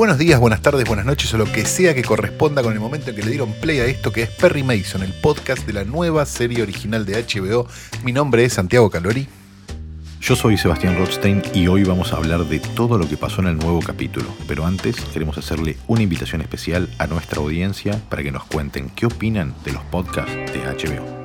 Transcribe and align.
Buenos 0.00 0.16
días, 0.16 0.40
buenas 0.40 0.62
tardes, 0.62 0.88
buenas 0.88 1.04
noches 1.04 1.34
o 1.34 1.36
lo 1.36 1.44
que 1.44 1.66
sea 1.66 1.94
que 1.94 2.02
corresponda 2.02 2.62
con 2.62 2.72
el 2.72 2.80
momento 2.80 3.10
en 3.10 3.16
que 3.16 3.22
le 3.22 3.32
dieron 3.32 3.52
play 3.52 3.80
a 3.80 3.84
esto 3.84 4.10
que 4.10 4.22
es 4.22 4.30
Perry 4.30 4.62
Mason, 4.62 5.02
el 5.02 5.12
podcast 5.12 5.66
de 5.66 5.74
la 5.74 5.84
nueva 5.84 6.24
serie 6.24 6.62
original 6.62 7.04
de 7.04 7.22
HBO. 7.22 7.68
Mi 8.02 8.10
nombre 8.10 8.44
es 8.44 8.54
Santiago 8.54 8.88
Calori. 8.88 9.28
Yo 10.20 10.36
soy 10.36 10.56
Sebastián 10.58 10.98
Rothstein 10.98 11.42
y 11.54 11.66
hoy 11.66 11.82
vamos 11.82 12.12
a 12.12 12.16
hablar 12.16 12.44
de 12.44 12.60
todo 12.60 12.98
lo 12.98 13.08
que 13.08 13.16
pasó 13.16 13.40
en 13.40 13.46
el 13.48 13.56
nuevo 13.56 13.80
capítulo. 13.80 14.26
Pero 14.46 14.66
antes 14.66 15.00
queremos 15.00 15.38
hacerle 15.38 15.78
una 15.86 16.02
invitación 16.02 16.42
especial 16.42 16.90
a 16.98 17.06
nuestra 17.06 17.40
audiencia 17.40 17.98
para 18.10 18.22
que 18.22 18.30
nos 18.30 18.44
cuenten 18.44 18.90
qué 18.90 19.06
opinan 19.06 19.54
de 19.64 19.72
los 19.72 19.82
podcasts 19.84 20.34
de 20.34 20.60
HBO. 20.60 21.20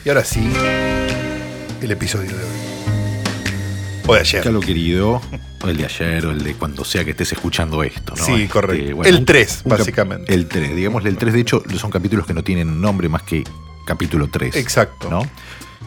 Y 0.05 0.08
ahora 0.08 0.25
sí, 0.25 0.50
el 1.81 1.91
episodio 1.91 2.31
de 2.36 2.44
hoy. 2.44 2.50
O 4.06 4.14
de 4.14 4.20
ayer. 4.20 4.47
lo 4.47 4.61
querido, 4.61 5.20
o 5.62 5.69
el 5.69 5.77
de 5.77 5.84
ayer, 5.84 6.27
o 6.27 6.31
el 6.33 6.42
de 6.42 6.55
cuando 6.55 6.84
sea 6.84 7.05
que 7.05 7.11
estés 7.12 7.33
escuchando 7.33 7.83
esto, 7.84 8.14
¿no? 8.16 8.25
Sí, 8.25 8.33
Este, 8.33 8.48
correcto. 8.48 8.97
bueno, 8.97 9.16
el 9.19 9.25
3, 9.25 9.62
un 9.64 9.70
cap- 9.70 9.78
básicamente. 9.78 10.34
El 10.34 10.48
3, 10.48 10.75
digámosle 10.75 11.11
el 11.11 11.16
3, 11.16 11.33
de 11.34 11.41
hecho, 11.41 11.62
son 11.78 11.91
capítulos 11.91 12.27
que 12.27 12.34
no 12.34 12.42
tienen 12.42 12.81
nombre 12.81 13.08
más 13.08 13.22
que 13.22 13.44
capítulo 13.86 14.28
3. 14.28 14.56
Exacto. 14.56 15.08
¿no? 15.11 15.22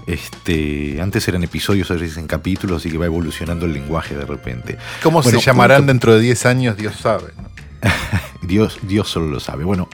Este, 0.07 0.99
antes 1.01 1.27
eran 1.27 1.43
episodios, 1.43 1.89
ahora 1.89 2.03
dicen 2.03 2.27
capítulos, 2.27 2.81
así 2.81 2.91
que 2.91 2.97
va 2.97 3.05
evolucionando 3.05 3.65
el 3.65 3.73
lenguaje 3.73 4.15
de 4.15 4.25
repente. 4.25 4.77
¿Cómo 5.01 5.21
Bueno, 5.21 5.39
se 5.39 5.45
llamarán 5.45 5.85
dentro 5.85 6.13
de 6.13 6.19
10 6.19 6.45
años? 6.45 6.77
Dios 6.77 6.95
sabe. 6.95 7.31
¿no? 7.37 7.49
Dios, 8.41 8.79
Dios 8.81 9.09
solo 9.09 9.27
lo 9.27 9.39
sabe. 9.39 9.63
Bueno, 9.63 9.89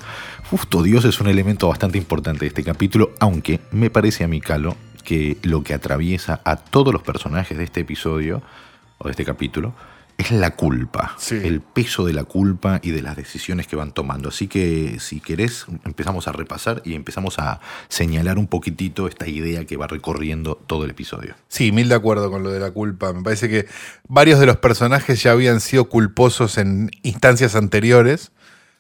justo 0.50 0.82
Dios 0.82 1.06
es 1.06 1.20
un 1.22 1.28
elemento 1.28 1.68
bastante 1.68 1.98
importante 1.98 2.42
de 2.42 2.48
este 2.48 2.64
capítulo, 2.64 3.12
aunque 3.20 3.60
me 3.72 3.90
parece 3.90 4.24
a 4.24 4.28
mí, 4.28 4.42
Calo, 4.42 4.76
que 5.04 5.38
lo 5.44 5.64
que 5.64 5.74
atraviesa 5.74 6.42
a 6.44 6.56
todos 6.56 6.94
los 6.94 7.04
personajes 7.04 7.58
de 7.58 7.64
este 7.64 7.82
episodio, 7.82 8.42
o 8.98 9.06
de 9.06 9.12
este 9.12 9.26
capítulo, 9.26 9.74
es 10.20 10.32
la 10.32 10.52
culpa. 10.56 11.16
Sí. 11.18 11.36
El 11.36 11.62
peso 11.62 12.06
de 12.06 12.12
la 12.12 12.26
culpa 12.26 12.82
y 12.84 12.92
de 12.92 13.02
las 13.02 13.16
decisiones 13.16 13.68
que 13.68 13.78
van 13.78 13.94
tomando. 13.94 14.30
Así 14.30 14.48
que, 14.50 14.98
si 15.00 15.22
querés, 15.22 15.66
empezamos 15.86 16.28
a 16.28 16.34
repasar 16.34 16.82
y 16.84 16.94
empezamos 16.94 17.40
a 17.40 17.62
señalar 17.88 18.38
un 18.38 18.48
poquitito 18.48 19.08
esta 19.08 19.28
idea 19.28 19.66
que 19.66 19.78
va 19.78 19.88
recorriendo 19.88 20.56
todo 20.56 20.84
el 20.84 20.92
episodio. 20.92 21.36
Sí, 21.48 21.72
mil 21.72 21.88
de 21.88 21.96
acuerdo 21.96 22.30
con 22.30 22.44
lo 22.44 22.52
de 22.52 22.60
la 22.60 22.72
culpa. 22.72 23.14
Me 23.14 23.24
parece 23.24 23.48
que 23.48 23.66
varios 24.10 24.42
de 24.42 24.46
los 24.46 24.58
personajes 24.58 25.24
ya 25.24 25.32
habían 25.32 25.62
sido 25.62 25.88
culposos 25.88 26.58
en 26.58 26.92
instancias 27.02 27.56
anteriores, 27.56 28.34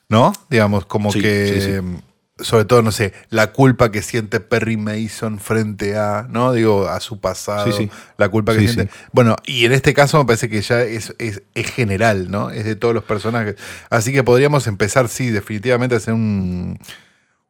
¿no? 0.10 0.34
Digamos, 0.50 0.86
como 0.86 1.10
Sí, 1.14 1.22
que, 1.22 1.62
sí. 1.82 2.02
Sobre 2.42 2.66
todo, 2.66 2.82
no 2.82 2.92
sé, 2.92 3.14
la 3.30 3.52
culpa 3.52 3.92
que 3.92 4.02
siente 4.02 4.40
Perry 4.40 4.78
Mason 4.78 5.40
frente 5.40 5.98
a, 5.98 6.28
¿no? 6.30 6.54
Digo, 6.54 6.88
a 6.88 7.00
su 7.00 7.20
pasado, 7.20 7.66
Sí, 7.66 7.72
sí. 7.86 7.90
la 8.18 8.30
culpa 8.30 8.54
que 8.54 8.60
Sí, 8.62 8.68
siente. 8.70 8.92
sí. 8.94 9.00
Bueno, 9.12 9.36
y 9.46 9.66
en 9.66 9.72
este 9.72 9.94
caso 9.94 10.18
me 10.20 10.26
parece 10.26 10.50
que 10.50 10.62
ya 10.62 10.82
es, 10.82 11.14
es, 11.20 11.42
es 11.56 11.72
general, 11.72 12.30
¿no? 12.32 12.50
Es 12.52 12.66
de 12.66 12.76
todos 12.76 12.94
los 12.94 13.04
personajes. 13.04 13.56
Así 13.90 14.12
que 14.14 14.24
podríamos 14.24 14.68
empezar, 14.68 15.10
sí, 15.10 15.30
definitivamente 15.30 15.96
a 15.96 15.98
hacer 15.98 16.14
un, 16.14 16.80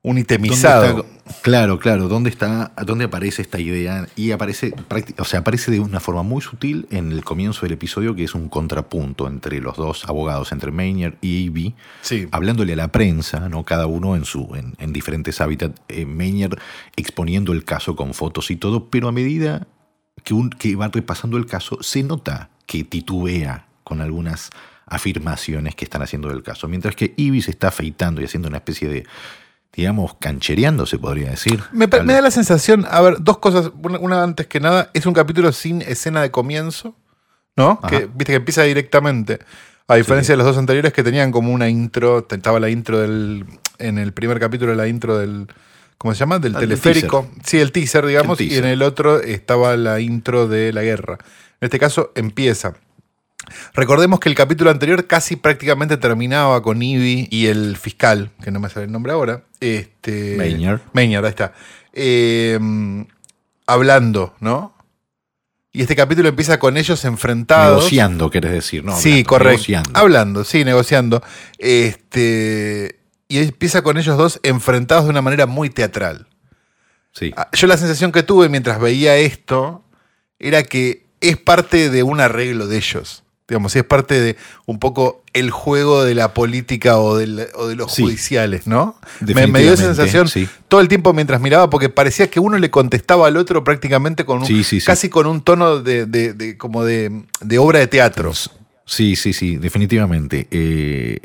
un 0.09 0.17
itemizado. 0.17 0.85
¿Dónde 0.87 1.01
está- 1.25 1.41
claro, 1.41 1.79
claro. 1.79 2.07
¿Dónde 2.07 2.29
está, 2.29 2.71
dónde 2.85 3.05
aparece 3.05 3.41
esta 3.41 3.59
idea? 3.59 4.07
Y 4.15 4.31
aparece, 4.31 4.73
o 5.17 5.23
sea, 5.25 5.41
aparece 5.41 5.71
de 5.71 5.79
una 5.79 5.99
forma 5.99 6.23
muy 6.23 6.41
sutil 6.41 6.87
en 6.89 7.11
el 7.11 7.23
comienzo 7.23 7.61
del 7.61 7.73
episodio, 7.73 8.15
que 8.15 8.23
es 8.23 8.33
un 8.33 8.49
contrapunto 8.49 9.27
entre 9.27 9.59
los 9.61 9.77
dos 9.77 10.05
abogados, 10.09 10.51
entre 10.51 10.71
Maynard 10.71 11.15
y 11.21 11.37
Ivy, 11.45 11.75
Sí. 12.01 12.27
hablándole 12.31 12.73
a 12.73 12.77
la 12.77 12.87
prensa, 12.91 13.47
¿no? 13.49 13.63
Cada 13.63 13.85
uno 13.87 14.15
en 14.15 14.25
su, 14.25 14.53
en, 14.55 14.73
en 14.79 14.91
diferentes 14.93 15.39
hábitats. 15.41 15.79
Eh, 15.87 16.05
Maynard 16.05 16.57
exponiendo 16.95 17.53
el 17.53 17.63
caso 17.63 17.95
con 17.95 18.13
fotos 18.13 18.49
y 18.51 18.55
todo, 18.55 18.89
pero 18.89 19.07
a 19.07 19.11
medida 19.11 19.67
que, 20.23 20.33
un, 20.33 20.49
que 20.49 20.75
va 20.75 20.87
repasando 20.87 21.37
el 21.37 21.45
caso, 21.45 21.77
se 21.81 22.03
nota 22.03 22.49
que 22.65 22.83
titubea 22.83 23.67
con 23.83 24.01
algunas 24.01 24.49
afirmaciones 24.91 25.75
que 25.75 25.85
están 25.85 26.01
haciendo 26.01 26.29
del 26.29 26.41
caso. 26.43 26.67
Mientras 26.67 26.95
que 26.95 27.13
Ivy 27.15 27.41
se 27.43 27.51
está 27.51 27.67
afeitando 27.67 28.21
y 28.21 28.25
haciendo 28.25 28.47
una 28.47 28.57
especie 28.57 28.89
de, 28.89 29.05
digamos, 29.73 30.15
canchereando, 30.19 30.85
se 30.85 30.97
podría 30.97 31.29
decir. 31.29 31.61
Me, 31.71 31.87
da 31.87 32.21
la 32.21 32.31
sensación, 32.31 32.85
a 32.89 33.01
ver, 33.01 33.17
dos 33.21 33.37
cosas. 33.37 33.71
Una, 33.81 33.99
una 33.99 34.23
antes 34.23 34.47
que 34.47 34.59
nada, 34.59 34.89
es 34.93 35.05
un 35.05 35.13
capítulo 35.13 35.51
sin 35.51 35.81
escena 35.81 36.21
de 36.21 36.31
comienzo, 36.31 36.95
¿no? 37.55 37.79
Ajá. 37.81 37.87
Que 37.89 38.05
viste 38.05 38.25
que 38.25 38.35
empieza 38.35 38.63
directamente. 38.63 39.39
A 39.87 39.95
diferencia 39.95 40.33
de 40.33 40.37
los 40.37 40.45
dos 40.45 40.57
anteriores 40.57 40.93
que 40.93 41.01
tenían 41.03 41.31
como 41.31 41.51
una 41.51 41.67
intro, 41.67 42.27
estaba 42.29 42.59
la 42.59 42.69
intro 42.69 42.99
del. 42.99 43.45
En 43.79 43.97
el 43.97 44.13
primer 44.13 44.39
capítulo, 44.39 44.75
la 44.75 44.87
intro 44.87 45.17
del. 45.17 45.47
¿Cómo 45.97 46.13
se 46.13 46.19
llama? 46.19 46.37
Del 46.39 46.55
Ah, 46.55 46.59
teleférico. 46.59 47.27
Sí, 47.43 47.59
el 47.59 47.71
teaser, 47.71 48.05
digamos. 48.05 48.39
El 48.39 48.51
Y 48.51 48.57
en 48.57 48.65
el 48.65 48.83
otro 48.83 49.19
estaba 49.19 49.75
la 49.77 49.99
intro 49.99 50.47
de 50.47 50.71
la 50.73 50.83
guerra. 50.83 51.17
En 51.59 51.65
este 51.65 51.79
caso, 51.79 52.11
empieza. 52.15 52.75
Recordemos 53.73 54.19
que 54.19 54.29
el 54.29 54.35
capítulo 54.35 54.69
anterior 54.71 55.07
casi 55.07 55.35
prácticamente 55.35 55.97
terminaba 55.97 56.61
con 56.61 56.81
Ivy 56.81 57.27
y 57.31 57.47
el 57.47 57.77
fiscal, 57.77 58.31
que 58.41 58.51
no 58.51 58.59
me 58.59 58.69
sale 58.69 58.85
el 58.85 58.91
nombre 58.91 59.11
ahora. 59.11 59.43
Este, 59.59 60.35
Maynard. 60.37 60.81
Maynard, 60.93 61.25
ahí 61.25 61.29
está. 61.29 61.53
Eh, 61.93 62.59
hablando, 63.65 64.35
¿no? 64.39 64.73
Y 65.71 65.81
este 65.81 65.95
capítulo 65.95 66.27
empieza 66.29 66.57
con 66.57 66.77
ellos 66.77 67.05
enfrentados. 67.05 67.77
Negociando, 67.77 68.31
querés 68.31 68.51
decir, 68.51 68.83
¿no? 68.83 68.97
sí, 68.97 69.23
correcto. 69.23 69.51
negociando. 69.51 69.91
Hablando, 69.93 70.43
sí, 70.43 70.65
negociando. 70.65 71.21
Este, 71.59 72.99
y 73.27 73.37
empieza 73.37 73.83
con 73.83 73.97
ellos 73.97 74.17
dos 74.17 74.39
enfrentados 74.41 75.05
de 75.05 75.11
una 75.11 75.21
manera 75.21 75.45
muy 75.45 75.69
teatral. 75.69 76.27
Sí. 77.11 77.31
Ah, 77.37 77.49
Yo 77.53 77.67
la 77.67 77.77
sensación 77.77 78.11
que 78.11 78.23
tuve 78.23 78.49
mientras 78.49 78.79
veía 78.79 79.17
esto 79.17 79.83
era 80.39 80.63
que 80.63 81.05
es 81.21 81.37
parte 81.37 81.91
de 81.91 82.01
un 82.01 82.19
arreglo 82.19 82.65
de 82.65 82.77
ellos. 82.77 83.23
Digamos, 83.49 83.75
es 83.75 83.83
parte 83.83 84.19
de 84.21 84.37
un 84.65 84.79
poco 84.79 85.23
el 85.33 85.49
juego 85.51 86.03
de 86.03 86.15
la 86.15 86.33
política 86.33 86.97
o, 86.99 87.17
del- 87.17 87.47
o 87.55 87.67
de 87.67 87.75
los 87.75 87.91
Sí. 87.93 88.03
judiciales, 88.03 88.67
¿no? 88.67 88.95
Me, 89.19 89.47
me 89.47 89.61
dio 89.61 89.73
esa 89.73 89.85
sensación 89.85 90.27
sí. 90.27 90.47
todo 90.67 90.81
el 90.81 90.87
tiempo 90.87 91.13
mientras 91.13 91.41
miraba 91.41 91.69
porque 91.69 91.89
parecía 91.89 92.29
que 92.29 92.39
uno 92.39 92.57
le 92.57 92.69
contestaba 92.71 93.27
al 93.27 93.37
otro 93.37 93.63
prácticamente 93.63 94.23
con 94.25 94.39
un, 94.39 94.45
sí. 94.63 94.79
casi 94.81 95.09
con 95.09 95.27
un 95.27 95.41
tono 95.41 95.79
de, 95.81 96.05
de- 96.05 96.33
de- 96.33 96.57
como 96.57 96.83
de, 96.83 97.23
de 97.41 97.57
obra 97.57 97.79
de 97.79 97.87
teatro. 97.87 98.31
Sí, 98.91 99.15
sí, 99.15 99.33
sí, 99.33 99.57
definitivamente. 99.57 100.47
Eh, 100.49 101.19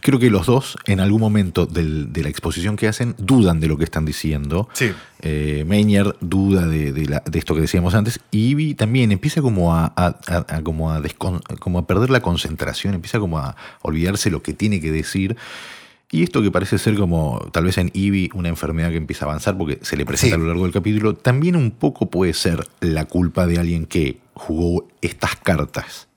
creo 0.00 0.20
que 0.20 0.30
los 0.30 0.46
dos, 0.46 0.76
en 0.86 1.00
algún 1.00 1.20
momento 1.20 1.66
del- 1.66 2.12
de 2.12 2.22
la 2.22 2.28
exposición 2.28 2.76
que 2.76 2.86
hacen, 2.86 3.16
dudan 3.18 3.58
de 3.58 3.66
lo 3.66 3.76
que 3.76 3.82
están 3.82 4.04
diciendo. 4.04 4.68
Sí. 4.72 4.92
Eh, 5.22 5.64
Maynard 5.66 6.14
duda 6.20 6.66
de, 6.68 6.92
de 6.92 7.06
la- 7.06 7.22
de 7.26 7.38
esto 7.40 7.56
que 7.56 7.60
decíamos 7.62 7.94
antes. 7.94 8.20
Y 8.30 8.50
Ivy 8.50 8.74
también 8.74 9.10
empieza 9.10 9.42
como 9.42 9.74
a, 9.74 9.86
a- 9.96 10.16
a- 10.28 10.56
a 10.56 10.62
como, 10.62 10.92
a 10.92 11.00
descon- 11.02 11.42
como 11.58 11.80
a 11.80 11.86
perder 11.88 12.10
la 12.10 12.20
concentración, 12.20 12.94
empieza 12.94 13.18
como 13.18 13.38
a 13.40 13.56
olvidarse 13.82 14.30
lo 14.30 14.40
que 14.40 14.52
tiene 14.54 14.80
que 14.80 14.92
decir. 14.92 15.36
Y 16.12 16.22
esto 16.22 16.40
que 16.40 16.50
parece 16.52 16.78
ser 16.78 16.94
como, 16.96 17.40
tal 17.52 17.64
vez 17.64 17.78
en 17.78 17.90
Ivy, 17.94 18.30
una 18.32 18.48
enfermedad 18.48 18.90
que 18.90 18.96
empieza 18.96 19.24
a 19.26 19.28
avanzar 19.28 19.58
porque 19.58 19.78
se 19.82 19.96
le 19.96 20.06
presenta 20.06 20.36
Sí. 20.36 20.40
a 20.40 20.42
lo 20.42 20.48
largo 20.48 20.62
del 20.64 20.72
capítulo, 20.72 21.14
también 21.14 21.56
un 21.56 21.70
poco 21.72 22.08
puede 22.08 22.32
ser 22.32 22.66
la 22.80 23.04
culpa 23.06 23.46
de 23.46 23.58
alguien 23.58 23.84
que 23.86 24.20
jugó 24.34 24.86
estas 25.02 25.36
cartas 25.36 26.07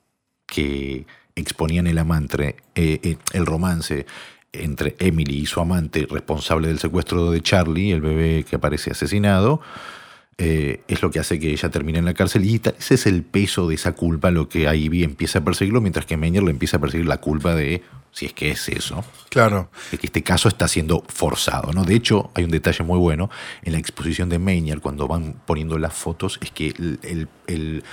que 0.52 1.06
exponían 1.36 1.88
el 1.88 1.98
amante, 1.98 2.58
eh, 2.76 3.00
eh, 3.04 3.18
el 3.32 3.46
romance 3.46 4.06
entre 4.52 4.98
Emily 5.00 5.40
y 5.40 5.46
su 5.46 5.62
amante 5.62 6.06
responsable 6.10 6.68
del 6.68 6.78
secuestro 6.80 7.32
de 7.32 7.42
Charlie, 7.42 7.92
el 7.94 8.02
bebé 8.02 8.44
que 8.44 8.58
aparece 8.58 8.92
asesinado, 8.92 9.62
eh, 10.38 10.82
es 10.90 11.02
lo 11.02 11.10
que 11.10 11.20
hace 11.20 11.40
que 11.40 11.52
ella 11.52 11.70
termine 11.70 12.00
en 12.00 12.06
la 12.06 12.14
cárcel 12.14 12.44
y 12.44 12.60
ese 12.78 12.96
es 12.96 13.06
el 13.06 13.24
peso 13.24 13.68
de 13.70 13.76
esa 13.76 13.94
culpa 13.94 14.30
lo 14.32 14.50
que 14.50 14.64
Ivy 14.76 15.04
empieza 15.06 15.40
a 15.40 15.44
perseguirlo, 15.44 15.80
mientras 15.80 16.06
que 16.06 16.18
Meyer 16.18 16.44
le 16.44 16.52
empieza 16.52 16.78
a 16.78 16.82
perseguir 16.82 17.06
la 17.08 17.18
culpa 17.22 17.56
de, 17.56 17.82
si 18.12 18.26
es 18.26 18.34
que 18.34 18.52
es 18.52 18.68
eso, 18.68 19.06
Claro. 19.30 19.70
de 19.92 19.98
que 19.98 20.08
este 20.08 20.24
caso 20.24 20.50
está 20.50 20.68
siendo 20.68 21.04
forzado. 21.08 21.72
¿no? 21.72 21.86
De 21.86 21.96
hecho, 21.96 22.30
hay 22.34 22.44
un 22.44 22.52
detalle 22.52 22.84
muy 22.84 22.98
bueno 23.00 23.30
en 23.64 23.72
la 23.74 23.80
exposición 23.80 24.28
de 24.28 24.38
Meyer, 24.40 24.82
cuando 24.82 25.08
van 25.08 25.36
poniendo 25.46 25.78
las 25.78 25.94
fotos, 25.94 26.40
es 26.42 26.52
que 26.52 26.68
el, 26.68 27.00
el- 27.04 27.28
el- 27.48 27.84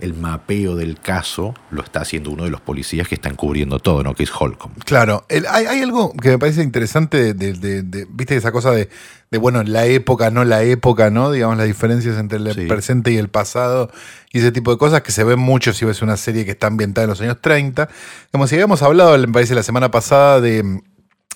el 0.00 0.14
mapeo 0.14 0.76
del 0.76 0.98
caso 1.00 1.54
lo 1.70 1.82
está 1.82 2.00
haciendo 2.00 2.30
uno 2.30 2.44
de 2.44 2.50
los 2.50 2.60
policías 2.60 3.06
que 3.08 3.14
están 3.14 3.36
cubriendo 3.36 3.78
todo, 3.78 4.02
¿no? 4.02 4.14
que 4.14 4.24
es 4.24 4.30
Holcomb. 4.30 4.76
Claro, 4.84 5.24
El- 5.28 5.46
hay, 5.46 5.66
hay 5.66 5.80
algo 5.82 6.12
que 6.14 6.30
me 6.30 6.38
parece 6.38 6.62
interesante 6.62 7.34
de, 7.34 7.52
de- 7.54 7.82
de- 7.82 8.06
viste, 8.10 8.36
esa 8.36 8.52
cosa 8.52 8.70
de, 8.72 8.88
de, 9.30 9.38
bueno, 9.38 9.62
la 9.62 9.86
época, 9.86 10.30
no 10.30 10.44
la 10.44 10.62
época, 10.62 11.10
¿no? 11.10 11.30
Digamos, 11.30 11.56
las 11.56 11.66
diferencias 11.66 12.18
entre 12.18 12.38
el 12.38 12.52
Sí. 12.54 12.66
presente 12.66 13.10
y 13.12 13.16
el 13.16 13.28
pasado 13.28 13.90
y 14.32 14.38
ese 14.38 14.52
tipo 14.52 14.70
de 14.70 14.78
cosas 14.78 15.02
que 15.02 15.12
se 15.12 15.24
ven 15.24 15.38
mucho 15.38 15.72
si 15.72 15.84
ves 15.84 16.02
una 16.02 16.16
serie 16.16 16.44
que 16.44 16.52
está 16.52 16.66
ambientada 16.66 17.04
en 17.04 17.10
los 17.10 17.20
años 17.20 17.38
30. 17.40 17.88
Como 18.32 18.46
si 18.46 18.54
habíamos 18.56 18.82
hablado, 18.82 19.16
me 19.18 19.28
parece, 19.28 19.54
la 19.54 19.62
semana 19.62 19.90
pasada 19.90 20.40
de, 20.40 20.80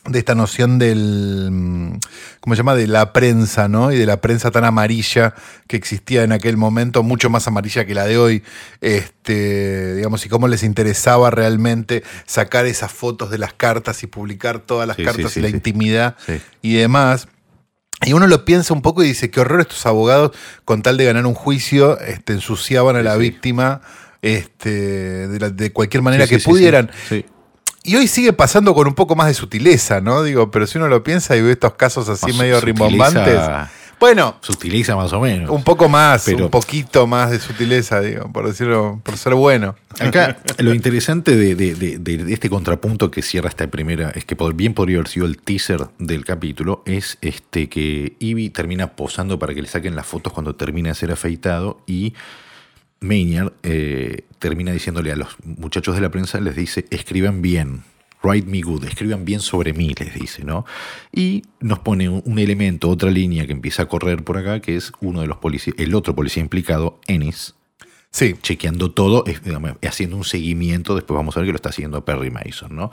de 0.06 0.18
esta 0.18 0.34
noción 0.34 0.78
del, 0.78 1.48
mm, 1.50 1.98
¿cómo 2.40 2.54
se 2.54 2.58
llama? 2.58 2.74
De 2.74 2.86
la 2.86 3.12
prensa, 3.12 3.68
¿no? 3.68 3.92
Y 3.92 3.96
de 3.98 4.06
la 4.06 4.20
prensa 4.20 4.50
tan 4.50 4.64
amarilla 4.64 5.34
que 5.66 5.76
existía 5.76 6.22
en 6.22 6.32
aquel 6.32 6.56
momento, 6.56 7.02
mucho 7.02 7.28
más 7.30 7.46
amarilla 7.46 7.84
que 7.84 7.94
la 7.94 8.06
de 8.06 8.16
hoy, 8.16 8.42
este, 8.80 9.96
digamos, 9.96 10.24
y 10.24 10.28
cómo 10.28 10.48
les 10.48 10.62
interesaba 10.62 11.30
realmente 11.30 12.02
sacar 12.26 12.66
esas 12.66 12.90
fotos 12.92 13.30
de 13.30 13.38
las 13.38 13.52
cartas 13.52 14.02
y 14.02 14.06
publicar 14.06 14.60
todas 14.60 14.86
las 14.88 14.96
Sí, 14.96 15.04
cartas 15.04 15.26
sí, 15.32 15.34
sí, 15.34 15.40
y 15.40 15.42
la 15.42 15.48
intimidad 15.50 16.16
y 16.62 16.74
demás. 16.74 17.28
Y 18.06 18.12
uno 18.12 18.26
lo 18.28 18.44
piensa 18.44 18.72
un 18.74 18.80
poco 18.82 19.02
y 19.02 19.08
dice, 19.08 19.30
qué 19.30 19.40
horror 19.40 19.60
estos 19.60 19.84
abogados, 19.84 20.30
con 20.64 20.82
tal 20.82 20.96
de 20.96 21.04
ganar 21.04 21.26
un 21.26 21.34
juicio, 21.34 21.98
este, 22.00 22.32
ensuciaban 22.32 22.94
a 22.96 23.02
la 23.02 23.16
víctima 23.16 23.80
este, 24.22 24.70
de, 25.28 25.38
la- 25.40 25.50
de 25.50 25.72
cualquier 25.72 26.02
manera 26.02 26.24
que 26.26 26.36
pudieran. 26.52 26.90
Y 27.88 27.96
hoy 27.96 28.06
sigue 28.06 28.34
pasando 28.34 28.74
con 28.74 28.86
un 28.86 28.94
poco 28.94 29.16
más 29.16 29.28
de 29.28 29.34
sutileza, 29.34 30.00
¿no? 30.02 30.22
Digo, 30.22 30.50
pero 30.50 30.66
si 30.66 30.76
uno 30.76 30.88
lo 30.88 31.02
piensa 31.02 31.36
y 31.36 31.40
ve 31.40 31.52
estos 31.52 31.72
casos 31.72 32.08
así 32.10 32.32
medio 32.34 32.60
rimbombantes. 32.60 33.40
Bueno, 33.98 34.36
Sutiliza 34.42 34.94
más 34.94 35.12
o 35.12 35.20
menos. 35.20 35.50
un 35.50 35.64
poco 35.64 35.88
más, 35.88 36.22
Pero- 36.26 36.44
un 36.44 36.50
poquito 36.50 37.06
más 37.08 37.30
de 37.32 37.40
sutileza, 37.40 38.00
digo, 38.00 38.30
por 38.32 38.46
decirlo, 38.46 39.00
por 39.02 39.16
ser 39.16 39.34
bueno. 39.34 39.74
Acá 39.98 40.36
lo 40.58 40.72
interesante 40.74 41.34
de, 41.34 41.54
de- 41.56 41.74
de- 41.74 41.98
de 41.98 42.32
este 42.32 42.48
contrapunto 42.48 43.10
que 43.10 43.22
cierra 43.22 43.48
esta 43.48 43.66
primera, 43.66 44.10
es 44.10 44.24
que 44.24 44.36
bien 44.54 44.74
podría 44.74 44.98
haber 44.98 45.08
sido 45.08 45.26
el 45.26 45.38
teaser 45.38 45.88
del 45.98 46.24
capítulo, 46.24 46.82
es 46.86 47.18
este 47.22 47.68
que 47.68 48.14
Ivy 48.20 48.50
termina 48.50 48.88
posando 48.94 49.38
para 49.40 49.52
que 49.54 49.62
le 49.62 49.68
saquen 49.68 49.96
las 49.96 50.06
fotos 50.06 50.32
cuando 50.32 50.54
termina 50.54 50.90
de 50.90 50.94
ser 50.94 51.10
afeitado 51.10 51.80
y 51.86 52.14
Maynard 53.00 53.52
eh, 53.62 54.24
termina 54.38 54.72
diciéndole 54.72 55.12
a 55.12 55.16
los 55.16 55.36
muchachos 55.44 55.94
de 55.94 56.00
la 56.00 56.10
prensa, 56.10 56.40
les 56.40 56.56
dice, 56.56 56.86
escriban 56.90 57.42
bien, 57.42 57.82
write 58.22 58.48
me 58.48 58.60
good, 58.60 58.84
escriban 58.84 59.24
bien 59.24 59.40
sobre 59.40 59.72
mí, 59.72 59.94
les 59.98 60.14
dice, 60.14 60.44
¿no? 60.44 60.64
Y 61.12 61.42
nos 61.60 61.78
pone 61.80 62.08
un, 62.08 62.38
elemento, 62.38 62.88
otra 62.88 63.10
línea 63.10 63.46
que 63.46 63.52
empieza 63.52 63.82
a 63.84 63.86
correr 63.86 64.24
por 64.24 64.36
acá, 64.38 64.60
que 64.60 64.76
es 64.76 64.92
uno 65.00 65.20
de 65.20 65.26
los 65.26 65.38
policías, 65.38 65.76
el 65.78 65.94
otro 65.94 66.14
policía 66.14 66.42
implicado, 66.42 66.98
Ennis, 67.06 67.54
Sí, 68.10 68.34
chequeando 68.40 68.90
todo, 68.92 69.22
digamos, 69.44 69.72
haciendo 69.82 70.16
un 70.16 70.24
seguimiento, 70.24 70.94
después 70.94 71.14
vamos 71.14 71.36
a 71.36 71.40
ver 71.40 71.48
que 71.48 71.52
lo 71.52 71.56
está 71.56 71.68
haciendo 71.68 72.04
Perry 72.06 72.30
Mason, 72.30 72.74
¿no? 72.74 72.90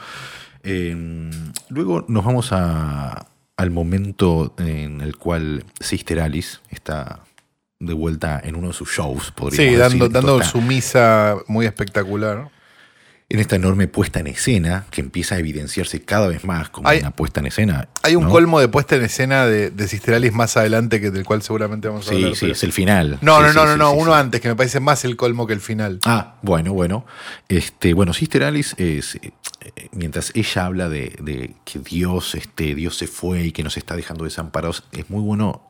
Eh, 0.63 1.30
luego 1.69 2.04
nos 2.10 2.25
vamos 2.25 2.51
a- 2.51 3.25
al 3.56 3.72
momento 3.72 4.54
en 4.58 5.00
el 5.00 5.16
cual 5.16 5.63
Sister 5.80 6.19
Alice 6.19 6.58
está 6.69 7.22
de 7.86 7.94
vuelta 7.94 8.42
en 8.44 8.56
uno 8.56 8.68
de 8.70 8.74
sus 8.74 8.90
shows, 8.90 9.32
podríamos 9.32 9.74
sí, 9.74 9.78
dando, 9.78 10.06
decir. 10.10 10.14
dando 10.14 10.44
su 10.44 10.62
misa 10.62 11.36
muy 11.48 11.66
espectacular. 11.66 12.50
En 13.28 13.40
esta 13.40 13.56
enorme 13.56 13.88
puesta 13.88 14.20
en 14.20 14.28
escena, 14.28 14.86
que 14.92 15.02
empieza 15.02 15.34
a 15.34 15.40
evidenciarse 15.40 16.00
cada 16.04 16.28
vez 16.28 16.46
más 16.46 16.70
como 16.70 16.88
Hay- 16.88 17.00
una 17.00 17.10
puesta 17.10 17.40
en 17.40 17.48
escena. 17.48 17.90
Hay 18.04 18.16
un 18.16 18.26
¿no? 18.26 18.30
colmo 18.30 18.60
de 18.60 18.68
puesta 18.68 18.96
en 18.98 19.02
escena 19.04 19.48
de, 19.48 19.72
de 19.72 19.88
Sister 19.88 20.14
Alice 20.14 20.36
más 20.36 20.56
adelante, 20.58 21.02
que, 21.02 21.10
del 21.10 21.26
cual 21.26 21.42
seguramente 21.42 21.88
vamos 21.88 22.06
a 22.06 22.10
Sí, 22.12 22.18
hablar. 22.18 22.34
sí, 22.36 22.42
pero- 22.42 22.52
es 22.54 22.64
el 22.64 22.72
final. 22.72 23.18
No, 23.22 23.38
Sí, 23.38 23.42
no, 23.46 23.50
sí, 23.50 23.56
no, 23.56 23.62
sí, 23.64 23.68
no, 23.70 23.78
no, 23.78 23.92
sí, 23.94 23.98
uno 24.00 24.12
sí. 24.14 24.20
antes, 24.20 24.42
que 24.42 24.48
me 24.50 24.56
parece 24.56 24.80
más 24.80 25.04
el 25.06 25.16
colmo 25.16 25.48
que 25.48 25.54
el 25.54 25.60
final. 25.62 26.00
Ah, 26.06 26.36
bueno, 26.44 26.74
bueno. 26.74 27.04
Este, 27.50 27.96
bueno, 27.96 28.14
Sister 28.14 28.44
Alice 28.44 28.76
es. 28.78 29.16
eh, 29.16 29.32
eh, 29.76 29.90
mientras 29.94 30.32
ella 30.36 30.66
habla 30.68 30.88
de, 30.88 31.16
de 31.20 31.56
que 31.66 31.80
Dios, 31.80 32.36
este, 32.36 32.76
Dios 32.76 32.96
se 32.96 33.08
fue 33.08 33.46
y 33.46 33.52
que 33.52 33.64
nos 33.64 33.76
está 33.76 33.96
dejando 33.96 34.26
desamparados, 34.26 34.84
es 34.92 35.10
muy 35.10 35.24
bueno 35.24 35.64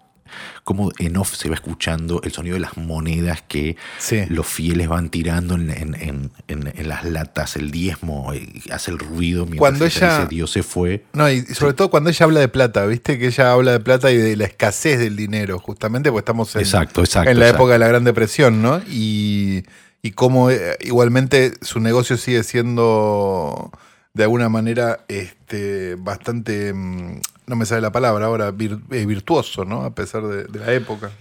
como 0.63 0.92
en 0.98 1.18
off 1.18 1.36
se 1.36 1.50
va 1.50 1.56
escuchando 1.56 2.19
el 2.24 2.31
sonido 2.31 2.56
de 2.56 2.60
las 2.62 2.77
monedas 2.77 3.44
que 3.48 3.77
Sí. 4.00 4.24
los 4.30 4.48
fieles 4.48 4.88
van 4.88 5.10
tirando 5.10 5.56
en, 5.56 5.69
en- 5.69 5.95
en- 5.95 6.31
en- 6.48 6.74
en 6.75 6.89
las 6.89 7.06
latas, 7.06 7.56
el 7.56 7.72
diezmo, 7.72 8.33
eh, 8.33 8.48
hace 8.72 8.92
el 8.92 9.00
ruido 9.00 9.44
mientras 9.45 9.60
Cuando 9.60 9.86
ella 9.86 10.18
dice 10.19 10.27
Dios 10.30 10.51
se 10.51 10.63
fue. 10.63 11.06
No, 11.13 11.30
y 11.30 11.42
sobre 11.42 11.74
todo 11.74 11.89
cuando 11.89 12.10
ella 12.10 12.24
habla 12.25 12.39
de 12.39 12.48
plata, 12.48 12.86
¿viste? 12.86 13.19
Que 13.19 13.27
ella 13.27 13.51
habla 13.51 13.72
de 13.74 13.80
plata 13.80 14.12
y 14.12 14.18
de 14.18 14.36
la 14.36 14.45
escasez 14.45 15.00
del 15.00 15.16
dinero, 15.16 15.60
justamente 15.60 16.10
porque 16.10 16.22
estamos 16.22 16.56
en, 16.56 16.62
Exacto, 16.62 17.01
exacto, 17.01 17.30
en 17.30 17.39
la 17.39 17.45
exacto. 17.45 17.63
época 17.63 17.74
de 17.74 17.80
la 17.80 17.88
Gran 17.88 18.04
Depresión, 18.04 18.62
¿no? 18.62 18.81
Y, 18.89 19.63
y 20.01 20.12
cómo 20.12 20.50
eh, 20.50 20.77
igualmente 20.81 21.54
su 21.62 21.80
negocio 21.80 22.18
sigue 22.18 22.44
siendo 22.44 23.72
de 24.13 24.24
alguna 24.24 24.50
manera 24.50 25.00
este, 25.07 25.95
bastante, 25.95 26.74
mm, 26.74 27.19
no 27.47 27.56
me 27.56 27.65
sale 27.65 27.81
la 27.81 27.92
palabra 27.92 28.25
ahora, 28.25 28.53
eh, 28.92 29.06
virtuoso, 29.06 29.65
¿no? 29.65 29.83
A 29.83 29.94
pesar 29.94 30.24
de, 30.24 30.59
la 30.59 30.74
época. 30.74 31.12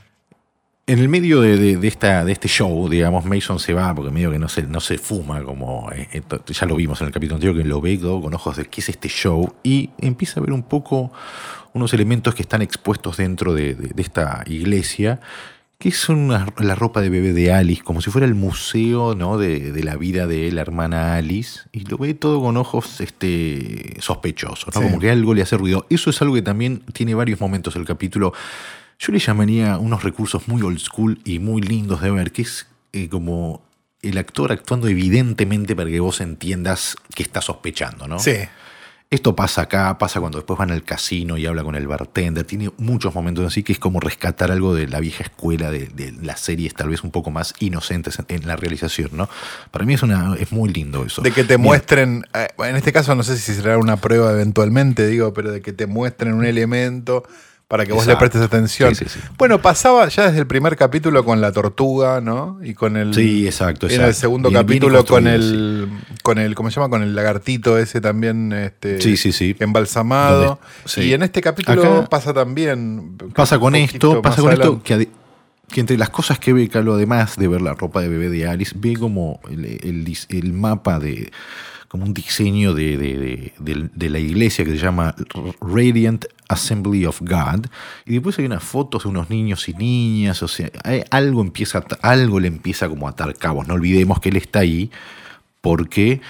En 0.86 0.98
el 0.98 1.08
medio 1.08 1.40
de, 1.40 1.78
este 1.86 2.48
show, 2.48 2.88
digamos, 2.90 3.24
Mason 3.24 3.58
se 3.58 3.72
va 3.72 3.94
porque 3.94 4.10
medio 4.10 4.30
que 4.30 4.38
no 4.38 4.48
se, 4.50 4.64
no 4.64 4.80
se 4.80 4.98
fuma, 4.98 5.42
como 5.42 5.90
eh, 5.92 6.22
ya 6.46 6.66
lo 6.66 6.76
vimos 6.76 7.00
en 7.00 7.06
el 7.06 7.12
capítulo 7.12 7.36
anterior, 7.36 7.56
que 7.56 7.66
lo 7.66 7.80
ve 7.80 7.98
con 7.98 8.34
ojos 8.34 8.56
de 8.58 8.66
qué 8.66 8.82
es 8.82 8.90
este 8.90 9.08
show, 9.08 9.54
y 9.62 9.90
empieza 9.98 10.40
a 10.40 10.42
ver 10.42 10.52
un 10.52 10.62
poco 10.62 11.10
unos 11.72 11.94
elementos 11.94 12.34
que 12.34 12.42
están 12.42 12.60
expuestos 12.60 13.16
dentro 13.16 13.54
de, 13.54 13.74
de- 13.74 13.88
de 13.88 14.02
esta 14.02 14.44
iglesia, 14.46 15.20
que 15.90 15.96
son 15.96 16.16
una- 16.18 16.46
la 16.58 16.74
ropa 16.74 17.00
de 17.02 17.10
bebé 17.10 17.32
de 17.32 17.52
Alice, 17.52 17.82
como 17.82 18.00
si 18.00 18.10
fuera 18.10 18.26
el 18.26 18.34
museo 18.34 19.14
¿no? 19.14 19.36
de, 19.38 19.70
de 19.72 19.82
la 19.84 19.96
vida 19.96 20.26
de 20.26 20.50
la 20.50 20.62
hermana 20.62 21.16
Alice, 21.16 21.60
y 21.72 21.80
lo 21.80 21.98
ve 21.98 22.14
todo 22.14 22.40
con 22.40 22.56
ojos 22.56 23.00
este, 23.02 23.96
sospechosos, 24.00 24.74
¿no? 24.74 24.80
Sí. 24.80 24.86
como 24.88 24.98
que 24.98 25.10
algo 25.10 25.34
le 25.34 25.42
hace 25.42 25.56
ruido. 25.56 25.86
Eso 25.90 26.10
es 26.10 26.20
algo 26.22 26.34
que 26.34 26.42
también 26.42 26.80
tiene 26.92 27.14
varios 27.14 27.40
momentos 27.40 27.76
el 27.76 27.84
capítulo. 27.84 28.32
Yo 28.98 29.12
le 29.12 29.18
llamaría 29.18 29.76
unos 29.78 30.02
recursos 30.04 30.48
muy 30.48 30.62
old 30.62 30.78
school 30.78 31.20
y 31.24 31.38
muy 31.38 31.60
lindos 31.60 32.00
de 32.00 32.10
ver, 32.10 32.32
que 32.32 32.42
es 32.42 32.66
eh, 32.92 33.08
como 33.08 33.62
el 34.02 34.16
actor 34.18 34.52
actuando 34.52 34.88
evidentemente 34.88 35.74
para 35.76 35.90
que 35.90 36.00
vos 36.00 36.20
entiendas 36.20 36.96
que 37.14 37.22
está 37.22 37.40
sospechando, 37.42 38.06
¿no? 38.08 38.18
Sí. 38.18 38.36
Esto 39.14 39.36
pasa 39.36 39.62
acá, 39.62 39.96
pasa 39.96 40.18
cuando 40.18 40.38
después 40.38 40.58
van 40.58 40.72
al 40.72 40.82
casino 40.82 41.38
y 41.38 41.46
habla 41.46 41.62
con 41.62 41.76
el 41.76 41.86
bartender. 41.86 42.44
Tiene 42.44 42.72
muchos 42.78 43.14
momentos 43.14 43.46
así 43.46 43.62
que 43.62 43.72
es 43.72 43.78
como 43.78 44.00
rescatar 44.00 44.50
algo 44.50 44.74
de 44.74 44.88
la 44.88 44.98
vieja 44.98 45.22
escuela 45.22 45.70
de, 45.70 45.86
de 45.86 46.10
las 46.20 46.40
series, 46.40 46.74
tal 46.74 46.88
vez 46.88 47.04
un 47.04 47.12
poco 47.12 47.30
más 47.30 47.54
inocentes 47.60 48.18
en, 48.18 48.26
en 48.28 48.48
la 48.48 48.56
realización, 48.56 49.10
¿no? 49.12 49.28
Para 49.70 49.84
mí 49.84 49.94
es 49.94 50.02
una 50.02 50.34
es 50.34 50.50
muy 50.50 50.72
lindo 50.72 51.04
eso. 51.04 51.22
De 51.22 51.30
que 51.30 51.44
te 51.44 51.58
muestren, 51.58 52.26
eh, 52.34 52.48
en 52.58 52.74
este 52.74 52.92
caso 52.92 53.14
no 53.14 53.22
sé 53.22 53.38
si 53.38 53.54
será 53.54 53.78
una 53.78 53.98
prueba 53.98 54.32
eventualmente, 54.32 55.06
digo, 55.06 55.32
pero 55.32 55.52
de 55.52 55.62
que 55.62 55.72
te 55.72 55.86
muestren 55.86 56.34
un 56.34 56.44
elemento 56.44 57.22
para 57.74 57.86
que 57.86 57.92
vos 57.92 58.06
le 58.06 58.12
Exacto. 58.12 58.30
prestes 58.30 58.42
atención. 58.42 58.94
Sí, 58.94 59.04
sí, 59.08 59.18
sí. 59.18 59.26
Bueno, 59.36 59.60
pasaba 59.60 60.06
ya 60.06 60.26
desde 60.26 60.38
el 60.38 60.46
primer 60.46 60.76
capítulo 60.76 61.24
con 61.24 61.40
la 61.40 61.50
tortuga, 61.50 62.20
¿no? 62.20 62.60
Y 62.62 62.72
con 62.74 62.96
el. 62.96 63.12
Sí, 63.12 63.46
exacto, 63.48 63.86
En 63.86 63.94
el 63.94 63.98
exacto. 64.02 64.20
segundo 64.20 64.52
capítulo 64.52 65.04
con 65.04 65.26
el, 65.26 65.88
con 66.22 66.38
el, 66.38 66.54
¿cómo 66.54 66.70
se 66.70 66.76
llama? 66.76 66.88
Con 66.88 67.02
el 67.02 67.16
lagartito 67.16 67.76
ese 67.76 68.00
también, 68.00 68.52
este, 68.52 69.00
Sí, 69.00 69.16
sí, 69.16 69.32
sí. 69.32 69.56
embalsamado. 69.58 70.60
Donde-. 70.86 71.04
Y 71.08 71.14
en 71.14 71.24
este 71.24 71.40
capítulo 71.40 71.98
Acá- 71.98 72.08
pasa 72.10 72.32
también. 72.32 73.16
Pasa 73.34 73.58
con 73.58 73.74
esto, 73.74 74.22
pasa 74.22 74.40
con 74.40 74.52
esto 74.52 74.80
que, 74.80 75.08
entre 75.74 75.98
las 75.98 76.10
cosas 76.10 76.38
que 76.38 76.52
ve 76.52 76.68
Carlos, 76.68 76.94
además 76.94 77.34
de 77.36 77.48
ver 77.48 77.60
la 77.60 77.74
ropa 77.74 78.00
de 78.00 78.08
bebé 78.08 78.28
de 78.28 78.46
Alice, 78.46 78.72
ve 78.78 78.94
como 78.94 79.40
el, 79.50 79.64
el 79.64 80.04
dis- 80.04 80.26
el 80.28 80.52
mapa 80.52 81.00
de 81.00 81.32
como 81.88 82.04
un 82.06 82.14
diseño 82.14 82.74
de, 82.74 82.96
de- 82.96 83.18
de- 83.18 83.52
de- 83.58 83.90
de 83.92 84.10
la 84.10 84.18
iglesia 84.18 84.64
que 84.64 84.72
se 84.72 84.78
llama 84.78 85.14
Radiant 85.60 86.24
Assembly 86.54 87.04
of 87.06 87.20
God 87.20 87.66
y 88.06 88.14
después 88.14 88.38
hay 88.38 88.46
unas 88.46 88.64
fotos 88.64 89.02
de 89.04 89.10
unos 89.10 89.28
niños 89.30 89.68
y 89.68 89.74
niñas, 89.74 90.42
o 90.42 90.48
sea, 90.48 90.70
algo 91.10 91.42
empieza 91.42 91.84
algo 92.02 92.40
le 92.40 92.48
empieza 92.48 92.88
como 92.88 93.06
a 93.06 93.10
atar 93.10 93.34
cabos. 93.36 93.68
No 93.68 93.74
olvidemos 93.74 94.20
que 94.20 94.30
él 94.30 94.36
está 94.36 94.60
ahí 94.60 94.90
porque 95.60 96.20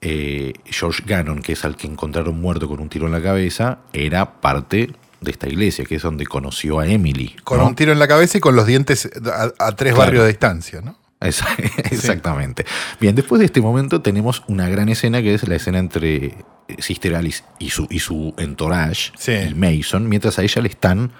eh, 0.00 0.52
George 0.66 1.02
Gannon, 1.06 1.40
que 1.42 1.52
es 1.52 1.64
al 1.64 1.76
que 1.76 1.86
encontraron 1.86 2.40
muerto 2.40 2.68
con 2.68 2.80
un 2.80 2.88
tiro 2.88 3.06
en 3.06 3.12
la 3.12 3.22
cabeza, 3.22 3.78
era 3.92 4.40
parte 4.40 4.90
de 5.20 5.30
esta 5.30 5.48
iglesia, 5.48 5.84
que 5.86 5.94
es 5.94 6.02
donde 6.02 6.26
conoció 6.26 6.80
a 6.80 6.86
Emily. 6.86 7.34
Con 7.44 7.58
¿no? 7.58 7.66
un 7.68 7.74
tiro 7.74 7.92
en 7.92 7.98
la 7.98 8.06
cabeza 8.06 8.36
y 8.38 8.40
con 8.40 8.54
los 8.56 8.66
dientes 8.66 9.08
a, 9.26 9.52
a 9.66 9.72
tres 9.72 9.94
Claro. 9.94 10.06
barrios 10.06 10.22
de 10.24 10.28
distancia, 10.28 10.80
¿no? 10.82 10.98
Exactamente. 11.90 12.66
Bien, 13.00 13.14
después 13.14 13.38
de 13.38 13.46
este 13.46 13.62
momento 13.62 14.02
tenemos 14.02 14.42
una 14.46 14.68
gran 14.68 14.90
escena 14.90 15.22
que 15.22 15.32
es 15.34 15.48
la 15.48 15.56
escena 15.56 15.78
entre 15.78 16.34
Sister 16.78 17.14
Alice 17.14 17.42
y 17.58 17.70
su, 17.70 17.86
y 17.90 17.98
su 18.00 18.34
entourage, 18.38 19.12
Sí. 19.18 19.32
y 19.50 19.54
Mason, 19.54 20.08
mientras 20.08 20.38
a 20.38 20.42
ella 20.42 20.62
le 20.62 20.68
están 20.68 21.12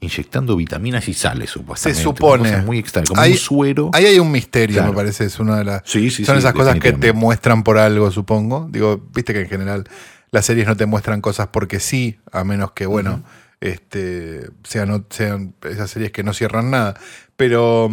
inyectando 0.00 0.56
vitaminas 0.56 1.08
y 1.08 1.14
sales, 1.14 1.50
Se 1.50 1.54
supuestamente. 1.54 2.02
supone. 2.02 2.40
Una 2.42 2.50
cosa 2.52 2.62
muy 2.66 2.78
extraña, 2.78 3.06
como 3.08 3.20
Hay- 3.20 3.32
un 3.32 3.38
suero. 3.38 3.90
Ahí 3.94 4.06
hay 4.06 4.18
un 4.18 4.30
misterio, 4.30 4.76
Claro. 4.76 4.90
me 4.92 4.96
parece. 4.96 5.24
Es 5.24 5.38
una 5.38 5.56
de 5.58 5.64
las. 5.64 5.82
Sí, 5.84 6.10
sí, 6.10 6.24
son 6.24 6.36
esas 6.38 6.52
cosas 6.52 6.78
que 6.78 6.92
te 6.92 7.12
muestran 7.12 7.62
por 7.62 7.78
algo, 7.78 8.10
supongo. 8.10 8.68
Digo, 8.70 9.02
viste 9.14 9.32
que 9.32 9.40
en 9.40 9.48
general 9.48 9.84
las 10.30 10.44
series 10.46 10.66
no 10.66 10.76
te 10.76 10.86
muestran 10.86 11.20
cosas 11.20 11.48
porque 11.48 11.80
sí, 11.80 12.18
a 12.32 12.44
menos 12.44 12.72
que, 12.72 12.84
bueno, 12.86 13.22
este, 13.60 14.48
sean, 14.64 15.06
sean 15.10 15.54
esas 15.62 15.90
series 15.90 16.12
que 16.12 16.22
no 16.22 16.34
cierran 16.34 16.70
nada. 16.70 16.94
Pero 17.36 17.90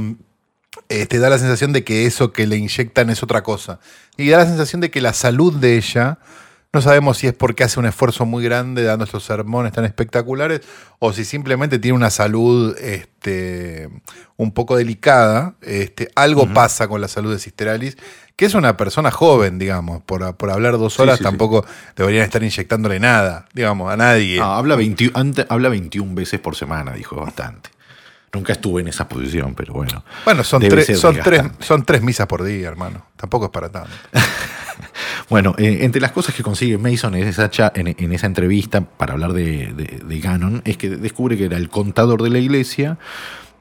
eh, 0.89 1.05
te 1.05 1.19
da 1.19 1.29
la 1.29 1.37
sensación 1.37 1.71
de 1.71 1.83
que 1.83 2.05
eso 2.05 2.33
que 2.33 2.47
le 2.47 2.57
inyectan 2.57 3.09
es 3.09 3.23
otra 3.23 3.43
cosa. 3.43 3.79
Y 4.17 4.27
da 4.29 4.39
la 4.39 4.45
sensación 4.45 4.81
de 4.81 4.91
que 4.91 4.99
la 5.01 5.13
salud 5.13 5.53
de 5.55 5.77
ella, 5.77 6.17
no 6.73 6.81
sabemos 6.81 7.19
si 7.19 7.27
es 7.27 7.33
porque 7.33 7.63
hace 7.63 7.79
un 7.79 7.85
esfuerzo 7.85 8.25
muy 8.25 8.43
grande 8.43 8.83
dando 8.83 9.05
estos 9.05 9.23
sermones 9.23 9.71
tan 9.73 9.85
espectaculares 9.85 10.61
o 10.97 11.13
si 11.13 11.23
simplemente 11.23 11.77
tiene 11.77 11.95
una 11.95 12.09
salud 12.09 12.75
este, 12.79 13.89
un 14.37 14.51
poco 14.51 14.75
delicada. 14.75 15.53
Este, 15.61 16.09
algo 16.15 16.51
pasa 16.51 16.87
con 16.87 16.99
la 16.99 17.07
salud 17.07 17.31
de 17.31 17.37
Sister 17.37 17.69
Alice, 17.69 17.95
que 18.35 18.45
es 18.45 18.55
una 18.55 18.75
persona 18.75 19.11
joven, 19.11 19.59
digamos. 19.59 20.01
Por, 20.01 20.35
por 20.35 20.49
hablar 20.49 20.79
dos 20.79 20.99
horas 20.99 21.19
sí, 21.19 21.23
sí. 21.23 21.29
tampoco 21.29 21.63
deberían 21.95 22.23
estar 22.23 22.41
inyectándole 22.41 22.99
nada, 22.99 23.45
digamos, 23.53 23.93
a 23.93 23.95
nadie. 23.95 24.39
Ah, 24.41 24.57
habla, 24.57 24.75
21, 24.75 25.11
ante- 25.15 25.45
habla 25.49 25.69
21 25.69 26.15
veces 26.15 26.39
por 26.39 26.55
semana, 26.55 26.93
dijo 26.93 27.15
bastante. 27.17 27.69
Nunca 28.33 28.53
estuve 28.53 28.81
en 28.81 28.87
esa 28.87 29.07
posición, 29.07 29.53
pero 29.53 29.73
bueno. 29.75 30.03
bueno, 30.25 30.43
son, 30.43 30.59
tres, 30.67 30.99
son, 30.99 31.19
tres, 31.23 31.43
son 31.59 31.85
tres 31.85 32.01
misas 32.01 32.25
por 32.25 32.43
día, 32.43 32.67
hermano. 32.67 33.05
Tampoco 33.15 33.45
es 33.45 33.51
para 33.51 33.69
tanto. 33.69 33.91
Bueno, 35.29 35.55
eh, 35.57 35.79
entre 35.81 36.01
las 36.01 36.11
cosas 36.11 36.35
que 36.35 36.43
consigue 36.43 36.77
Mason 36.77 37.15
en 37.15 37.27
esa, 37.27 38.27
entrevista 38.27 38.81
para 38.81 39.13
hablar 39.13 39.33
de, 39.33 39.73
de, 39.73 40.01
de 40.05 40.19
Gannon 40.19 40.61
es 40.65 40.77
que 40.77 40.89
descubre 40.89 41.37
que 41.37 41.45
era 41.45 41.57
el 41.57 41.69
contador 41.69 42.21
de 42.21 42.29
la 42.29 42.39
iglesia 42.39 42.97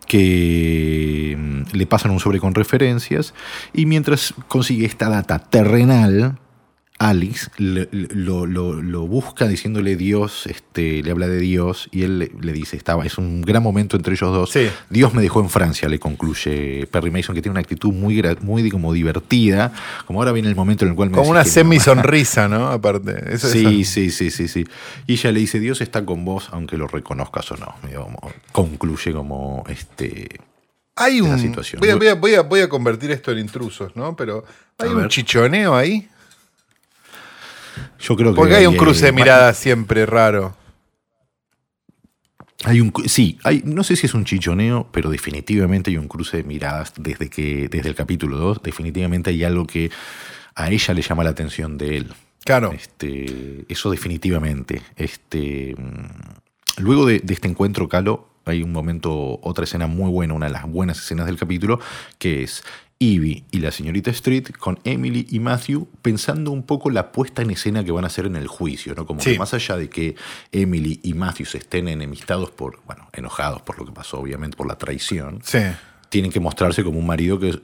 que 0.06 1.36
mm, 1.38 1.76
le 1.76 1.86
pasan 1.86 2.10
un 2.10 2.20
sobre 2.20 2.40
con 2.40 2.54
referencias 2.54 3.34
y 3.72 3.86
mientras 3.86 4.34
consigue 4.48 4.86
esta 4.86 5.08
data 5.08 5.38
terrenal, 5.38 6.38
Alex 7.10 7.50
le- 7.58 7.88
lo, 7.92 8.46
lo- 8.46 8.80
lo 8.80 9.06
busca 9.06 9.48
diciéndole 9.48 9.96
Dios, 9.96 10.46
este, 10.46 11.02
le 11.02 11.10
habla 11.10 11.26
de 11.28 11.38
Dios 11.38 11.88
y 11.90 12.02
él 12.02 12.18
le, 12.20 12.30
le 12.40 12.52
dice, 12.52 12.76
estaba, 12.76 13.04
es 13.04 13.18
un 13.18 13.42
gran 13.42 13.62
momento 13.62 13.96
entre 13.96 14.14
ellos 14.14 14.32
dos. 14.32 14.50
Sí. 14.50 14.68
Dios 14.90 15.12
me 15.14 15.20
dejó 15.22 15.40
en 15.40 15.50
Francia, 15.50 15.88
le 15.88 15.98
concluye 15.98 16.86
Perry 16.90 17.10
Mason, 17.10 17.34
que 17.34 17.42
tiene 17.42 17.52
una 17.52 17.60
actitud 17.60 17.92
muy, 17.92 18.22
muy 18.40 18.70
como 18.70 18.92
divertida, 18.92 19.72
como 20.06 20.20
ahora 20.20 20.32
viene 20.32 20.48
el 20.48 20.56
momento 20.56 20.84
en 20.84 20.90
el 20.90 20.96
cual 20.96 21.10
me 21.10 21.16
Como 21.16 21.30
una 21.30 21.44
semi-sonrisa, 21.44 22.48
¿no? 22.48 22.68
Aparte. 22.68 23.34
Eso, 23.34 23.48
Sí, 23.48 23.80
eso- 23.82 23.92
sí, 23.92 24.10
sí, 24.10 24.30
sí, 24.30 24.48
sí. 24.48 24.64
Y 25.06 25.14
ella 25.14 25.32
le 25.32 25.40
dice, 25.40 25.58
Dios 25.60 25.80
está 25.80 26.04
con 26.04 26.24
vos, 26.24 26.48
aunque 26.52 26.76
lo 26.76 26.86
reconozcas 26.86 27.50
o 27.52 27.56
no. 27.56 27.74
Concluye 28.52 29.12
como 29.12 29.64
este. 29.68 30.28
Hay 30.94 31.20
un. 31.22 31.38
situación. 31.38 31.80
Voy 31.80 31.88
a, 31.88 31.96
voy 31.96 32.06
a- 32.08 32.14
voy 32.14 32.34
a- 32.34 32.42
voy 32.42 32.60
a 32.60 32.68
convertir 32.68 33.10
esto 33.10 33.32
en 33.32 33.38
intrusos, 33.38 33.96
¿no? 33.96 34.14
Pero 34.14 34.44
hay 34.78 34.90
un 34.90 35.08
chichoneo 35.08 35.74
ahí. 35.74 36.06
Yo 37.98 38.16
creo 38.16 38.32
que. 38.32 38.36
Porque 38.36 38.54
hay 38.56 38.66
un 38.66 38.76
cruce 38.76 39.06
de 39.06 39.12
miradas 39.12 39.56
siempre 39.58 40.06
raro. 40.06 40.56
Hay 42.64 42.80
un, 42.80 42.92
sí, 43.06 43.38
hay, 43.42 43.62
no 43.64 43.82
sé 43.82 43.96
si 43.96 44.06
es 44.06 44.14
un 44.14 44.24
chichoneo, 44.24 44.88
pero 44.92 45.10
definitivamente 45.10 45.90
hay 45.90 45.96
un 45.96 46.06
cruce 46.06 46.38
de 46.38 46.44
miradas 46.44 46.92
desde 46.96 47.28
que 47.28 47.68
desde 47.68 47.88
el 47.88 47.94
capítulo 47.94 48.38
2. 48.38 48.62
Definitivamente 48.62 49.30
hay 49.30 49.42
algo 49.42 49.66
que 49.66 49.90
a 50.54 50.70
ella 50.70 50.94
le 50.94 51.02
llama 51.02 51.24
la 51.24 51.30
atención 51.30 51.76
de 51.76 51.96
él. 51.96 52.14
Claro. 52.44 52.72
Este, 52.72 53.64
eso 53.68 53.90
definitivamente. 53.90 54.82
Este, 54.96 55.74
mm, 55.76 56.82
luego 56.82 57.06
de, 57.06 57.18
de 57.18 57.34
este 57.34 57.48
encuentro, 57.48 57.88
Calo, 57.88 58.28
hay 58.44 58.62
un 58.62 58.72
momento, 58.72 59.38
otra 59.42 59.64
escena 59.64 59.86
muy 59.86 60.10
buena, 60.10 60.34
una 60.34 60.46
de 60.46 60.52
las 60.52 60.66
buenas 60.66 60.98
escenas 60.98 61.26
del 61.26 61.36
capítulo, 61.36 61.80
que 62.18 62.42
es 62.42 62.64
Evie 63.02 63.44
y 63.50 63.58
la 63.58 63.70
señorita 63.72 64.10
Street 64.12 64.50
con 64.58 64.78
Emily 64.84 65.26
y 65.30 65.40
Matthew 65.40 65.88
pensando 66.02 66.52
un 66.52 66.62
poco 66.62 66.88
la 66.90 67.10
puesta 67.10 67.42
en 67.42 67.50
escena 67.50 67.82
que 67.84 67.90
van 67.90 68.04
a 68.04 68.06
hacer 68.06 68.26
en 68.26 68.36
el 68.36 68.46
juicio, 68.46 68.94
¿no? 68.94 69.06
Como 69.06 69.20
Sí. 69.20 69.32
que 69.32 69.38
más 69.38 69.52
allá 69.54 69.76
de 69.76 69.88
que 69.90 70.14
Emily 70.52 71.00
y 71.02 71.14
Matthew 71.14 71.46
se 71.46 71.58
estén 71.58 71.88
enemistados 71.88 72.50
por, 72.50 72.80
bueno, 72.86 73.08
enojados 73.12 73.62
por 73.62 73.78
lo 73.78 73.86
que 73.86 73.92
pasó, 73.92 74.18
obviamente, 74.20 74.56
por 74.56 74.68
la 74.68 74.76
traición, 74.78 75.40
Sí. 75.42 75.58
tienen 76.10 76.30
que 76.30 76.40
mostrarse 76.40 76.84
como 76.84 76.98
un 76.98 77.06
marido 77.06 77.38
que 77.40 77.58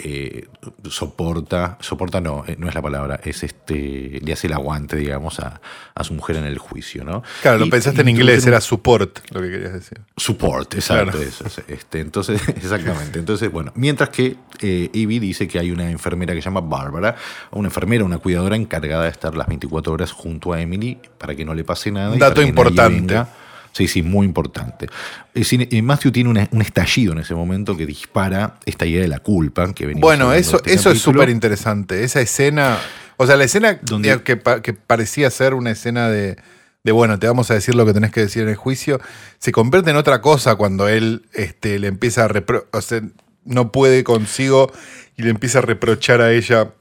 eh, 0.00 0.46
soporta, 0.90 1.76
soporta 1.80 2.20
no, 2.20 2.44
eh, 2.46 2.56
no 2.58 2.68
es 2.68 2.74
la 2.74 2.82
palabra, 2.82 3.20
es 3.22 3.42
este, 3.42 4.18
le 4.22 4.32
hace 4.32 4.46
el 4.46 4.52
aguante, 4.54 4.96
digamos, 4.96 5.38
a, 5.40 5.60
a 5.94 6.04
su 6.04 6.14
mujer 6.14 6.36
en 6.36 6.44
el 6.44 6.58
juicio, 6.58 7.04
¿no? 7.04 7.22
Claro, 7.42 7.58
lo 7.58 7.66
Y- 7.66 7.70
pensaste 7.70 8.00
y 8.00 8.02
en 8.02 8.08
inglés, 8.08 8.46
era 8.46 8.56
un- 8.56 8.62
support, 8.62 9.18
lo 9.30 9.40
que 9.42 9.50
querías 9.50 9.72
decir. 9.72 10.00
Support, 10.16 10.74
exacto, 10.74 11.12
Claro. 11.12 11.26
eso, 11.26 11.44
es, 11.46 11.62
este, 11.68 12.00
entonces, 12.00 12.40
exactamente. 12.48 13.18
Entonces, 13.18 13.50
bueno, 13.52 13.72
mientras 13.74 14.08
que 14.10 14.36
eh, 14.60 14.90
Evie 14.92 15.20
dice 15.20 15.46
que 15.46 15.58
hay 15.58 15.70
una 15.70 15.90
enfermera 15.90 16.34
que 16.34 16.40
se 16.42 16.46
llama 16.46 16.60
Bárbara, 16.60 17.16
una 17.52 17.68
enfermera, 17.68 18.04
una 18.04 18.18
cuidadora 18.18 18.56
encargada 18.56 19.04
de 19.04 19.10
estar 19.10 19.36
las 19.36 19.46
24 19.48 19.92
horas 19.92 20.12
junto 20.12 20.52
a 20.52 20.60
Emily 20.60 20.98
para 21.18 21.34
que 21.34 21.44
no 21.44 21.54
le 21.54 21.64
pase 21.64 21.90
nada. 21.90 22.14
y 22.16 22.18
Dato 22.18 22.34
para 22.36 22.46
que 22.46 22.52
nadie 22.52 22.70
importante. 22.70 23.14
venga. 23.14 23.28
Sí, 23.72 23.86
sí, 23.88 24.02
muy 24.02 24.26
importante. 24.26 24.86
Eh, 25.34 25.82
Matthew 25.82 26.10
tiene 26.12 26.30
una- 26.30 26.48
un 26.50 26.62
estallido 26.62 27.12
en 27.12 27.18
ese 27.20 27.34
momento 27.34 27.76
que 27.76 27.86
dispara 27.86 28.58
esta 28.66 28.86
idea 28.86 29.02
de 29.02 29.08
la 29.08 29.20
culpa 29.20 29.72
que 29.72 29.86
venimos 29.86 30.02
Bueno, 30.02 30.32
eso, 30.32 30.56
este 30.56 30.72
eso 30.74 30.90
es 30.90 31.00
súper 31.00 31.28
interesante. 31.30 32.02
Esa 32.02 32.20
escena, 32.20 32.78
o 33.16 33.26
sea, 33.26 33.36
la 33.36 33.44
escena 33.44 33.78
Donde- 33.82 34.22
que, 34.22 34.36
pa- 34.36 34.62
que 34.62 34.72
parecía 34.72 35.30
ser 35.30 35.54
una 35.54 35.70
escena 35.70 36.08
de, 36.08 36.36
de, 36.82 36.92
bueno, 36.92 37.18
te 37.18 37.26
vamos 37.28 37.50
a 37.50 37.54
decir 37.54 37.74
lo 37.74 37.84
que 37.86 37.92
tenés 37.92 38.10
que 38.10 38.20
decir 38.20 38.42
en 38.42 38.48
el 38.48 38.56
juicio, 38.56 39.00
se 39.38 39.52
convierte 39.52 39.90
en 39.90 39.96
otra 39.96 40.20
cosa 40.20 40.56
cuando 40.56 40.88
él 40.88 41.26
este, 41.34 41.78
le 41.78 41.86
empieza 41.88 42.24
a 42.24 42.30
o 42.72 42.80
sea, 42.82 43.02
no 43.44 43.70
puede 43.70 44.02
consigo 44.04 44.72
y 45.16 45.22
le 45.22 45.30
empieza 45.30 45.58
a 45.58 45.62
reprochar 45.62 46.20
a 46.20 46.32
ella 46.32 46.72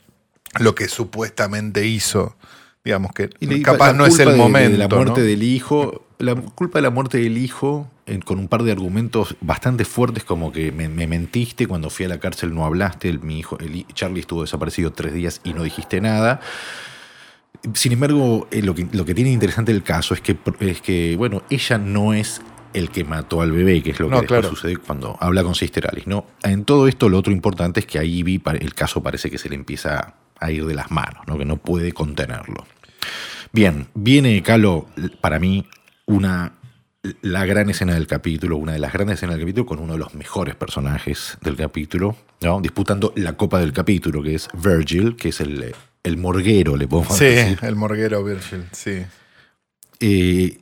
lo 0.60 0.74
que 0.76 0.88
supuestamente 0.88 1.86
hizo. 1.86 2.36
Digamos 2.84 3.12
que 3.12 3.30
Y 3.40 3.48
le- 3.48 3.62
capaz 3.62 3.94
no 3.94 4.06
es 4.06 4.18
el 4.20 4.28
de- 4.28 4.32
de 4.34 4.38
momento. 4.38 4.78
la 4.78 4.88
muerte 4.88 5.20
¿no? 5.22 5.26
del 5.28 5.44
hijo, 5.44 6.07
la 6.20 6.36
culpa 6.36 6.80
de 6.80 6.84
la 6.84 6.90
muerte 6.90 7.20
del 7.20 7.38
hijo, 7.38 7.90
con 8.26 8.40
un 8.40 8.48
par 8.48 8.64
de 8.64 8.72
argumentos 8.72 9.36
bastante 9.42 9.86
fuertes, 9.86 10.24
como 10.24 10.52
que 10.52 10.72
me, 10.72 10.90
me 10.90 11.08
mentiste 11.08 11.68
cuando 11.68 11.90
fui 11.90 12.06
a 12.06 12.10
la 12.10 12.20
cárcel, 12.20 12.54
no 12.54 12.66
hablaste, 12.66 13.10
el, 13.10 13.20
mi 13.20 13.40
hijo, 13.40 13.58
el, 13.60 13.86
Charlie 13.94 14.22
estuvo 14.22 14.42
desaparecido 14.42 14.92
tres 14.94 15.14
días 15.14 15.42
y 15.44 15.54
no 15.54 15.64
dijiste 15.64 16.02
nada. 16.02 16.40
Sin 17.74 17.92
embargo, 17.92 18.48
eh, 18.52 18.62
lo, 18.62 18.74
que, 18.74 18.88
lo 18.92 19.06
que 19.06 19.14
tiene 19.14 19.32
interesante 19.32 19.72
el 19.72 19.84
caso 19.84 20.14
es 20.14 20.22
que, 20.22 20.38
es 20.60 20.82
que, 20.82 21.16
bueno, 21.18 21.44
ella 21.50 21.78
no 21.78 22.14
es 22.14 22.42
el 22.74 22.90
que 22.90 23.04
mató 23.04 23.42
al 23.42 23.52
bebé, 23.52 23.82
que 23.82 23.92
es 23.92 24.00
lo 24.00 24.08
que 24.08 24.16
No, 24.16 24.22
después 24.22 24.40
claro. 24.42 24.56
sucede 24.56 24.78
cuando 24.78 25.18
habla 25.20 25.44
con 25.44 25.56
Sister 25.56 25.88
Alice. 25.92 26.10
¿no? 26.10 26.26
En 26.44 26.66
todo 26.66 26.88
esto, 26.88 27.10
lo 27.10 27.18
otro 27.18 27.34
importante 27.34 27.80
es 27.80 27.86
que 27.86 28.00
a 28.00 28.04
Ivy 28.04 28.42
el 28.60 28.74
caso 28.74 29.02
parece 29.02 29.30
que 29.30 29.38
se 29.38 29.50
le 29.50 29.56
empieza 29.56 30.16
a 30.40 30.52
ir 30.52 30.66
de 30.66 30.76
las 30.76 30.92
manos, 30.92 31.26
¿no? 31.28 31.38
que 31.38 31.46
no 31.46 31.58
puede 31.58 31.92
contenerlo. 31.92 32.66
Bien, 33.52 33.88
viene 33.96 34.42
Calo, 34.44 34.88
para 35.22 35.40
mí, 35.40 35.66
una 36.08 36.54
la 37.22 37.46
gran 37.46 37.70
escena 37.70 37.94
del 37.94 38.08
capítulo, 38.08 38.58
una 38.58 38.74
de 38.74 38.80
las 38.80 38.92
grandes 38.92 39.16
escenas 39.20 39.36
del 39.36 39.46
capítulo, 39.46 39.66
con 39.66 39.80
uno 39.80 39.94
de 39.94 40.00
los 40.00 40.14
mejores 40.16 40.56
personajes 40.56 41.38
del 41.42 41.56
capítulo, 41.56 42.18
¿no? 42.42 42.60
disputando 42.60 43.14
la 43.16 43.34
copa 43.38 43.60
del 43.60 43.72
capítulo, 43.72 44.22
que 44.22 44.36
es 44.36 44.50
Virgil, 44.54 45.16
que 45.16 45.30
es 45.30 45.40
el, 45.40 45.74
el 46.04 46.18
morguero, 46.18 46.76
le 46.76 46.88
podemos 46.88 47.16
Sí, 47.18 47.26
decir. 47.26 47.60
el 47.62 47.76
morguero 47.78 48.24
Virgil, 48.26 48.66
sí. 48.74 49.04
Eh, 50.02 50.60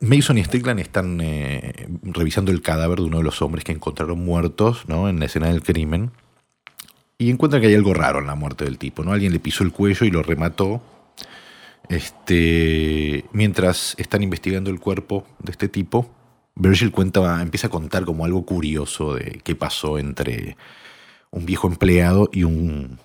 Mason 0.00 0.38
y 0.38 0.44
Strickland 0.44 0.80
están 0.80 1.20
eh, 1.20 1.88
revisando 2.02 2.50
el 2.50 2.62
cadáver 2.62 2.98
de 2.98 3.04
uno 3.04 3.18
de 3.18 3.24
los 3.24 3.40
hombres 3.42 3.64
que 3.64 3.72
encontraron 3.72 4.18
muertos 4.24 4.84
¿no? 4.88 5.08
en 5.08 5.20
la 5.20 5.26
escena 5.26 5.48
del 5.48 5.62
crimen. 5.62 6.10
Y 7.18 7.30
encuentran 7.30 7.60
que 7.60 7.68
hay 7.68 7.74
algo 7.74 7.92
raro 7.92 8.18
en 8.20 8.26
la 8.26 8.34
muerte 8.34 8.64
del 8.64 8.78
tipo. 8.78 9.04
¿no? 9.04 9.12
Alguien 9.12 9.32
le 9.32 9.38
pisó 9.40 9.62
el 9.62 9.72
cuello 9.72 10.06
y 10.06 10.10
lo 10.10 10.22
remató. 10.22 10.82
Este, 11.90 13.24
mientras 13.32 13.96
están 13.98 14.22
investigando 14.22 14.70
el 14.70 14.78
cuerpo 14.78 15.26
de 15.40 15.50
este 15.50 15.68
tipo, 15.68 16.08
Virgil 16.54 16.92
cuenta, 16.92 17.42
empieza 17.42 17.66
a 17.66 17.70
contar 17.70 18.04
como 18.04 18.24
algo 18.24 18.46
curioso 18.46 19.14
de 19.14 19.40
qué 19.42 19.56
pasó 19.56 19.98
entre 19.98 20.56
un 21.30 21.44
viejo 21.46 21.66
empleado 21.66 22.30
y 22.32 22.44
un. 22.44 22.98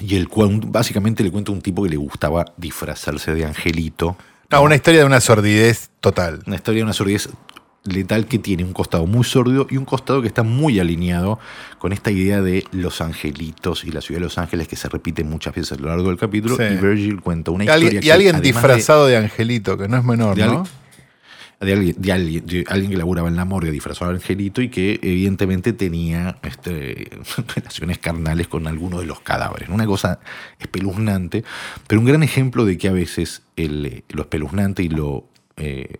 Y 0.00 0.14
el 0.14 0.28
cual 0.28 0.60
básicamente 0.64 1.24
le 1.24 1.32
cuenta 1.32 1.50
un 1.50 1.60
tipo 1.60 1.82
que 1.82 1.90
le 1.90 1.96
gustaba 1.96 2.44
disfrazarse 2.56 3.34
de 3.34 3.44
angelito. 3.44 4.16
No, 4.48 4.62
una 4.62 4.76
historia 4.76 5.00
de 5.00 5.06
una 5.06 5.20
sordidez 5.20 5.90
total. 6.00 6.40
Una 6.46 6.56
historia 6.56 6.78
de 6.78 6.84
una 6.84 6.92
sordidez 6.92 7.28
letal 7.84 8.26
que 8.26 8.38
tiene 8.38 8.64
un 8.64 8.72
costado 8.72 9.06
muy 9.06 9.24
sordo 9.24 9.66
y 9.68 9.76
un 9.76 9.84
costado 9.84 10.22
que 10.22 10.28
está 10.28 10.42
muy 10.42 10.78
alineado 10.78 11.38
con 11.78 11.92
esta 11.92 12.10
idea 12.10 12.40
de 12.40 12.64
los 12.70 13.00
angelitos 13.00 13.84
y 13.84 13.90
la 13.90 14.00
ciudad 14.00 14.20
de 14.20 14.24
Los 14.24 14.38
Ángeles 14.38 14.68
que 14.68 14.76
se 14.76 14.88
repite 14.88 15.24
muchas 15.24 15.54
veces 15.54 15.72
a 15.72 15.80
lo 15.80 15.88
largo 15.88 16.08
del 16.08 16.18
capítulo. 16.18 16.56
Sí. 16.56 16.62
Y 16.62 16.76
Virgil 16.76 17.20
cuenta 17.20 17.50
una 17.50 17.64
Y 17.64 17.66
historia 17.66 17.86
alguien, 17.86 18.02
y 18.02 18.06
que, 18.06 18.12
alguien 18.12 18.34
además 18.36 18.42
de- 18.42 18.52
disfrazado 18.52 19.06
de, 19.06 19.16
angelito, 19.16 19.76
que 19.76 19.88
no 19.88 19.96
es 19.96 20.04
menor, 20.04 20.36
de 20.36 20.46
¿no? 20.46 20.64
de 21.60 21.72
alguien, 21.72 21.94
de 21.96 22.12
alguien, 22.12 22.46
de 22.46 22.64
alguien 22.68 22.90
que 22.90 22.96
laburaba 22.96 23.28
en 23.28 23.36
la 23.36 23.44
morgue 23.44 23.70
disfrazado 23.70 24.10
de 24.10 24.16
angelito 24.16 24.62
y 24.62 24.68
que 24.68 24.98
evidentemente 25.02 25.72
tenía 25.72 26.38
este, 26.42 27.08
relaciones 27.56 27.98
carnales 27.98 28.48
con 28.48 28.66
alguno 28.66 28.98
de 28.98 29.06
los 29.06 29.20
cadáveres. 29.20 29.68
Una 29.68 29.86
cosa 29.86 30.18
espeluznante, 30.58 31.44
pero 31.86 32.00
un 32.00 32.06
gran 32.06 32.22
ejemplo 32.22 32.64
de 32.64 32.78
que 32.78 32.88
a 32.88 32.92
veces 32.92 33.42
el, 33.56 34.02
lo 34.08 34.22
espeluznante 34.22 34.82
y 34.82 34.88
lo 34.88 35.28
eh, 35.56 35.98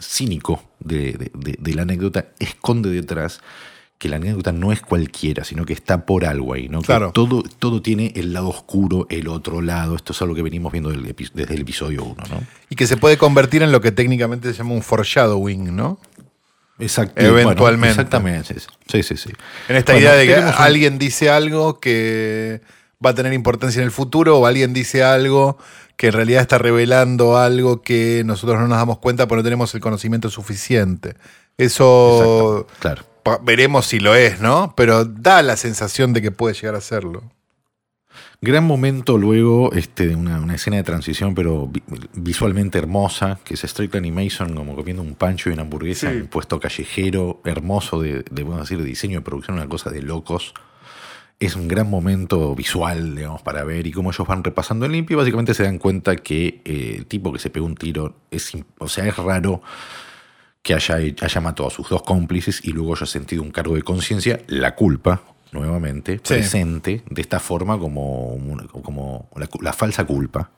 cínico 0.00 0.62
de, 0.80 1.30
de- 1.34 1.56
de 1.58 1.74
la 1.74 1.82
anécdota 1.82 2.26
esconde 2.38 2.90
detrás 2.90 3.40
que 3.98 4.08
la 4.08 4.16
anécdota 4.16 4.50
no 4.50 4.72
es 4.72 4.80
cualquiera, 4.80 5.44
sino 5.44 5.64
que 5.64 5.72
está 5.72 6.04
por 6.06 6.24
algo 6.24 6.54
ahí, 6.54 6.68
¿no? 6.68 6.80
Que 6.80 6.86
Claro. 6.86 7.12
todo, 7.12 7.44
todo 7.60 7.80
tiene 7.82 8.12
el 8.16 8.32
lado 8.32 8.48
oscuro, 8.48 9.06
el 9.10 9.28
otro 9.28 9.60
lado. 9.62 9.94
Esto 9.94 10.12
es 10.12 10.20
algo 10.22 10.34
que 10.34 10.42
venimos 10.42 10.72
viendo 10.72 10.90
del 10.90 11.02
desde 11.04 11.54
el 11.54 11.60
episodio 11.60 12.02
1, 12.02 12.14
¿no? 12.28 12.40
Y 12.68 12.74
que 12.74 12.88
se 12.88 12.96
puede 12.96 13.16
convertir 13.16 13.62
en 13.62 13.70
lo 13.70 13.80
que 13.80 13.92
técnicamente 13.92 14.50
se 14.50 14.58
llama 14.58 14.74
un 14.74 14.82
foreshadowing, 14.82 15.76
¿no? 15.76 16.00
Exacto. 16.80 17.20
Eventualmente. 17.20 17.90
exactamente. 17.90 18.56
Sí, 18.88 19.02
sí, 19.04 19.16
sí. 19.16 19.30
En 19.68 19.76
esta 19.76 19.92
Bueno, 19.92 20.08
idea 20.08 20.16
de 20.16 20.26
que 20.26 20.38
un- 20.40 20.52
alguien 20.58 20.98
dice 20.98 21.30
algo 21.30 21.78
que 21.78 22.60
va 23.04 23.10
a 23.10 23.14
tener 23.14 23.32
importancia 23.32 23.78
en 23.80 23.84
el 23.84 23.92
futuro 23.92 24.38
o 24.38 24.46
alguien 24.46 24.72
dice 24.72 25.04
algo 25.04 25.58
que 26.02 26.08
en 26.08 26.14
realidad 26.14 26.40
está 26.42 26.58
revelando 26.58 27.36
algo 27.38 27.80
que 27.80 28.24
nosotros 28.26 28.58
no 28.58 28.66
nos 28.66 28.76
damos 28.76 28.98
cuenta 28.98 29.28
porque 29.28 29.38
no 29.38 29.44
tenemos 29.44 29.72
el 29.76 29.80
conocimiento 29.80 30.30
suficiente. 30.30 31.14
Eso 31.56 32.64
Exacto, 32.64 32.80
claro. 32.80 33.02
pa- 33.22 33.38
veremos 33.40 33.86
si 33.86 34.00
lo 34.00 34.16
es, 34.16 34.40
¿no? 34.40 34.74
Pero 34.76 35.04
da 35.04 35.42
la 35.42 35.56
sensación 35.56 36.12
de 36.12 36.20
que 36.20 36.32
puede 36.32 36.56
llegar 36.56 36.74
a 36.74 36.80
serlo. 36.80 37.22
Gran 38.40 38.64
momento 38.64 39.16
luego, 39.16 39.72
este, 39.74 40.08
de 40.08 40.16
una, 40.16 40.40
una 40.40 40.56
escena 40.56 40.76
de 40.78 40.82
transición, 40.82 41.36
pero 41.36 41.68
vi- 41.68 41.84
visualmente 42.14 42.78
hermosa, 42.78 43.38
que 43.44 43.54
es 43.54 43.60
Strickland 43.60 44.04
y 44.06 44.10
Mason 44.10 44.56
como 44.56 44.74
comiendo 44.74 45.02
un 45.02 45.14
pancho 45.14 45.50
y 45.50 45.52
una 45.52 45.62
hamburguesa 45.62 46.10
en 46.10 46.22
un 46.22 46.26
puesto 46.26 46.58
callejero, 46.58 47.40
hermoso 47.44 48.00
de, 48.02 48.24
de, 48.28 48.42
decir, 48.42 48.78
de 48.78 48.84
diseño 48.84 49.20
de 49.20 49.24
producción, 49.24 49.56
una 49.56 49.68
cosa 49.68 49.90
de 49.90 50.02
locos. 50.02 50.52
Es 51.44 51.56
un 51.56 51.66
gran 51.66 51.90
momento 51.90 52.54
visual, 52.54 53.16
digamos, 53.16 53.42
para 53.42 53.64
ver 53.64 53.86
y 53.86 53.92
cómo 53.92 54.10
ellos 54.12 54.26
van 54.28 54.44
repasando 54.44 54.86
el 54.86 54.92
limpio 54.92 55.16
y 55.16 55.18
básicamente 55.18 55.54
se 55.54 55.64
dan 55.64 55.78
cuenta 55.78 56.14
que 56.16 56.60
eh, 56.64 56.94
el 56.98 57.06
tipo 57.06 57.32
que 57.32 57.38
se 57.40 57.50
pegó 57.50 57.66
un 57.66 57.74
tiro, 57.74 58.14
es, 58.30 58.52
o 58.78 58.88
sea, 58.88 59.06
es 59.06 59.16
raro 59.16 59.60
que 60.62 60.74
haya, 60.74 60.96
haya 60.96 61.40
matado 61.40 61.66
a 61.68 61.70
sus 61.72 61.88
dos 61.88 62.02
cómplices 62.02 62.64
y 62.64 62.70
luego 62.72 62.94
haya 62.94 63.06
sentido 63.06 63.42
un 63.42 63.50
cargo 63.50 63.74
de 63.74 63.82
conciencia, 63.82 64.40
la 64.46 64.76
culpa, 64.76 65.22
nuevamente, 65.50 66.20
Sí. 66.22 66.34
presente 66.34 67.02
de 67.10 67.20
esta 67.20 67.40
forma 67.40 67.76
como, 67.78 68.38
como 68.82 69.28
la 69.60 69.72
falsa 69.72 70.04
culpa, 70.04 70.50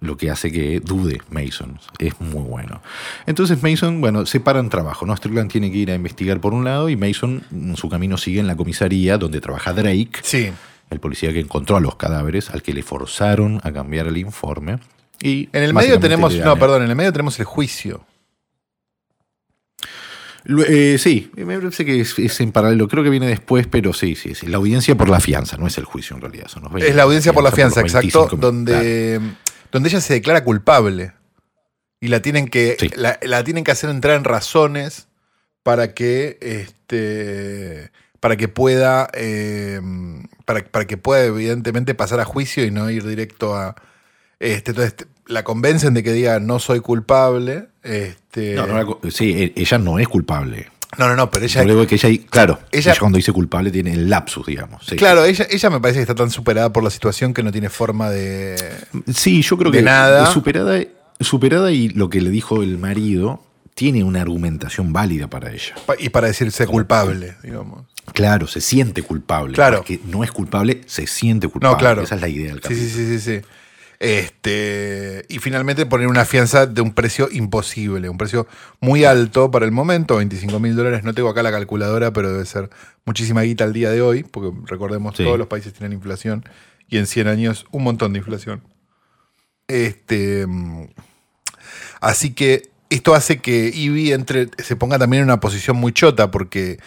lo 0.00 0.16
que 0.16 0.30
hace 0.30 0.50
que 0.52 0.80
dude 0.80 1.20
Mason. 1.30 1.78
Es 1.98 2.20
muy 2.20 2.42
bueno. 2.42 2.82
Entonces 3.26 3.62
Mason, 3.62 4.00
bueno, 4.00 4.26
separan 4.26 4.68
trabajo, 4.68 5.06
¿no? 5.06 5.16
Strickland 5.16 5.50
tiene 5.50 5.70
que 5.70 5.78
ir 5.78 5.90
a 5.90 5.94
investigar 5.94 6.40
por 6.40 6.52
un 6.52 6.64
lado 6.64 6.88
y 6.88 6.96
Mason 6.96 7.42
en 7.52 7.76
su 7.76 7.88
camino 7.88 8.16
sigue 8.18 8.40
en 8.40 8.46
la 8.46 8.56
comisaría 8.56 9.16
donde 9.18 9.40
trabaja 9.40 9.72
Drake, 9.72 10.10
Sí. 10.22 10.50
el 10.90 11.00
policía 11.00 11.32
que 11.32 11.40
encontró 11.40 11.76
a 11.76 11.80
los 11.80 11.96
cadáveres, 11.96 12.50
al 12.50 12.62
que 12.62 12.74
le 12.74 12.82
forzaron 12.82 13.60
a 13.62 13.72
cambiar 13.72 14.06
el 14.08 14.16
informe. 14.18 14.78
Y 15.22 15.48
En 15.52 15.62
el 15.62 15.72
medio 15.72 15.98
tenemos, 15.98 16.34
no, 16.36 16.56
perdón, 16.58 16.82
en 16.82 16.90
el 16.90 16.96
medio 16.96 17.12
tenemos 17.12 17.38
el 17.38 17.46
juicio. 17.46 18.04
Eh, 20.68 20.96
sí, 20.98 21.30
me 21.36 21.58
parece 21.58 21.86
que 21.86 22.00
es, 22.00 22.18
es 22.18 22.38
en 22.40 22.52
paralelo. 22.52 22.86
Creo 22.86 23.02
que 23.02 23.08
viene 23.08 23.26
después, 23.26 23.66
pero 23.66 23.94
sí, 23.94 24.14
sí, 24.14 24.34
sí. 24.34 24.46
La 24.46 24.58
audiencia 24.58 24.94
por 24.94 25.08
la 25.08 25.18
fianza, 25.18 25.56
no 25.56 25.66
es 25.66 25.78
el 25.78 25.84
juicio 25.86 26.16
en 26.16 26.20
realidad. 26.22 26.48
son 26.48 26.64
los 26.64 26.72
20 26.72 26.90
Es 26.90 26.94
la 26.96 27.04
audiencia 27.04 27.32
por 27.32 27.42
la 27.42 27.50
fianza, 27.50 27.80
los 27.80 27.94
exacto, 27.94 28.18
25, 28.28 28.36
donde, 28.36 29.20
donde 29.74 29.88
ella 29.90 30.00
se 30.00 30.14
declara 30.14 30.44
culpable. 30.44 31.12
Y 32.00 32.08
la 32.08 32.22
tienen 32.22 32.48
que, 32.48 32.76
Sí. 32.78 32.90
la, 32.96 33.18
la 33.22 33.42
tienen 33.44 33.64
que 33.64 33.72
hacer 33.72 33.90
entrar 33.90 34.16
en 34.16 34.24
razones 34.24 35.08
para 35.62 35.92
que 35.94 36.38
este 36.40 37.90
para 38.20 38.36
que 38.36 38.48
pueda 38.48 39.08
eh, 39.14 39.80
para, 40.44 40.64
para 40.64 40.86
que 40.86 40.96
pueda 40.96 41.24
evidentemente 41.24 41.94
pasar 41.94 42.20
a 42.20 42.24
juicio 42.24 42.64
y 42.64 42.70
no 42.70 42.88
ir 42.90 43.04
directo 43.06 43.54
a 43.56 43.74
este 44.38 44.70
entonces 44.72 44.94
la 45.26 45.42
convencen 45.44 45.92
de 45.94 46.02
que 46.02 46.12
diga 46.12 46.38
no 46.40 46.58
soy 46.58 46.80
culpable 46.80 47.68
este. 47.82 48.54
No, 48.54 48.66
no 48.66 48.98
sí, 49.10 49.32
e- 49.42 49.52
ella 49.56 49.78
no 49.78 49.98
es 49.98 50.06
culpable. 50.08 50.68
No 50.98 51.08
no 51.08 51.16
no 51.16 51.30
pero 51.30 51.44
ella 51.44 51.64
Luego 51.64 51.86
que 51.86 51.94
ella, 51.96 52.08
claro, 52.30 52.58
ella- 52.72 52.92
ella, 52.92 52.98
cuando 53.00 53.16
dice 53.16 53.32
culpable 53.32 53.70
tiene 53.70 53.92
el 53.92 54.08
lapsus, 54.10 54.46
digamos. 54.46 54.84
Sí, 54.86 54.96
claro 54.96 55.24
ella 55.24 55.46
ella 55.50 55.70
me 55.70 55.80
parece 55.80 55.98
que 55.98 56.02
está 56.02 56.14
tan 56.14 56.30
superada 56.30 56.72
por 56.72 56.82
la 56.84 56.90
situación 56.90 57.34
que 57.34 57.42
no 57.42 57.52
tiene 57.52 57.68
forma 57.70 58.10
de 58.10 58.56
Sí, 59.14 59.42
yo 59.42 59.56
creo 59.58 59.70
De 59.70 59.78
que 59.78 59.84
nada. 59.84 60.26
superada, 60.32 60.80
superada 61.20 61.70
y 61.72 61.88
lo 61.90 62.08
que 62.10 62.20
le 62.20 62.30
dijo 62.30 62.62
el 62.62 62.78
marido 62.78 63.42
tiene 63.74 64.04
una 64.04 64.20
argumentación 64.22 64.92
válida 64.92 65.28
para 65.28 65.50
ella. 65.52 65.74
y 65.98 66.08
para 66.10 66.28
decirse 66.28 66.66
culpable 66.66 67.36
digamos 67.42 67.84
Claro, 68.12 68.46
se 68.46 68.60
siente 68.60 69.02
culpable. 69.02 69.54
Claro. 69.54 69.82
Que 69.82 69.98
no 70.06 70.22
es 70.24 70.30
culpable, 70.30 70.82
se 70.84 71.06
siente 71.06 71.48
culpable. 71.48 71.72
No, 71.72 71.78
claro. 71.78 72.02
Esa 72.02 72.16
es 72.16 72.20
la 72.20 72.28
idea 72.28 72.48
del 72.52 72.60
capítulo. 72.60 72.86
sí, 72.86 72.92
sí, 72.92 73.18
sí, 73.18 73.40
sí. 73.40 73.46
Este, 74.04 75.24
y 75.30 75.38
finalmente 75.38 75.86
poner 75.86 76.08
una 76.08 76.26
fianza 76.26 76.66
de 76.66 76.82
un 76.82 76.92
precio 76.92 77.28
imposible, 77.32 78.10
un 78.10 78.18
precio 78.18 78.46
muy 78.78 79.04
alto 79.04 79.50
para 79.50 79.64
el 79.64 79.72
momento, 79.72 80.16
25 80.16 80.60
mil 80.60 80.76
dólares. 80.76 81.04
No 81.04 81.14
tengo 81.14 81.30
acá 81.30 81.42
la 81.42 81.50
calculadora, 81.50 82.12
pero 82.12 82.30
debe 82.30 82.44
ser 82.44 82.68
muchísima 83.06 83.40
guita 83.42 83.64
al 83.64 83.72
día 83.72 83.90
de 83.90 84.02
hoy, 84.02 84.22
porque 84.22 84.52
recordemos, 84.66 85.16
Sí. 85.16 85.24
todos 85.24 85.38
los 85.38 85.46
países 85.46 85.72
tienen 85.72 85.94
inflación 85.94 86.44
y 86.86 86.98
en 86.98 87.06
100 87.06 87.28
años 87.28 87.64
un 87.70 87.82
montón 87.82 88.12
de 88.12 88.18
inflación. 88.18 88.62
Este, 89.68 90.46
así 92.02 92.34
que 92.34 92.68
esto 92.90 93.14
hace 93.14 93.38
que 93.38 93.70
Ivy 93.74 94.12
entre, 94.12 94.50
se 94.58 94.76
ponga 94.76 94.98
también 94.98 95.22
en 95.22 95.28
una 95.28 95.40
posición 95.40 95.78
muy 95.78 95.92
chota, 95.92 96.30
porque, 96.30 96.78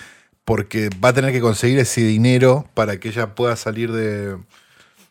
porque 0.45 0.89
va 1.03 1.09
a 1.09 1.13
tener 1.13 1.31
que 1.31 1.41
conseguir 1.41 1.79
ese 1.79 2.01
dinero 2.01 2.69
para 2.75 2.99
que 2.99 3.09
ella 3.09 3.33
pueda 3.33 3.55
salir 3.55 3.91
de, 3.91 4.37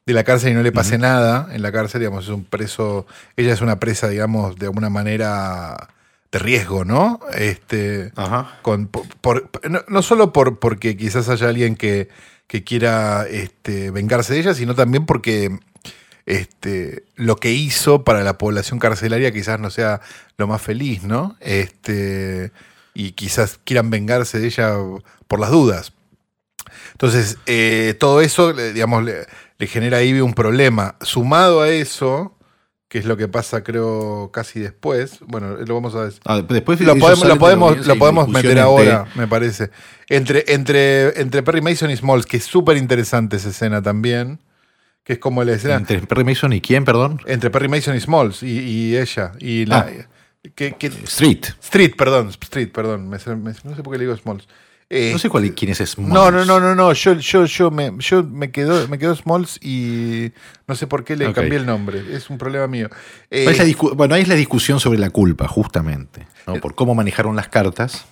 de 0.07 0.13
la 0.15 0.25
cárcel 0.25 0.53
y 0.53 0.55
no 0.55 0.63
le 0.63 0.71
pase 0.73 0.99
nada 0.99 1.49
en 1.53 1.63
la 1.63 1.73
cárcel, 1.73 2.01
digamos, 2.01 2.25
es 2.25 2.31
un 2.31 2.45
preso, 2.45 3.07
ella 3.37 3.53
es 3.53 3.61
una 3.61 3.81
presa, 3.81 4.09
digamos, 4.09 4.57
de 4.57 4.67
alguna 4.67 4.89
manera 4.89 5.89
de 6.31 6.39
riesgo, 6.39 6.85
¿no? 6.85 7.19
Este, 7.35 8.13
Ajá. 8.17 8.59
con, 8.63 8.87
por- 8.87 9.09
por- 9.21 9.51
no, 9.69 9.81
no 9.89 10.03
solo 10.03 10.33
por, 10.33 10.59
porque 10.61 10.97
quizás 10.97 11.29
haya 11.29 11.49
alguien 11.49 11.75
que, 11.75 12.09
que 12.47 12.63
quiera 12.63 13.27
este, 13.29 13.91
vengarse 13.91 14.35
de 14.35 14.41
ella, 14.41 14.55
sino 14.55 14.75
también 14.77 15.07
porque 15.07 15.59
este, 16.25 17.05
lo 17.17 17.37
que 17.37 17.53
hizo 17.53 18.05
para 18.05 18.23
la 18.23 18.39
población 18.39 18.79
carcelaria 18.79 19.33
quizás 19.33 19.59
no 19.61 19.71
sea 19.71 20.01
lo 20.37 20.47
más 20.47 20.63
feliz, 20.63 21.03
¿no? 21.03 21.37
Este, 21.41 22.53
y 22.95 23.13
quizás 23.13 23.59
quieran 23.65 23.91
vengarse 23.91 24.39
de 24.39 24.47
ella 24.47 24.75
por 25.27 25.41
las 25.41 25.51
dudas. 25.51 25.93
Entonces, 26.93 27.39
eh, 27.47 27.95
todo 27.99 28.21
eso, 28.21 28.53
le- 28.53 28.73
digamos, 28.73 29.05
le, 29.59 29.67
genera 29.67 29.99
a 29.99 30.03
Ivy 30.03 30.21
un 30.21 30.35
problema. 30.35 30.97
Sumado 31.01 31.63
a 31.63 31.69
eso, 31.69 32.37
que 32.89 32.99
es 32.99 33.05
lo 33.05 33.17
que 33.17 33.29
pasa, 33.29 33.63
creo, 33.65 34.31
casi 34.33 34.61
después. 34.61 35.19
Bueno, 35.27 35.57
lo 35.57 35.75
vamos 35.75 35.95
a 35.95 36.05
decir. 36.07 36.21
Ah, 36.25 36.41
después 36.49 36.81
Lo 36.81 36.97
podemos, 36.97 37.27
lo 37.27 37.39
podemos, 37.39 37.87
lo 37.87 37.97
podemos 37.97 38.29
meter 38.29 38.51
entre- 38.53 38.61
ahora, 38.63 39.07
me 39.15 39.27
parece. 39.27 39.71
Entre, 40.09 40.45
entre, 40.49 41.21
entre 41.21 41.43
Perry 41.43 41.61
Mason 41.61 41.91
y 41.91 41.97
Smalls, 41.97 42.27
que 42.27 42.37
es 42.37 42.45
súper 42.45 42.77
interesante 42.77 43.37
esa 43.37 43.49
escena 43.51 43.83
también. 43.83 44.41
Que 45.03 45.13
es 45.15 45.19
como 45.21 45.45
la 45.45 45.53
escena. 45.53 45.77
Entre 45.77 46.01
Perry 46.01 46.25
Mason 46.25 46.53
y 46.53 46.61
quién, 46.61 46.85
perdón? 46.85 47.21
Entre 47.27 47.49
Perry 47.51 47.69
Mason 47.69 47.95
y 47.95 48.01
Smalls 48.01 48.43
y, 48.43 48.59
y 48.59 48.97
ella. 48.97 49.33
Y 49.39 49.65
la, 49.65 49.79
Ah. 49.79 49.87
que- 50.57 50.75
que- 50.75 50.87
Street. 50.89 51.45
Street, 51.63 51.93
perdón. 51.97 52.31
Street, 52.31 52.71
perdón. 52.73 53.09
me- 53.09 53.19
me- 53.37 53.55
no 53.63 53.77
sé 53.77 53.83
por 53.85 53.93
qué 53.93 53.99
le 53.99 54.05
digo 54.05 54.17
Smalls. 54.17 54.49
Eh, 54.89 55.11
No 55.13 55.19
sé 55.19 55.29
cuál, 55.29 55.53
quién 55.55 55.73
es 55.73 55.79
Smalls. 55.79 56.13
no, 56.13 56.31
no, 56.31 56.45
no, 56.45 56.61
no, 56.61 56.75
no. 56.75 56.93
Yo, 56.93 57.15
yo, 57.15 57.45
yo 57.45 57.71
me, 57.73 57.93
yo 57.99 58.23
me 58.23 58.53
quedo, 58.53 58.87
me 58.87 58.99
quedo 58.99 59.17
Smalls 59.17 59.59
y 59.61 60.31
no 60.69 60.77
sé 60.77 60.87
por 60.87 61.03
qué 61.03 61.17
le 61.17 61.33
cambié 61.33 61.59
el 61.59 61.67
nombre. 61.67 62.03
Es 62.15 62.31
un 62.31 62.39
problema 62.39 62.67
mío. 62.69 62.89
Eh, 63.31 63.47
Ahí 63.59 63.75
bueno, 63.95 64.15
ahí 64.15 64.23
es 64.23 64.29
la 64.29 64.37
discusión 64.37 64.79
sobre 64.79 64.99
la 64.99 65.11
culpa, 65.11 65.49
justamente. 65.49 66.27
¿no? 66.47 66.61
Por 66.61 66.75
cómo 66.77 66.95
manejaron 66.95 67.35
las 67.35 67.49
cartas. 67.49 68.07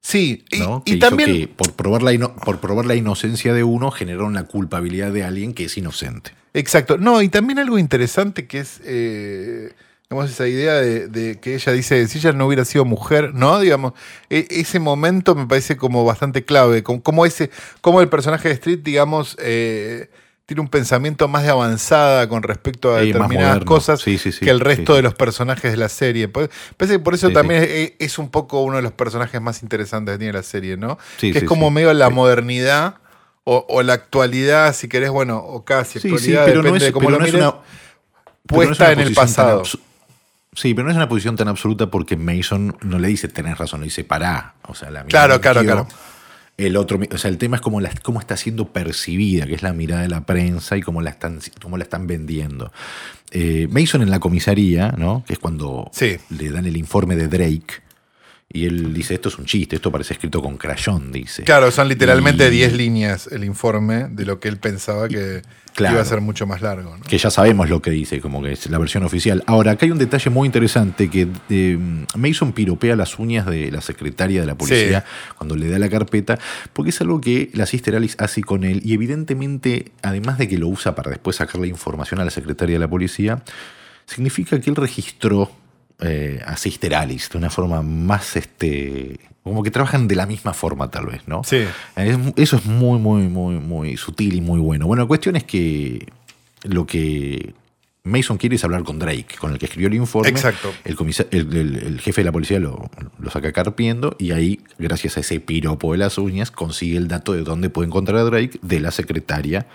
sí, 0.00 0.44
y, 0.86 0.98
también. 0.98 1.32
que 1.32 1.48
por 1.48 1.74
probar, 1.74 2.02
la 2.02 2.16
por 2.28 2.60
probar 2.60 2.86
la 2.86 2.94
inocencia 2.94 3.52
de 3.52 3.62
uno 3.62 3.90
generaron 3.90 4.32
la 4.32 4.44
culpabilidad 4.44 5.12
de 5.12 5.24
alguien 5.24 5.52
que 5.52 5.64
es 5.64 5.76
inocente. 5.76 6.32
Exacto. 6.54 6.96
No, 6.96 7.20
y 7.20 7.28
también 7.28 7.58
algo 7.58 7.78
interesante 7.78 8.46
que 8.46 8.60
es, 8.60 8.80
eh, 8.84 9.72
digamos, 10.10 10.30
esa 10.30 10.48
idea 10.48 10.74
de, 10.74 11.08
de 11.08 11.38
que 11.38 11.54
ella 11.54 11.72
dice, 11.72 12.06
si 12.08 12.18
ella 12.18 12.32
no 12.32 12.46
hubiera 12.46 12.64
sido 12.64 12.84
mujer, 12.86 13.34
¿no? 13.34 13.60
Digamos, 13.60 13.92
e- 14.30 14.46
ese 14.50 14.80
momento 14.80 15.34
me 15.34 15.46
parece 15.46 15.76
como 15.76 16.04
bastante 16.04 16.44
clave, 16.44 16.82
como, 16.82 17.02
como 17.02 17.26
ese, 17.26 17.50
como 17.82 18.00
el 18.00 18.08
personaje 18.08 18.48
de 18.48 18.54
Street, 18.54 18.80
digamos, 18.82 19.36
eh, 19.38 20.08
tiene 20.46 20.62
un 20.62 20.68
pensamiento 20.68 21.28
más 21.28 21.42
de 21.42 21.50
avanzada 21.50 22.26
con 22.26 22.42
respecto 22.42 22.94
a 22.96 23.00
Sí, 23.00 23.08
determinadas 23.08 23.62
cosas 23.66 24.00
Sí, 24.00 24.16
sí, 24.16 24.32
sí, 24.32 24.46
que 24.46 24.50
el 24.50 24.60
resto 24.60 24.94
de 24.94 25.02
los 25.02 25.12
personajes 25.12 25.70
de 25.70 25.76
la 25.76 25.90
serie. 25.90 26.26
Parece 26.28 26.48
que 26.94 26.98
por 26.98 27.12
eso 27.12 27.30
también 27.30 27.62
Es, 27.64 27.92
es 27.98 28.18
un 28.18 28.30
poco 28.30 28.62
uno 28.62 28.76
de 28.76 28.82
los 28.82 28.92
personajes 28.92 29.42
más 29.42 29.62
interesantes 29.62 30.14
que 30.14 30.18
tiene 30.20 30.32
la 30.32 30.42
serie, 30.42 30.78
¿no? 30.78 30.96
Que 31.18 31.28
es 31.28 31.44
como 31.44 31.70
medio 31.70 31.92
la 31.92 32.08
modernidad. 32.08 32.94
O, 33.50 33.64
o 33.66 33.82
la 33.82 33.94
actualidad, 33.94 34.74
si 34.74 34.88
querés, 34.88 35.08
bueno, 35.08 35.38
o 35.38 35.64
casi 35.64 35.98
actualidad, 35.98 36.44
sí, 36.44 36.50
pero 36.50 36.62
no 36.62 36.64
depende 36.64 36.84
es, 36.84 36.84
de 36.84 36.92
cómo 36.92 37.06
pero 37.06 37.12
lo 37.12 37.18
no 37.18 37.24
mires 37.24 37.40
una, 37.40 37.50
no 37.50 37.62
puesta 38.46 38.92
en 38.92 39.00
el 39.00 39.14
tan 39.14 39.24
pasado. 39.24 39.62
Sí, 40.58 40.74
pero 40.74 40.86
no 40.86 40.90
es 40.90 40.96
una 40.96 41.08
posición 41.08 41.36
tan 41.36 41.46
absoluta 41.46 41.88
porque 41.88 42.16
Mason 42.16 42.76
no 42.82 42.98
le 42.98 43.06
dice 43.06 43.28
tenés 43.28 43.56
razón, 43.58 43.78
le 43.78 43.84
dice 43.84 44.02
pará. 44.02 44.54
O 44.66 44.74
sea, 44.74 44.90
la 44.90 45.04
Claro, 45.04 45.40
claro, 45.40 45.62
claro. 45.62 45.86
El 46.56 46.76
otro, 46.76 46.98
o 47.12 47.16
sea, 47.18 47.30
el 47.30 47.38
tema 47.38 47.54
es 47.54 47.62
cómo, 47.62 47.80
la, 47.80 47.92
cómo 48.02 48.18
está 48.18 48.36
siendo 48.36 48.72
percibida, 48.72 49.46
que 49.46 49.54
es 49.54 49.62
la 49.62 49.72
mirada 49.72 50.02
de 50.02 50.08
la 50.08 50.22
prensa 50.26 50.76
y 50.76 50.82
cómo 50.82 51.00
la 51.00 51.10
están, 51.10 51.38
cómo 51.62 51.76
la 51.76 51.84
están 51.84 52.08
vendiendo. 52.08 52.72
Eh, 53.30 53.68
Mason 53.70 54.02
en 54.02 54.10
la 54.10 54.18
comisaría, 54.18 54.92
¿no? 54.98 55.22
Que 55.24 55.34
es 55.34 55.38
cuando 55.38 55.88
Sí. 55.92 56.16
le 56.30 56.50
dan 56.50 56.66
el 56.66 56.76
informe 56.76 57.14
de 57.14 57.28
Drake. 57.28 57.82
Y 58.50 58.64
él 58.64 58.94
dice, 58.94 59.12
esto 59.12 59.28
es 59.28 59.36
un 59.38 59.44
chiste, 59.44 59.76
esto 59.76 59.92
parece 59.92 60.14
escrito 60.14 60.40
con 60.40 60.56
crayón, 60.56 61.12
dice. 61.12 61.42
Claro, 61.44 61.70
son 61.70 61.86
literalmente 61.86 62.48
Y- 62.48 62.50
10 62.50 62.72
líneas 62.72 63.26
el 63.30 63.44
informe 63.44 64.08
de 64.08 64.24
lo 64.24 64.40
que 64.40 64.48
él 64.48 64.56
pensaba 64.56 65.06
que 65.06 65.42
Claro. 65.74 65.96
iba 65.96 66.02
a 66.02 66.04
ser 66.06 66.22
mucho 66.22 66.46
más 66.46 66.62
largo. 66.62 66.96
¿no? 66.96 67.04
que 67.04 67.18
ya 67.18 67.30
sabemos 67.30 67.68
lo 67.68 67.82
que 67.82 67.90
dice, 67.90 68.22
como 68.22 68.42
que 68.42 68.52
es 68.52 68.68
la 68.70 68.78
versión 68.78 69.04
oficial. 69.04 69.44
Ahora, 69.46 69.72
acá 69.72 69.84
hay 69.84 69.92
un 69.92 69.98
detalle 69.98 70.30
muy 70.30 70.46
interesante 70.46 71.10
que 71.10 71.28
eh, 71.50 71.78
Mason 72.16 72.52
piropea 72.52 72.96
las 72.96 73.18
uñas 73.18 73.44
de 73.44 73.70
la 73.70 73.82
secretaria 73.82 74.40
de 74.40 74.46
la 74.46 74.54
policía 74.56 75.04
cuando 75.36 75.54
le 75.54 75.68
da 75.68 75.78
la 75.78 75.90
carpeta, 75.90 76.38
porque 76.72 76.88
es 76.88 77.00
algo 77.02 77.20
que 77.20 77.50
la 77.52 77.66
Sister 77.66 77.94
Alice 77.96 78.16
hace 78.18 78.42
con 78.42 78.64
él 78.64 78.80
y 78.82 78.94
evidentemente, 78.94 79.92
además 80.02 80.38
de 80.38 80.48
que 80.48 80.56
lo 80.56 80.68
usa 80.68 80.94
para 80.94 81.10
después 81.10 81.36
sacarle 81.36 81.68
información 81.68 82.18
a 82.20 82.24
la 82.24 82.30
secretaria 82.30 82.76
de 82.76 82.80
la 82.80 82.88
policía, 82.88 83.42
significa 84.06 84.58
que 84.58 84.70
él 84.70 84.76
registró 84.76 85.52
eh, 86.00 86.40
a 86.46 86.56
Sister 86.56 86.94
Alice 86.94 87.28
de 87.32 87.38
una 87.38 87.50
forma 87.50 87.82
más, 87.82 88.36
este, 88.36 89.18
como 89.42 89.62
que 89.62 89.70
trabajan 89.70 90.06
de 90.08 90.14
la 90.16 90.26
misma 90.26 90.52
forma 90.54 90.90
tal 90.90 91.06
vez, 91.06 91.26
¿no? 91.26 91.42
Sí. 91.44 91.64
Es- 91.96 92.18
eso 92.36 92.56
es 92.56 92.66
muy, 92.66 92.98
muy, 92.98 93.22
muy, 93.28 93.56
muy 93.56 93.96
sutil 93.96 94.34
y 94.34 94.40
muy 94.40 94.60
bueno. 94.60 94.86
Bueno, 94.86 95.02
la 95.02 95.08
cuestión 95.08 95.36
es 95.36 95.44
que 95.44 96.06
lo 96.64 96.86
que 96.86 97.54
Mason 98.04 98.38
quiere 98.38 98.56
es 98.56 98.64
hablar 98.64 98.84
con 98.84 98.98
Drake, 98.98 99.26
con 99.38 99.52
el 99.52 99.58
que 99.58 99.66
escribió 99.66 99.88
el 99.88 99.94
informe. 99.94 100.28
Exacto. 100.30 100.72
El- 100.84 100.96
el- 101.56 101.76
el 101.76 102.00
jefe 102.00 102.20
de 102.22 102.24
la 102.26 102.32
policía 102.32 102.58
lo, 102.60 102.90
lo 103.18 103.30
saca 103.30 103.52
carpiendo 103.52 104.14
y 104.18 104.30
ahí, 104.30 104.60
gracias 104.78 105.16
a 105.16 105.20
ese 105.20 105.40
piropo 105.40 105.92
de 105.92 105.98
las 105.98 106.16
uñas, 106.16 106.50
consigue 106.50 106.96
el 106.96 107.08
dato 107.08 107.32
de 107.32 107.42
dónde 107.42 107.70
puede 107.70 107.88
encontrar 107.88 108.18
a 108.18 108.24
Drake 108.24 108.58
de 108.62 108.80
la 108.80 108.92
secretaria 108.92 109.66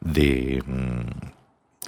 de, 0.00 0.62
mm, 0.66 1.28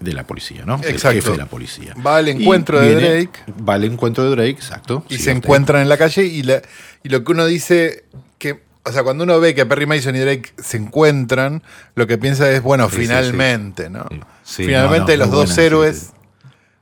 de 0.00 0.12
la 0.12 0.26
policía, 0.26 0.64
¿no? 0.64 0.76
Exacto. 0.76 1.10
jefe 1.16 1.30
de 1.32 1.36
la 1.36 1.46
policía. 1.46 1.94
Va 2.04 2.16
al 2.18 2.28
Y 2.28 2.30
encuentro 2.30 2.80
de 2.80 2.94
Drake. 2.94 3.40
Va 3.68 3.74
al 3.74 3.84
encuentro 3.84 4.24
de 4.24 4.30
Drake, 4.30 4.50
exacto. 4.50 5.04
Y 5.08 5.16
Sí, 5.16 5.24
se 5.24 5.30
encuentran 5.32 5.82
en 5.82 5.88
la 5.88 5.96
calle 5.98 6.24
y, 6.24 6.42
la- 6.42 6.62
y 7.02 7.08
lo 7.10 7.22
que 7.22 7.32
uno 7.32 7.44
dice 7.46 8.04
que, 8.38 8.62
o 8.84 8.92
sea, 8.92 9.02
cuando 9.02 9.24
uno 9.24 9.38
ve 9.40 9.54
que 9.54 9.66
Perry 9.66 9.84
Mason 9.86 10.16
y 10.16 10.20
Drake 10.20 10.52
se 10.62 10.78
encuentran, 10.78 11.62
lo 11.96 12.06
que 12.06 12.16
piensa 12.16 12.50
es, 12.50 12.62
bueno, 12.62 12.88
Sí, 12.88 12.96
finalmente, 12.96 13.90
¿no? 13.90 14.06
Sí. 14.42 14.64
Finalmente 14.64 15.16
no, 15.18 15.26
no, 15.26 15.26
los 15.26 15.30
dos 15.34 15.46
buena, 15.50 15.62
héroes 15.64 16.10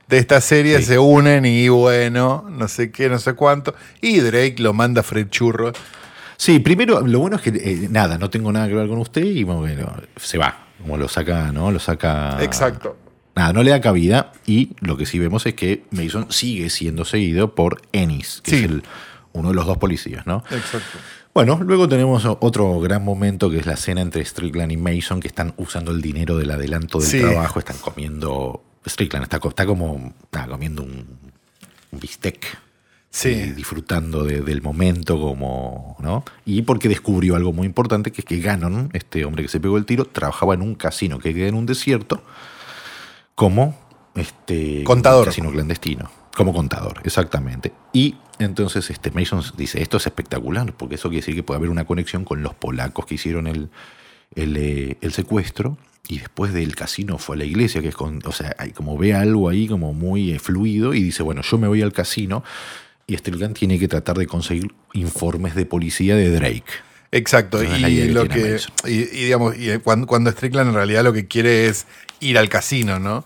de 0.07 0.17
esta 0.17 0.39
serie 0.39 0.81
se 0.81 0.97
unen 0.97 1.45
y 1.45 1.67
bueno, 1.67 2.45
no 2.49 2.67
sé 2.69 2.89
qué, 2.89 3.09
no 3.09 3.19
sé 3.19 3.33
cuánto. 3.33 3.75
Y 4.01 4.19
Drake 4.21 4.55
lo 4.59 4.73
manda 4.73 5.01
a 5.01 5.03
freír 5.03 5.29
churros. 5.29 5.75
Sí, 6.37 6.59
primero, 6.59 7.01
lo 7.05 7.19
bueno 7.19 7.35
es 7.35 7.41
que 7.41 7.49
eh, 7.49 7.87
nada, 7.91 8.17
no 8.17 8.29
tengo 8.29 8.49
nada 8.53 8.67
que 8.69 8.75
ver 8.75 8.87
con 8.87 8.99
usted 8.99 9.23
y 9.25 9.43
bueno, 9.43 9.93
se 10.15 10.37
va. 10.37 10.67
Como 10.81 10.97
lo 10.97 11.07
saca, 11.07 11.51
¿no? 11.51 11.71
Lo 11.71 11.79
saca. 11.79 12.41
Exacto. 12.43 12.97
Nada, 13.35 13.53
no 13.53 13.63
le 13.63 13.71
da 13.71 13.81
cabida. 13.81 14.31
Y 14.45 14.75
lo 14.79 14.97
que 14.97 15.05
sí 15.05 15.19
vemos 15.19 15.45
es 15.45 15.53
que 15.53 15.83
Mason 15.91 16.27
sigue 16.31 16.69
siendo 16.69 17.05
seguido 17.05 17.55
por 17.55 17.81
Ennis, 17.91 18.41
que 18.43 18.51
Sí. 18.51 18.57
es 18.57 18.63
el- 18.63 18.83
uno 19.33 19.49
de 19.49 19.55
los 19.55 19.65
dos 19.65 19.77
policías, 19.77 20.25
¿no? 20.25 20.43
Exacto. 20.51 20.97
Bueno, 21.33 21.59
luego 21.63 21.87
tenemos 21.87 22.25
otro 22.25 22.79
gran 22.79 23.03
momento 23.05 23.49
que 23.51 23.57
es 23.59 23.65
la 23.67 23.77
cena 23.77 24.01
entre 24.01 24.25
Strickland 24.25 24.71
y 24.71 24.77
Mason, 24.77 25.19
que 25.19 25.27
están 25.27 25.53
usando 25.57 25.91
el 25.91 26.01
dinero 26.01 26.35
del 26.37 26.49
adelanto 26.51 26.97
del 26.99 27.07
Sí. 27.07 27.19
trabajo, 27.21 27.59
están 27.59 27.77
comiendo. 27.77 28.63
Strickland 28.85 29.23
está, 29.23 29.39
co- 29.39 29.49
está 29.49 29.65
como 29.65 30.13
nada, 30.31 30.47
comiendo 30.47 30.81
un, 30.81 31.05
un 31.91 31.99
bistec. 31.99 32.45
Sí. 33.11 33.33
disfrutando 33.53 34.23
de- 34.23 34.41
del 34.41 34.61
momento 34.61 35.19
como, 35.19 35.97
¿no? 35.99 36.23
Y 36.45 36.61
porque 36.61 36.87
descubrió 36.87 37.35
algo 37.35 37.51
muy 37.53 37.65
importante, 37.65 38.11
que 38.11 38.21
es 38.21 38.25
que 38.25 38.39
Gannon, 38.39 38.89
este 38.93 39.25
hombre 39.25 39.43
que 39.43 39.49
se 39.49 39.59
pegó 39.59 39.77
el 39.77 39.85
tiro, 39.85 40.05
trabajaba 40.05 40.53
en 40.53 40.61
un 40.61 40.75
casino 40.75 41.17
que 41.19 41.33
queda 41.33 41.47
en 41.47 41.55
un 41.55 41.65
desierto 41.65 42.21
como 43.35 43.75
este 44.15 44.83
Contador. 44.83 45.25
casino 45.25 45.51
clandestino, 45.51 46.09
como 46.35 46.53
contador, 46.53 47.01
exactamente. 47.03 47.71
Y 47.93 48.15
entonces 48.37 48.89
este 48.89 49.11
Mason 49.11 49.41
dice, 49.57 49.81
esto 49.81 49.97
es 49.97 50.05
espectacular, 50.07 50.73
porque 50.73 50.95
eso 50.95 51.09
quiere 51.09 51.21
decir 51.21 51.35
que 51.35 51.43
puede 51.43 51.57
haber 51.57 51.69
una 51.69 51.85
conexión 51.85 52.25
con 52.25 52.43
los 52.43 52.53
polacos 52.53 53.05
que 53.05 53.15
hicieron 53.15 53.47
el, 53.47 53.69
el, 54.35 54.57
eh, 54.57 54.97
el 55.01 55.13
secuestro 55.13 55.77
y 56.07 56.19
después 56.19 56.53
del 56.53 56.75
casino 56.75 57.17
fue 57.17 57.35
a 57.35 57.39
la 57.39 57.45
iglesia, 57.45 57.81
que 57.81 57.89
es 57.89 57.95
con, 57.95 58.19
o 58.25 58.31
sea, 58.31 58.55
como 58.75 58.97
ve 58.97 59.13
algo 59.13 59.47
ahí 59.49 59.67
como 59.67 59.93
muy 59.93 60.31
eh, 60.31 60.39
fluido 60.39 60.93
y 60.93 61.01
dice, 61.03 61.23
bueno, 61.23 61.41
yo 61.41 61.57
me 61.57 61.67
voy 61.67 61.81
al 61.81 61.93
casino 61.93 62.43
y 63.09 63.17
Strickland 63.17 63.55
tiene 63.57 63.79
que 63.79 63.87
tratar 63.87 64.17
de 64.17 64.27
conseguir 64.27 64.71
informes 64.93 65.55
de 65.55 65.65
policía 65.65 66.15
de 66.15 66.29
Drake. 66.31 66.63
Exacto, 67.11 67.63
y 67.63 68.09
lo 68.09 68.27
que 68.27 68.51
Mason. 68.53 68.71
y, 68.85 68.91
y 68.91 69.23
digamos, 69.25 69.57
y 69.57 69.71
eh, 69.71 69.79
cuando, 69.79 70.05
cuando 70.05 70.31
Strickland 70.31 70.69
en 70.69 70.75
realidad 70.75 71.03
lo 71.03 71.11
que 71.11 71.27
quiere 71.27 71.65
es 71.67 71.87
ir 72.19 72.37
al 72.37 72.49
casino, 72.49 72.99
¿no? 72.99 73.25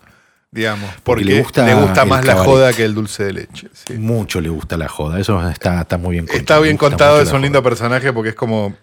Digamos, 0.52 0.90
porque, 1.04 1.26
le 1.26 1.42
gusta 1.42 1.66
le 1.66 1.74
gusta 1.74 2.04
el 2.04 2.10
más 2.10 2.26
la 2.26 2.36
joda 2.36 2.72
que 2.74 2.86
el 2.86 2.94
dulce 2.94 3.24
de 3.26 3.34
leche. 3.34 3.68
sí. 3.74 3.94
Mucho 3.96 4.40
le 4.40 4.50
gusta 4.50 4.78
la 4.78 4.88
joda, 4.88 5.20
eso 5.20 5.50
está, 5.50 5.82
está 5.82 5.98
muy 5.98 6.12
bien 6.14 6.26
contado. 6.28 6.40
Está 6.40 6.60
bien 6.60 6.78
contado, 6.78 7.22
es 7.22 7.32
un 7.34 7.42
lindo 7.42 7.60
joda. 7.60 7.70
personaje 7.72 8.14
porque 8.14 8.30
es 8.30 8.36
como 8.36 8.76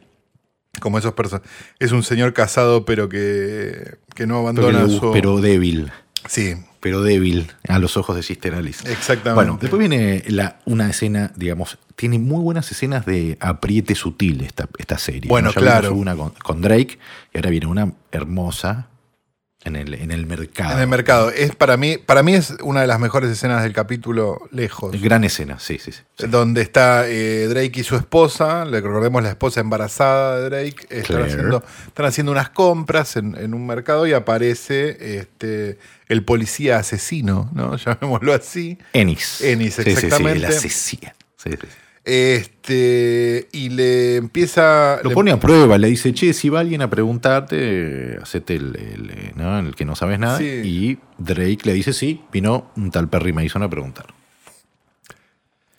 como 0.80 0.98
esos 0.98 1.14
personajes. 1.14 1.50
Es 1.78 1.92
un 1.92 2.02
señor 2.02 2.32
casado 2.32 2.84
pero 2.84 3.08
que, 3.08 3.96
que 4.14 4.26
no 4.26 4.34
pero, 4.52 4.68
abandona 4.68 4.82
le- 4.84 4.98
su 4.98 5.12
pero 5.12 5.40
débil, 5.40 5.90
Sí, 6.28 6.54
pero 6.80 7.02
débil 7.02 7.50
a 7.68 7.78
los 7.78 7.96
ojos 7.96 8.16
de 8.16 8.22
Sister 8.22 8.54
Alice. 8.54 8.90
exactamente. 8.90 9.34
Bueno, 9.34 9.58
después 9.60 9.78
viene 9.78 10.22
la, 10.28 10.60
una 10.64 10.88
escena, 10.90 11.32
digamos, 11.36 11.78
tiene 11.96 12.18
muy 12.18 12.42
buenas 12.42 12.70
escenas 12.70 13.06
de 13.06 13.36
apriete 13.40 13.94
sutil 13.94 14.42
esta, 14.42 14.68
esta 14.78 14.98
serie. 14.98 15.28
Bueno, 15.28 15.48
¿no? 15.48 15.54
Ya 15.54 15.60
vimos 15.60 15.80
claro. 15.80 15.94
Una 15.94 16.16
con, 16.16 16.30
con 16.42 16.60
Drake 16.60 16.98
y 17.32 17.38
ahora 17.38 17.50
viene 17.50 17.66
una 17.66 17.92
hermosa 18.12 18.89
en 19.62 19.76
el, 19.76 19.94
en 19.94 20.10
el 20.10 20.26
mercado. 20.26 20.72
en 20.74 20.78
el 20.80 20.86
mercado 20.88 21.30
es 21.30 21.54
para 21.54 21.76
mí 21.76 21.98
para 21.98 22.22
mí 22.22 22.34
es 22.34 22.54
una 22.62 22.80
de 22.80 22.86
las 22.86 22.98
mejores 22.98 23.30
escenas 23.30 23.62
del 23.62 23.72
capítulo 23.74 24.48
lejos. 24.52 24.98
Gran 25.00 25.22
escena, 25.24 25.58
sí, 25.58 25.78
sí. 25.78 25.92
sí. 25.92 26.00
Sí. 26.18 26.26
donde 26.28 26.62
está 26.62 27.06
eh, 27.08 27.46
Drake 27.48 27.80
y 27.80 27.82
su 27.84 27.96
esposa, 27.96 28.64
le 28.64 28.80
recordemos 28.80 29.22
la 29.22 29.28
esposa 29.30 29.60
embarazada 29.60 30.40
de 30.40 30.48
Drake, 30.48 30.86
están, 30.88 31.02
Claire. 31.16 31.24
haciendo, 31.32 31.64
están 31.88 32.06
haciendo 32.06 32.32
unas 32.32 32.48
compras 32.50 33.16
en, 33.16 33.36
en 33.36 33.52
un 33.54 33.66
mercado 33.66 34.06
y 34.06 34.12
aparece 34.14 35.18
este, 35.18 35.78
el 36.08 36.24
policía 36.24 36.78
asesino, 36.78 37.50
¿no? 37.54 37.76
Llamémoslo 37.84 38.32
así. 38.32 38.78
Ennis. 38.94 39.42
Ennis, 39.42 39.74
Sí, 39.74 39.82
sí, 39.82 39.90
sí, 39.90 40.06
exactamente. 40.06 40.38
el 40.38 40.44
asesino. 40.46 41.12
Sí, 41.36 41.50
sí, 41.50 41.58
sí. 41.60 41.68
Este, 42.04 43.48
y 43.52 43.68
le 43.70 44.16
empieza. 44.16 44.98
Lo 45.02 45.10
le- 45.10 45.14
pone 45.14 45.30
a 45.32 45.38
prueba, 45.40 45.78
le 45.78 45.88
dice, 45.88 46.12
che, 46.14 46.32
si 46.32 46.48
va 46.48 46.60
alguien 46.60 46.82
a 46.82 46.90
preguntarte, 46.90 48.18
hacete 48.22 48.54
el, 48.54 48.76
el, 48.76 49.32
¿no? 49.36 49.58
el 49.58 49.74
que 49.74 49.84
no 49.84 49.94
sabes 49.96 50.18
nada. 50.18 50.38
Sí. 50.38 50.44
Y 50.64 50.98
Drake 51.18 51.58
le 51.64 51.74
dice, 51.74 51.92
sí, 51.92 52.22
vino 52.32 52.70
un 52.76 52.90
tal 52.90 53.08
Perry 53.08 53.32
Mason 53.32 53.62
a 53.62 53.68
preguntar. 53.70 54.06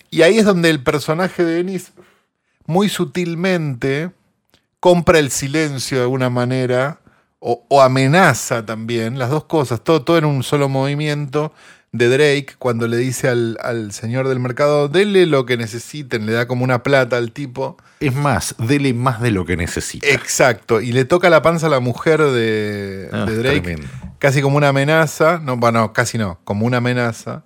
Y 0.09 0.21
ahí 0.23 0.37
es 0.37 0.45
donde 0.45 0.69
el 0.69 0.83
personaje 0.83 1.43
de 1.43 1.59
Ennis, 1.61 1.91
muy 2.65 2.89
sutilmente, 2.89 4.11
compra 4.79 5.19
el 5.19 5.31
silencio 5.31 5.97
de 5.97 6.03
alguna 6.03 6.29
manera, 6.29 6.99
o, 7.39 7.65
o 7.69 7.81
amenaza 7.81 8.65
también, 8.65 9.17
las 9.17 9.29
dos 9.31 9.45
cosas, 9.45 9.83
todo, 9.83 10.03
todo 10.03 10.17
en 10.17 10.25
un 10.25 10.43
solo 10.43 10.69
movimiento 10.69 11.53
de 11.93 12.07
Drake, 12.07 12.55
cuando 12.57 12.87
le 12.87 12.95
dice 12.97 13.27
al, 13.27 13.57
al 13.61 13.91
señor 13.91 14.27
del 14.29 14.39
mercado, 14.39 14.87
dele 14.87 15.25
lo 15.25 15.45
que 15.45 15.57
necesiten, 15.57 16.25
le 16.25 16.31
da 16.31 16.47
como 16.47 16.63
una 16.63 16.83
plata 16.83 17.17
al 17.17 17.31
tipo. 17.33 17.77
Es 17.99 18.15
más, 18.15 18.55
dele 18.57 18.93
más 18.93 19.21
de 19.21 19.31
lo 19.31 19.45
que 19.45 19.57
necesita. 19.57 20.07
Exacto, 20.07 20.79
y 20.81 20.93
le 20.93 21.03
toca 21.05 21.29
la 21.29 21.41
panza 21.41 21.67
a 21.67 21.69
la 21.69 21.79
mujer 21.81 22.21
de, 22.21 23.09
Ah, 23.11 23.25
de 23.25 23.37
Drake, 23.37 23.61
tremendo. 23.61 23.87
casi 24.19 24.41
como 24.41 24.55
una 24.57 24.69
amenaza, 24.69 25.39
no, 25.43 25.57
bueno, 25.57 25.91
casi 25.93 26.17
no, 26.17 26.39
como 26.45 26.65
una 26.65 26.77
amenaza. 26.77 27.43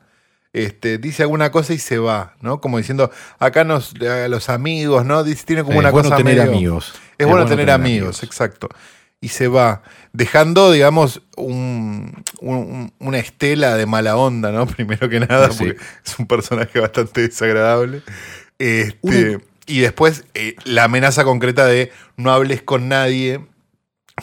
Este, 0.54 1.00
dice 1.00 1.24
alguna 1.24 1.52
cosa 1.52 1.74
y 1.74 1.80
se 1.80 1.98
va, 1.98 2.36
¿no? 2.40 2.62
Como 2.62 2.78
diciendo, 2.78 3.12
acá 3.40 3.66
nos, 3.66 3.94
a 4.02 4.30
los 4.30 4.48
amigos, 4.48 5.06
¿no? 5.06 5.24
Dice, 5.26 5.44
tiene 5.46 5.64
como 5.64 5.76
Eh, 5.76 5.80
una 5.80 5.90
es 5.90 5.92
bueno 5.94 6.10
cosa 6.10 6.18
tener 6.24 6.38
medio- 6.38 6.50
amigos. 6.52 6.94
Es, 7.18 7.28
bueno, 7.28 7.46
tener, 7.46 7.70
amigos, 7.72 8.24
exacto. 8.24 8.70
Y 9.26 9.30
se 9.30 9.48
va, 9.48 9.82
dejando, 10.14 10.72
digamos, 10.72 11.24
un- 11.36 12.24
un- 12.42 12.94
una 13.00 13.18
estela 13.18 13.76
de 13.76 13.88
mala 13.88 14.18
onda, 14.18 14.52
¿no? 14.52 14.68
Primero 14.78 15.10
que 15.10 15.20
nada, 15.20 15.50
Sí. 15.52 15.58
porque 15.58 15.78
es 16.06 16.20
un 16.20 16.28
personaje 16.28 16.80
bastante 16.80 17.22
desagradable. 17.22 18.04
Este, 18.60 19.40
Y 19.68 19.80
después 19.80 20.26
eh, 20.36 20.56
la 20.64 20.84
amenaza 20.84 21.24
concreta 21.24 21.66
de 21.66 21.92
no 22.18 22.32
hables 22.32 22.62
con 22.62 22.88
nadie 22.88 23.40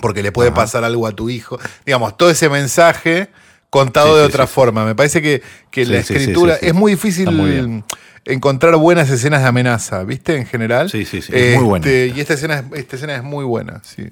porque 0.01 0.23
le 0.23 0.31
puede 0.31 0.51
Ajá. 0.51 0.57
pasar 0.57 0.85
algo 0.85 1.05
a 1.09 1.13
tu 1.17 1.31
hijo. 1.31 1.59
Digamos, 1.85 2.17
todo 2.17 2.31
ese 2.31 2.49
mensaje 2.49 3.29
contado 3.69 4.15
Sí, 4.15 4.21
de 4.21 4.27
sí, 4.27 4.29
otra 4.29 4.47
sí. 4.47 4.53
forma. 4.55 4.85
Me 4.85 4.95
parece 4.95 5.21
que, 5.21 5.43
que 5.73 5.85
Sí, 5.85 5.91
la 5.91 5.99
escritura 5.99 6.55
sí, 6.55 6.61
sí. 6.61 6.67
es 6.69 6.75
muy 6.75 6.93
difícil 6.93 7.83
encontrar 8.25 8.77
buenas 8.77 9.11
escenas 9.11 9.43
de 9.43 9.49
amenaza, 9.49 10.05
¿viste? 10.05 10.37
En 10.37 10.47
general. 10.47 10.89
Sí, 10.89 11.05
sí, 11.05 11.21
sí, 11.23 11.33
es 11.35 11.57
muy 11.57 11.65
buena 11.65 11.85
Este, 11.87 12.07
esta. 12.07 12.17
Y 12.17 12.21
esta 12.21 12.35
escena, 12.35 12.59
es- 12.61 12.79
esta 12.79 12.95
escena 12.97 13.17
es 13.17 13.25
muy 13.25 13.45
buena, 13.45 13.81
sí. 13.85 14.11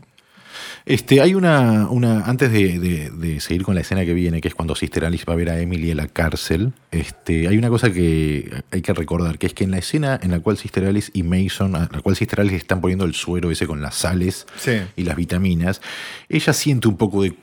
Este, 0.86 1.20
hay 1.20 1.34
una, 1.34 1.88
una 1.88 2.24
antes 2.24 2.50
de, 2.52 2.78
de- 2.78 3.10
de 3.10 3.40
seguir 3.40 3.62
con 3.62 3.74
la 3.74 3.82
escena 3.82 4.04
que 4.04 4.14
viene, 4.14 4.40
que 4.40 4.48
es 4.48 4.54
cuando 4.54 4.74
Sister 4.74 5.04
Alice 5.04 5.24
va 5.28 5.34
a 5.34 5.36
ver 5.36 5.50
a 5.50 5.60
Emily 5.60 5.90
en 5.90 5.98
la 5.98 6.06
cárcel, 6.08 6.72
este, 6.90 7.48
hay 7.48 7.58
una 7.58 7.68
cosa 7.68 7.92
que 7.92 8.50
hay 8.70 8.82
que 8.82 8.92
recordar, 8.92 9.38
que 9.38 9.46
es 9.46 9.54
que 9.54 9.64
en 9.64 9.70
la 9.72 9.78
escena 9.78 10.18
en 10.22 10.30
la 10.30 10.40
cual 10.40 10.56
Sister 10.56 10.84
Alice 10.86 11.10
y 11.14 11.22
Mason, 11.22 11.76
a 11.76 11.88
la 11.92 12.00
cual 12.00 12.16
Sister 12.16 12.40
Alice 12.40 12.56
están 12.56 12.80
poniendo 12.80 13.04
el 13.04 13.14
suero 13.14 13.50
ese 13.50 13.66
con 13.66 13.80
las 13.82 13.94
sales 13.94 14.46
Sí. 14.56 14.72
y 14.96 15.04
las 15.04 15.16
vitaminas, 15.16 15.80
ella 16.28 16.52
siente 16.52 16.88
un 16.88 16.96
poco 16.96 17.22
de 17.22 17.34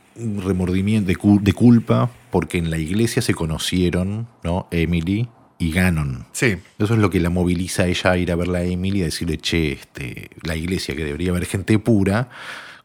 remordimiento, 0.43 1.07
de, 1.11 1.39
de 1.41 1.53
culpa, 1.53 2.09
porque 2.31 2.57
en 2.57 2.69
la 2.71 2.77
iglesia 2.77 3.21
se 3.21 3.33
conocieron, 3.33 4.27
¿no? 4.43 4.67
Emily 4.71 5.27
y 5.59 5.71
Gannon. 5.71 6.25
Sí. 6.33 6.57
Eso 6.79 6.93
es 6.93 6.99
lo 6.99 7.09
que 7.09 7.19
la 7.19 7.29
moviliza 7.29 7.83
a 7.83 7.87
ella 7.87 8.11
a 8.11 8.17
ir 8.17 8.31
a 8.31 8.35
verla 8.35 8.59
a 8.59 8.63
Emily 8.63 8.99
y 8.99 9.01
a 9.03 9.05
decirle, 9.05 9.37
che, 9.37 9.71
este, 9.73 10.29
la 10.43 10.55
iglesia 10.55 10.95
que 10.95 11.03
debería 11.03 11.29
haber 11.31 11.45
gente 11.45 11.77
pura, 11.79 12.29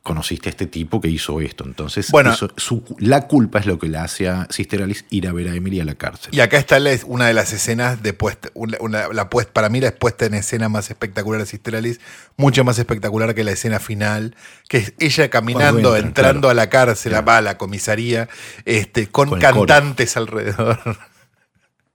conociste 0.03 0.49
a 0.49 0.51
este 0.51 0.67
tipo 0.67 1.01
que 1.01 1.09
hizo 1.09 1.41
esto. 1.41 1.65
Entonces, 1.65 2.11
Bueno. 2.11 2.33
eso- 2.33 2.51
su- 2.57 2.83
la 2.99 3.29
culpa 3.29 3.61
es 3.61 3.67
lo 3.67 3.79
que 3.79 3.89
la 3.89 4.03
hace 4.03 4.29
a 4.29 4.49
Sister 4.51 4.83
Alice 4.83 5.05
ir 5.11 5.29
a 5.29 5.33
ver 5.33 5.49
a 5.49 5.55
Emily 5.55 5.79
a 5.81 5.85
la 5.85 5.95
cárcel. 5.95 6.35
Y 6.35 6.41
acá 6.41 6.59
está 6.59 6.81
una 7.07 7.27
de 7.29 7.35
las 7.35 7.53
escenas 7.53 8.03
de 8.03 8.13
puesta, 8.13 8.49
una- 8.55 8.79
una- 8.81 9.09
la 9.09 9.31
puesta, 9.31 9.53
para 9.53 9.69
mí 9.69 9.81
la 9.81 9.93
puesta 9.95 10.27
en 10.27 10.35
escena 10.35 10.69
más 10.69 10.91
espectacular 10.91 11.41
de 11.41 11.47
Sister 11.47 11.77
Alice, 11.77 12.01
mucho 12.37 12.65
más 12.65 12.79
espectacular 12.79 13.35
que 13.35 13.45
la 13.45 13.53
escena 13.53 13.79
final, 13.79 14.35
que 14.69 14.79
es 14.79 14.93
ella 14.99 15.31
caminando, 15.31 15.95
entran, 15.95 16.07
entrando 16.07 16.41
claro. 16.41 16.51
a 16.51 16.55
la 16.55 16.69
cárcel, 16.69 17.15
a 17.15 17.41
la 17.41 17.57
comisaría, 17.59 18.29
este, 18.65 19.07
con, 19.07 19.39
cantantes 19.39 20.17
alrededor. 20.17 20.81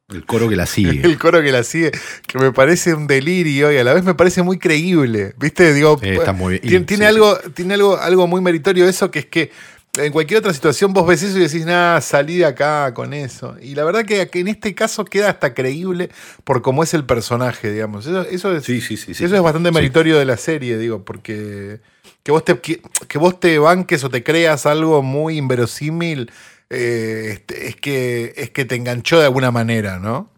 El 0.09 0.25
coro 0.25 0.47
que 0.47 0.55
la 0.55 0.65
sigue. 0.65 1.01
El 1.03 1.17
coro 1.17 1.41
que 1.41 1.51
la 1.51 1.63
sigue, 1.63 1.91
que 2.25 2.39
me 2.39 2.51
parece 2.53 2.93
un 2.93 3.07
delirio 3.07 3.71
y 3.73 3.77
a 3.77 3.83
la 3.83 3.93
vez 3.93 4.03
me 4.03 4.13
parece 4.15 4.41
muy 4.41 4.57
creíble. 4.57 5.33
¿Viste? 5.37 5.73
Digo, 5.73 5.99
Eh, 6.01 6.15
está 6.15 6.31
muy 6.33 6.51
bien. 6.53 6.61
tiene, 6.61 6.77
Y- 6.83 6.85
tiene 6.85 7.03
sí, 7.05 7.09
algo, 7.09 7.37
tiene 7.53 7.73
algo, 7.73 7.97
algo 7.97 8.25
muy 8.27 8.39
meritorio 8.41 8.87
eso, 8.87 9.11
que 9.11 9.19
es 9.19 9.25
que 9.25 9.51
en 9.97 10.11
cualquier 10.13 10.39
otra 10.39 10.53
situación 10.53 10.93
vos 10.93 11.07
ves 11.07 11.23
eso 11.23 11.37
y 11.37 11.41
decís, 11.41 11.65
nada, 11.65 11.99
salí 12.01 12.37
de 12.37 12.45
acá 12.45 12.93
con 12.93 13.13
eso. 13.13 13.57
Y 13.61 13.73
la 13.75 13.83
verdad 13.83 14.05
que, 14.05 14.29
que 14.29 14.39
en 14.39 14.47
este 14.47 14.73
caso 14.75 15.03
queda 15.03 15.29
hasta 15.31 15.53
creíble 15.53 16.09
por 16.43 16.61
cómo 16.61 16.83
es 16.83 16.93
el 16.93 17.03
personaje, 17.03 17.71
digamos. 17.71 18.05
Eso, 18.05 18.21
eso 18.21 18.55
es, 18.55 18.63
Sí, 18.63 18.79
sí, 18.79 18.95
sí, 18.95 19.13
sí. 19.13 19.25
eso 19.25 19.35
es 19.35 19.41
bastante 19.41 19.71
meritorio 19.71 20.17
de 20.19 20.25
la 20.25 20.37
serie, 20.37 20.77
digo, 20.77 21.03
porque 21.03 21.79
que 22.23 22.31
vos 22.31 22.45
te, 22.45 22.57
que, 22.59 22.81
que 23.07 23.17
vos 23.17 23.39
te 23.39 23.57
banques 23.59 24.03
o 24.03 24.09
te 24.09 24.23
creas 24.23 24.65
algo 24.67 25.01
muy 25.01 25.37
inverosímil, 25.37 26.31
eh, 26.69 27.29
este, 27.33 27.67
es, 27.67 27.75
que, 27.75 28.33
es 28.35 28.49
que 28.51 28.65
te 28.65 28.75
enganchó 28.75 29.19
de 29.19 29.25
alguna 29.25 29.51
manera, 29.51 29.99
¿no? 29.99 30.29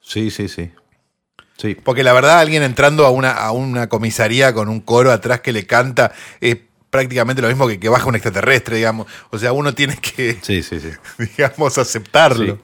Sí, 0.00 0.30
sí, 0.30 0.48
sí. 0.48 0.70
Sí. 1.56 1.74
Porque 1.74 2.02
la 2.02 2.12
verdad, 2.12 2.38
alguien 2.38 2.62
entrando 2.62 3.06
a 3.06 3.10
una, 3.10 3.32
a 3.32 3.52
una 3.52 3.88
comisaría 3.88 4.52
con 4.52 4.68
un 4.68 4.80
coro 4.80 5.10
atrás 5.10 5.40
que 5.40 5.52
le 5.52 5.66
canta 5.66 6.12
es 6.40 6.58
prácticamente 6.90 7.42
lo 7.42 7.48
mismo 7.48 7.66
que 7.66 7.80
que 7.80 7.88
baja 7.88 8.06
un 8.06 8.14
extraterrestre, 8.14 8.76
digamos. 8.76 9.06
O 9.30 9.38
sea, 9.38 9.52
uno 9.52 9.74
tiene 9.74 9.96
que, 9.96 10.38
Sí, 10.42 10.62
sí, 10.62 10.80
sí. 10.80 10.90
digamos, 11.36 11.78
aceptarlo. 11.78 12.58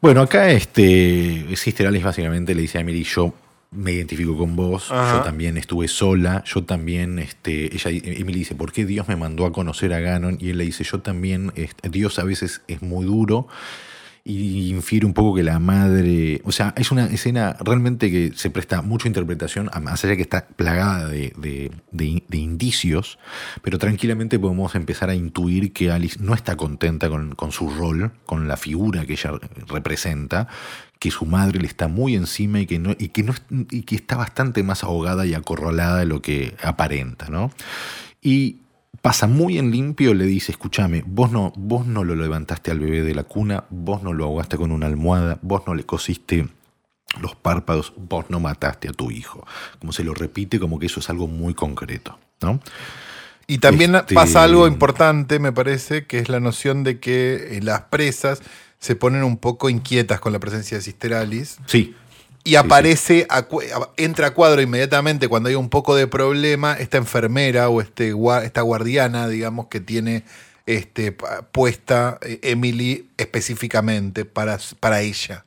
Bueno, 0.00 0.22
acá 0.22 0.50
este, 0.50 1.46
Sister 1.56 1.86
Alice 1.86 2.04
básicamente 2.04 2.54
le 2.54 2.62
dice 2.62 2.78
a 2.78 2.80
Emily, 2.80 3.04
yo 3.04 3.32
me 3.72 3.92
identifico 3.92 4.36
con 4.36 4.54
vos, 4.54 4.90
Ajá. 4.90 5.18
yo 5.18 5.22
también 5.22 5.56
estuve 5.56 5.88
sola, 5.88 6.44
yo 6.44 6.64
también, 6.64 7.18
este, 7.18 7.74
ella, 7.74 7.90
Emily 7.90 8.40
dice, 8.40 8.54
¿por 8.54 8.72
qué 8.72 8.84
Dios 8.84 9.08
me 9.08 9.16
mandó 9.16 9.46
a 9.46 9.52
conocer 9.52 9.92
a 9.94 10.00
Ganon? 10.00 10.36
Y 10.40 10.50
él 10.50 10.58
le 10.58 10.64
dice, 10.64 10.84
yo 10.84 11.00
también, 11.00 11.52
este, 11.56 11.88
Dios 11.88 12.18
a 12.18 12.24
veces 12.24 12.62
es 12.68 12.82
muy 12.82 13.06
duro 13.06 13.48
y 14.24 14.70
infiere 14.70 15.04
un 15.04 15.14
poco 15.14 15.34
que 15.34 15.42
la 15.42 15.58
madre, 15.58 16.40
o 16.44 16.52
sea, 16.52 16.72
es 16.76 16.92
una 16.92 17.06
escena 17.06 17.56
realmente 17.58 18.08
que 18.10 18.32
se 18.36 18.50
presta 18.50 18.80
mucha 18.80 19.08
interpretación, 19.08 19.68
más 19.82 20.04
allá 20.04 20.14
que 20.14 20.22
está 20.22 20.46
plagada 20.46 21.08
de, 21.08 21.32
de- 21.36 21.72
de- 21.90 22.22
de 22.28 22.38
indicios, 22.38 23.18
pero 23.62 23.78
tranquilamente 23.78 24.38
podemos 24.38 24.76
empezar 24.76 25.10
a 25.10 25.16
intuir 25.16 25.72
que 25.72 25.90
Alice 25.90 26.18
no 26.20 26.34
está 26.34 26.56
contenta 26.56 27.08
con, 27.08 27.34
con 27.34 27.50
su 27.50 27.68
rol, 27.68 28.12
con 28.24 28.46
la 28.46 28.56
figura 28.56 29.04
que 29.06 29.14
ella 29.14 29.32
representa, 29.66 30.46
que 31.00 31.10
su 31.10 31.26
madre 31.26 31.58
le 31.58 31.66
está 31.66 31.88
muy 31.88 32.14
encima 32.14 32.60
y 32.60 32.66
que, 32.66 32.78
no, 32.78 32.92
y 32.96 33.08
que, 33.08 33.24
no, 33.24 33.34
y 33.72 33.82
que 33.82 33.96
está 33.96 34.16
bastante 34.16 34.62
más 34.62 34.84
ahogada 34.84 35.26
y 35.26 35.34
acorralada 35.34 35.98
de 35.98 36.06
lo 36.06 36.22
que 36.22 36.54
aparenta, 36.62 37.28
¿no? 37.28 37.50
Y 38.22 38.58
pasa 39.00 39.26
muy 39.26 39.58
en 39.58 39.70
limpio, 39.70 40.14
le 40.14 40.26
dice, 40.26 40.52
escúchame, 40.52 41.02
vos 41.06 41.32
no, 41.32 41.52
vos 41.56 41.86
no 41.86 42.04
lo 42.04 42.14
levantaste 42.14 42.70
al 42.70 42.78
bebé 42.80 43.02
de 43.02 43.14
la 43.14 43.24
cuna, 43.24 43.64
vos 43.70 44.02
no 44.02 44.12
lo 44.12 44.24
ahogaste 44.24 44.56
con 44.56 44.70
una 44.70 44.86
almohada, 44.86 45.38
vos 45.42 45.62
no 45.66 45.74
le 45.74 45.84
cosiste 45.84 46.46
los 47.20 47.34
párpados, 47.34 47.92
vos 47.96 48.26
no 48.28 48.38
mataste 48.40 48.88
a 48.88 48.92
tu 48.92 49.10
hijo. 49.10 49.46
Como 49.80 49.92
se 49.92 50.04
lo 50.04 50.14
repite, 50.14 50.58
como 50.60 50.78
que 50.78 50.86
eso 50.86 51.00
es 51.00 51.10
algo 51.10 51.26
muy 51.26 51.54
concreto, 51.54 52.18
¿no? 52.42 52.60
Y 53.46 53.58
también 53.58 53.94
Este- 53.94 54.14
pasa 54.14 54.44
algo 54.44 54.66
importante, 54.68 55.38
me 55.38 55.52
parece, 55.52 56.06
que 56.06 56.18
es 56.18 56.28
la 56.28 56.40
noción 56.40 56.84
de 56.84 57.00
que 57.00 57.56
eh, 57.56 57.60
las 57.62 57.82
presas 57.82 58.40
se 58.78 58.94
ponen 58.96 59.24
un 59.24 59.36
poco 59.36 59.68
inquietas 59.68 60.20
con 60.20 60.32
la 60.32 60.38
presencia 60.38 60.76
de 60.78 60.82
Sister 60.82 61.14
Alice. 61.14 61.60
Sí, 61.66 61.94
Y 62.44 62.56
aparece, 62.56 63.26
a 63.30 63.46
entra 63.96 64.28
a 64.28 64.34
cuadro 64.34 64.60
inmediatamente 64.62 65.28
cuando 65.28 65.48
hay 65.48 65.54
un 65.54 65.68
poco 65.68 65.94
de 65.94 66.08
problema, 66.08 66.74
esta 66.74 66.98
enfermera 66.98 67.68
o 67.68 67.80
este, 67.80 68.14
esta 68.42 68.62
guardiana, 68.62 69.28
digamos, 69.28 69.68
que 69.68 69.80
tiene 69.80 70.24
este, 70.66 71.12
puesta 71.52 72.18
eh, 72.22 72.40
Emily 72.42 73.08
específicamente 73.16 74.24
para, 74.24 74.58
para 74.80 75.02
ella. 75.02 75.44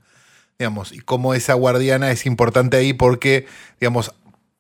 Digamos, 0.57 0.93
y 0.93 0.99
cómo 0.99 1.33
esa 1.33 1.53
guardiana 1.53 2.11
es 2.11 2.25
importante 2.25 2.77
ahí 2.77 2.93
porque, 2.93 3.45
digamos, 3.81 4.13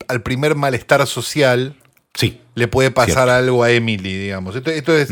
al 0.09 0.21
primer 0.21 0.55
malestar 0.55 1.07
social 1.07 1.77
sí. 2.13 2.41
le 2.53 2.67
puede 2.67 2.91
pasar 2.91 3.13
Cierto. 3.13 3.31
algo 3.31 3.63
a 3.63 3.71
Emily, 3.71 4.17
digamos. 4.17 4.57
Esto, 4.57 4.71
esto 4.71 4.97
es, 4.97 5.09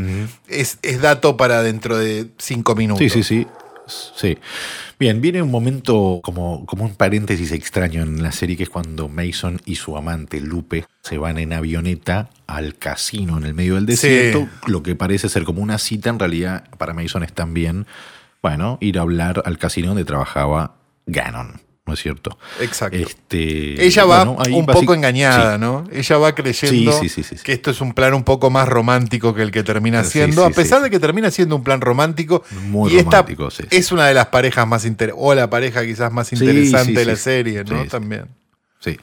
es, 0.49 0.77
es 0.81 1.01
dato 1.01 1.37
para 1.37 1.63
dentro 1.63 1.97
de 1.97 2.27
cinco 2.37 2.75
minutos. 2.75 2.99
Sí, 2.99 3.09
sí, 3.09 3.23
sí. 3.23 3.47
Sí. 4.15 4.37
Bien, 5.03 5.19
viene 5.19 5.41
un 5.41 5.51
momento 5.51 6.21
como, 6.23 6.65
como 6.65 6.85
un 6.85 6.95
paréntesis 6.95 7.51
extraño 7.51 8.03
en 8.03 8.23
la 8.23 8.31
serie, 8.31 8.55
que 8.55 8.63
es 8.63 8.69
cuando 8.69 9.09
Mason 9.09 9.59
y 9.65 9.75
su 9.75 9.97
amante 9.97 10.39
Lupe 10.39 10.85
se 11.01 11.17
van 11.17 11.37
en 11.39 11.51
avioneta 11.51 12.29
al 12.47 12.75
casino 12.77 13.37
en 13.37 13.43
el 13.43 13.53
medio 13.53 13.75
del 13.75 13.83
Sí. 13.97 14.07
desierto. 14.07 14.47
Lo 14.65 14.81
que 14.81 14.95
parece 14.95 15.27
ser 15.27 15.43
como 15.43 15.61
una 15.61 15.77
cita, 15.77 16.09
en 16.09 16.19
realidad 16.19 16.69
para 16.77 16.93
Mason 16.93 17.21
es 17.23 17.33
también, 17.33 17.85
bueno, 18.41 18.77
ir 18.79 18.97
a 18.97 19.01
hablar 19.01 19.43
al 19.43 19.57
casino 19.57 19.89
donde 19.89 20.05
trabajaba 20.05 20.75
Ganon, 21.05 21.59
¿no 21.85 21.93
es 21.93 21.99
cierto? 21.99 22.37
Exacto. 22.61 22.97
Este, 22.97 23.85
Ella 23.85 24.05
va 24.05 24.23
bueno, 24.25 24.57
un 24.57 24.65
poco 24.65 24.93
engañada, 24.93 25.55
Sí. 25.55 25.61
¿no? 25.61 25.83
Ella 25.91 26.17
va 26.17 26.33
creyendo 26.33 26.91
Sí, 26.93 27.09
sí, 27.09 27.23
que 27.43 27.53
esto 27.53 27.71
es 27.71 27.81
un 27.81 27.93
plan 27.93 28.13
un 28.13 28.23
poco 28.23 28.49
más 28.49 28.67
romántico 28.67 29.33
que 29.33 29.41
el 29.41 29.51
que 29.51 29.63
termina 29.63 30.03
siendo, 30.03 30.45
a 30.45 30.49
pesar 30.49 30.81
de 30.81 30.89
que 30.89 30.99
termina 30.99 31.29
siendo 31.29 31.55
un 31.55 31.63
plan 31.63 31.81
romántico. 31.81 32.43
Muy 32.67 32.93
y 32.93 32.97
esta 32.97 33.17
romántico, 33.17 33.51
sí, 33.51 33.63
sí. 33.69 33.77
es 33.77 33.91
una 33.91 34.07
de 34.07 34.13
las 34.13 34.27
parejas 34.27 34.65
más 34.67 34.85
inter 34.85 35.13
o 35.15 35.33
la 35.35 35.49
pareja 35.49 35.85
quizás 35.85 36.11
más 36.11 36.31
interesante 36.31 36.93
de 36.93 37.05
la 37.05 37.15
serie, 37.15 37.63
¿no? 37.65 37.85
También. 37.85 38.27
Sí. 38.79 38.97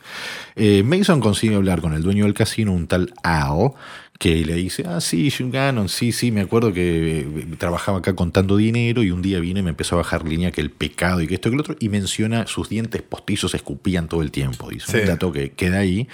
Eh, 0.57 0.83
Mason 0.83 1.21
consigue 1.21 1.55
hablar 1.55 1.81
con 1.81 1.95
el 1.95 2.03
dueño 2.03 2.25
del 2.25 2.35
casino, 2.35 2.73
un 2.73 2.87
tal 2.87 3.15
Al, 3.23 3.73
que 4.21 4.45
le 4.45 4.55
dice, 4.55 4.85
ah, 4.87 5.01
sí, 5.01 5.31
Jim 5.31 5.51
Gannon, 5.51 5.89
sí, 5.89 6.13
sí, 6.13 6.31
me 6.31 6.43
acuerdo 6.43 6.75
que 6.75 7.21
eh, 7.21 7.47
trabajaba 7.57 7.99
acá 8.01 8.15
contando 8.15 8.59
dinero 8.59 9.03
y 9.03 9.11
un 9.13 9.23
día 9.23 9.41
vine 9.41 9.61
y 9.61 9.63
me 9.63 9.71
empezó 9.71 9.95
a 9.95 9.99
bajar 9.99 10.29
línea 10.29 10.51
que 10.51 10.61
el 10.61 10.69
pecado 10.71 11.23
y 11.23 11.27
que 11.27 11.37
esto 11.37 11.49
y 11.49 11.53
que 11.53 11.57
lo 11.57 11.63
otro, 11.63 11.77
y 11.81 11.89
menciona 11.89 12.47
sus 12.47 12.69
dientes 12.69 13.01
postizos 13.01 13.55
escupían 13.55 14.09
todo 14.09 14.21
el 14.21 14.31
tiempo. 14.31 14.69
Dice, 14.69 14.93
Sí. 14.93 14.99
un 14.99 15.07
dato 15.07 15.33
que 15.33 15.53
queda 15.53 15.79
ahí. 15.79 16.07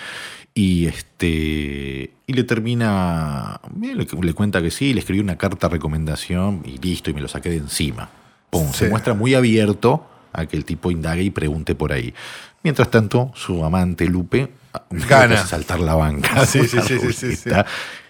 Y 0.55 0.87
este 0.87 2.12
y 2.29 2.33
le 2.33 2.45
termina, 2.45 3.61
bien, 3.75 3.99
le, 3.99 4.07
le 4.23 4.33
cuenta 4.35 4.62
que 4.62 4.71
sí, 4.71 4.95
le 4.95 5.01
escribió 5.01 5.25
una 5.25 5.37
carta 5.37 5.66
de 5.69 5.73
recomendación 5.73 6.62
y 6.64 6.79
listo, 6.79 7.11
y 7.11 7.14
me 7.14 7.21
lo 7.21 7.27
saqué 7.29 7.51
de 7.51 7.57
encima. 7.57 8.09
Pum, 8.51 8.69
Sí. 8.73 8.79
Se 8.85 8.88
muestra 8.88 9.14
muy 9.14 9.35
abierto 9.35 10.07
a 10.33 10.47
que 10.47 10.57
el 10.57 10.64
tipo 10.64 10.92
indague 10.92 11.25
y 11.25 11.31
pregunte 11.31 11.75
por 11.75 11.92
ahí. 11.92 12.14
Mientras 12.62 12.88
tanto, 12.88 13.33
su 13.35 13.64
amante 13.64 14.07
Lupe 14.07 14.49
Gana. 14.91 15.47
saltar 15.47 15.81
la 15.81 15.95
banca. 15.95 16.45
Sí, 16.47 16.67
sí, 16.67 16.77
la 16.77 16.83
sí, 16.83 16.99
sí, 16.99 17.12
sí, 17.12 17.37
sí. 17.37 17.49
ruleta, 17.51 17.67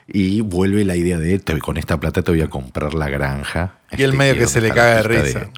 Y 0.09 0.40
vuelve 0.40 0.85
la 0.85 0.96
idea 0.96 1.18
de 1.18 1.38
"Te- 1.38 1.59
con 1.59 1.76
esta 1.76 1.98
plata 1.98 2.22
te 2.22 2.31
voy 2.31 2.40
a 2.42 2.48
comprar 2.48 2.94
la 2.94 3.09
granja. 3.09 3.74
Y 3.96 4.02
él 4.02 4.12
medio 4.14 4.35
es 4.35 4.38
que 4.40 4.46
se 4.46 4.61
le 4.61 4.68
caga 4.70 5.02
de 5.02 5.22
pista 5.22 5.50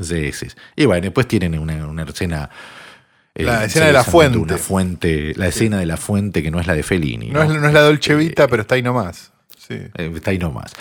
Sí, 0.00 0.30
sí. 0.32 0.46
Y 0.76 0.84
bueno, 0.84 1.02
después 1.04 1.26
tienen 1.26 1.58
una, 1.58 1.86
una 1.86 2.02
escena. 2.04 2.50
eh, 3.34 3.42
La 3.44 3.64
escena 3.64 3.86
de 3.86 3.92
la 3.92 4.04
fuente. 4.04 4.38
Una 4.38 4.58
fuente. 4.58 5.32
La 5.36 5.48
escena 5.48 5.78
de 5.78 5.86
la 5.86 5.96
fuente 5.96 6.42
que 6.42 6.50
no 6.50 6.60
es 6.60 6.66
la 6.66 6.74
de 6.74 6.82
Fellini. 6.82 7.30
No, 7.30 7.42
es, 7.42 7.48
no 7.48 7.66
es 7.66 7.72
la 7.72 7.80
Dolce 7.80 8.14
Vita, 8.14 8.46
pero 8.46 8.62
está 8.62 8.74
ahí 8.74 8.82
nomás. 8.82 9.32
Sí. 9.66 9.74
Eh, 9.74 10.12
está 10.14 10.30
ahí 10.30 10.38
nomás. 10.38 10.72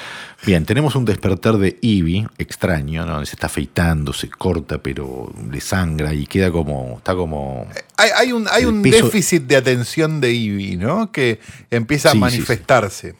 Bien, 0.45 0.63
tenemos 0.65 0.95
un 0.95 1.05
despertar 1.05 1.57
de 1.57 1.77
Ivy, 1.81 2.27
extraño, 2.37 3.05
¿no? 3.05 3.25
Se 3.25 3.35
está 3.35 3.47
afeitando, 3.47 4.13
se 4.13 4.29
corta, 4.29 4.77
pero 4.77 5.33
le 5.51 5.59
sangra 5.59 6.13
y 6.13 6.27
queda 6.27 6.51
como. 6.51 6.95
Está 6.97 7.15
como. 7.15 7.67
Hay, 7.97 8.09
hay 8.15 8.31
un, 8.31 8.47
hay 8.51 8.65
un 8.65 8.81
peso- 8.83 9.05
déficit 9.05 9.43
de 9.43 9.55
atención 9.55 10.21
de 10.21 10.33
Ivy, 10.33 10.77
¿no? 10.77 11.11
Que 11.11 11.39
empieza 11.71 12.09
Sí, 12.09 12.11
a 12.11 12.13
sí, 12.13 12.19
manifestarse. 12.19 13.15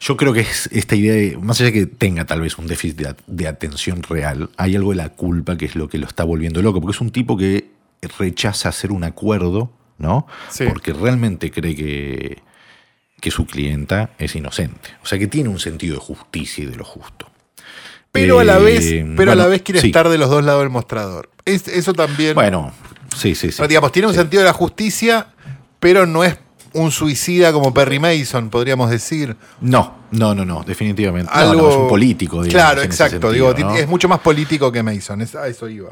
Yo 0.00 0.16
creo 0.16 0.32
que 0.34 0.40
es 0.40 0.68
esta 0.72 0.94
idea 0.94 1.14
de, 1.14 1.36
más 1.38 1.60
allá 1.60 1.72
que 1.72 1.86
tenga 1.86 2.26
tal 2.26 2.42
vez 2.42 2.58
un 2.58 2.66
déficit 2.66 2.96
de, 2.98 3.14
de 3.26 3.48
atención 3.48 4.02
real, 4.02 4.50
hay 4.58 4.76
algo 4.76 4.90
de 4.90 4.96
la 4.96 5.08
culpa 5.08 5.56
que 5.56 5.64
es 5.64 5.74
lo 5.74 5.88
que 5.88 5.98
lo 5.98 6.06
está 6.06 6.22
volviendo 6.24 6.60
loco, 6.60 6.80
porque 6.80 6.94
es 6.94 7.00
un 7.00 7.10
tipo 7.10 7.36
que 7.36 7.70
rechaza 8.18 8.68
hacer 8.68 8.92
un 8.92 9.04
acuerdo, 9.04 9.72
¿no? 9.98 10.26
Sí. 10.50 10.64
Porque 10.68 10.92
realmente 10.92 11.50
cree 11.50 11.74
que, 11.74 12.42
que 13.20 13.30
su 13.30 13.46
clienta 13.46 14.10
es 14.18 14.34
inocente. 14.36 14.90
O 15.02 15.06
sea 15.06 15.18
que 15.18 15.26
tiene 15.26 15.48
un 15.48 15.58
sentido 15.58 15.94
de 15.94 16.00
justicia 16.00 16.64
y 16.64 16.66
de 16.66 16.76
lo 16.76 16.84
justo. 16.84 17.30
Pero 18.12 18.38
a 18.40 18.44
la 18.44 18.56
Eh, 18.58 18.62
vez, 18.62 19.04
pero 19.16 19.32
a 19.32 19.34
la 19.34 19.46
vez 19.46 19.62
quiere 19.62 19.80
sí. 19.80 19.88
estar 19.88 20.08
de 20.08 20.16
los 20.18 20.30
dos 20.30 20.42
lados 20.44 20.62
del 20.62 20.70
mostrador. 20.70 21.30
Es- 21.44 21.68
eso 21.68 21.92
también. 21.92 22.34
Bueno, 22.34 22.72
sí, 23.16 23.34
sí, 23.34 23.52
sí. 23.52 23.62
Digamos, 23.68 23.92
tiene 23.92 24.08
un 24.08 24.14
Sí. 24.14 24.20
sentido 24.20 24.42
de 24.42 24.46
la 24.48 24.52
justicia, 24.54 25.28
pero 25.80 26.06
no 26.06 26.24
es 26.24 26.36
un 26.72 26.90
suicida 26.92 27.52
como 27.52 27.72
Perry 27.74 27.98
Mason, 27.98 28.48
podríamos 28.50 28.90
decir. 28.90 29.36
No, 29.60 29.96
no, 30.12 30.34
no, 30.34 30.44
no, 30.44 30.62
definitivamente. 30.62 31.30
Algo. 31.32 31.62
no, 31.62 31.70
es 31.70 31.76
un 31.76 31.88
político, 31.88 32.42
digamos, 32.42 32.52
Claro, 32.52 32.82
exacto. 32.82 33.12
sentido, 33.30 33.52
digo, 33.52 33.68
¿no? 33.70 33.76
es 33.76 33.86
mucho 33.88 34.08
más 34.08 34.20
político 34.20 34.70
que 34.72 34.82
Mason. 34.82 35.20
es- 35.22 35.34
a 35.34 35.46
eso 35.48 35.68
iba. 35.68 35.90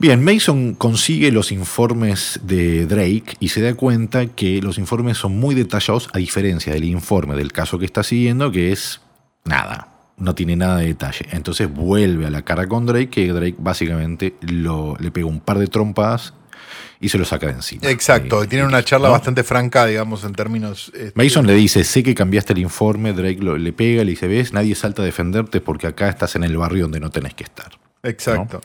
Bien, 0.00 0.24
Mason 0.24 0.72
consigue 0.74 1.30
los 1.30 1.52
informes 1.52 2.40
de 2.42 2.86
Drake 2.86 3.36
y 3.38 3.48
se 3.50 3.60
da 3.60 3.74
cuenta 3.74 4.24
que 4.26 4.62
los 4.62 4.78
informes 4.78 5.18
son 5.18 5.38
muy 5.38 5.54
detallados, 5.54 6.08
a 6.14 6.18
diferencia 6.18 6.72
del 6.72 6.84
informe 6.84 7.36
del 7.36 7.52
caso 7.52 7.78
que 7.78 7.84
está 7.84 8.02
siguiendo, 8.02 8.50
que 8.50 8.72
es 8.72 9.02
nada, 9.44 9.88
no 10.16 10.34
tiene 10.34 10.56
nada 10.56 10.78
de 10.78 10.86
detalle. 10.86 11.26
Entonces 11.32 11.70
vuelve 11.70 12.24
a 12.26 12.30
la 12.30 12.40
cara 12.42 12.66
con 12.66 12.86
Drake, 12.86 13.10
que 13.10 13.28
Drake 13.30 13.56
básicamente 13.58 14.36
lo, 14.40 14.96
le 14.98 15.10
pega 15.10 15.26
un 15.26 15.40
par 15.40 15.58
de 15.58 15.66
trompadas 15.66 16.32
y 16.98 17.10
se 17.10 17.18
lo 17.18 17.26
saca 17.26 17.48
de 17.48 17.52
encima. 17.52 17.86
Exacto. 17.90 18.40
Eh, 18.42 18.46
y 18.46 18.48
tienen 18.48 18.68
una 18.68 18.82
charla 18.82 19.08
¿no? 19.08 19.12
bastante 19.12 19.44
franca, 19.44 19.84
digamos, 19.84 20.24
en 20.24 20.32
términos. 20.32 20.90
este, 20.94 21.12
Mason 21.14 21.46
le 21.46 21.52
dice, 21.54 21.84
sé 21.84 22.02
que 22.02 22.14
cambiaste 22.14 22.54
el 22.54 22.60
informe, 22.60 23.12
Drake 23.12 23.40
lo- 23.42 23.58
le 23.58 23.72
pega, 23.74 24.02
le 24.02 24.12
dice, 24.12 24.28
ves, 24.28 24.54
nadie 24.54 24.74
salta 24.74 25.02
a 25.02 25.04
defenderte 25.04 25.60
porque 25.60 25.86
acá 25.88 26.08
estás 26.08 26.36
en 26.36 26.44
el 26.44 26.56
barrio 26.56 26.84
donde 26.84 27.00
no 27.00 27.10
tenés 27.10 27.34
que 27.34 27.44
estar. 27.44 27.70
Exacto. 28.02 28.62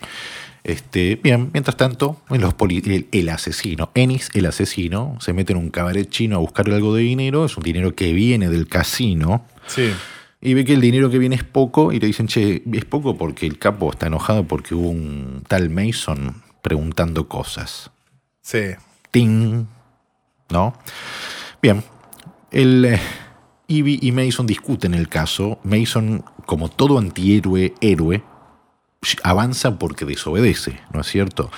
Este, 0.65 1.15
bien, 1.21 1.51
mientras 1.53 1.77
tanto, 1.77 2.19
los 2.29 2.55
poli- 2.55 2.81
el, 2.87 3.07
el 3.11 3.29
asesino, 3.29 3.91
Ennis, 3.93 4.29
el 4.33 4.47
asesino, 4.47 5.15
se 5.21 5.31
mete 5.31 5.53
en 5.53 5.59
un 5.59 5.69
cabaret 5.69 6.09
chino 6.09 6.37
a 6.37 6.39
buscar 6.39 6.67
algo 6.71 6.95
de 6.95 7.03
dinero, 7.03 7.45
es 7.45 7.55
un 7.55 7.63
dinero 7.63 7.93
que 7.93 8.11
viene 8.13 8.49
del 8.49 8.67
casino, 8.67 9.45
Sí. 9.67 9.91
y 10.41 10.55
ve 10.55 10.65
que 10.65 10.73
el 10.73 10.81
dinero 10.81 11.11
que 11.11 11.19
viene 11.19 11.35
es 11.35 11.43
poco, 11.43 11.91
y 11.91 11.99
le 11.99 12.07
dicen, 12.07 12.25
che, 12.25 12.63
es 12.73 12.83
poco 12.85 13.15
porque 13.15 13.45
el 13.45 13.59
capo 13.59 13.91
está 13.91 14.07
enojado 14.07 14.45
porque 14.45 14.73
hubo 14.73 14.89
un 14.89 15.43
tal 15.47 15.69
Mason 15.69 16.41
preguntando 16.63 17.27
cosas. 17.27 17.91
Sí. 18.41 18.71
Ting. 19.11 19.65
¿No? 20.49 20.73
Bien. 21.61 21.83
El. 22.51 22.85
eh, 22.85 22.99
Ivy 23.67 23.99
y 24.01 24.11
Mason 24.11 24.45
discuten 24.45 24.93
el 24.93 25.09
caso. 25.09 25.59
Mason, 25.63 26.23
como 26.45 26.69
todo 26.69 26.99
antihéroe, 26.99 27.73
héroe, 27.81 28.23
avanza 29.23 29.77
porque 29.79 30.05
desobedece, 30.05 30.79
¿no 30.93 31.01
es 31.01 31.07
cierto? 31.07 31.51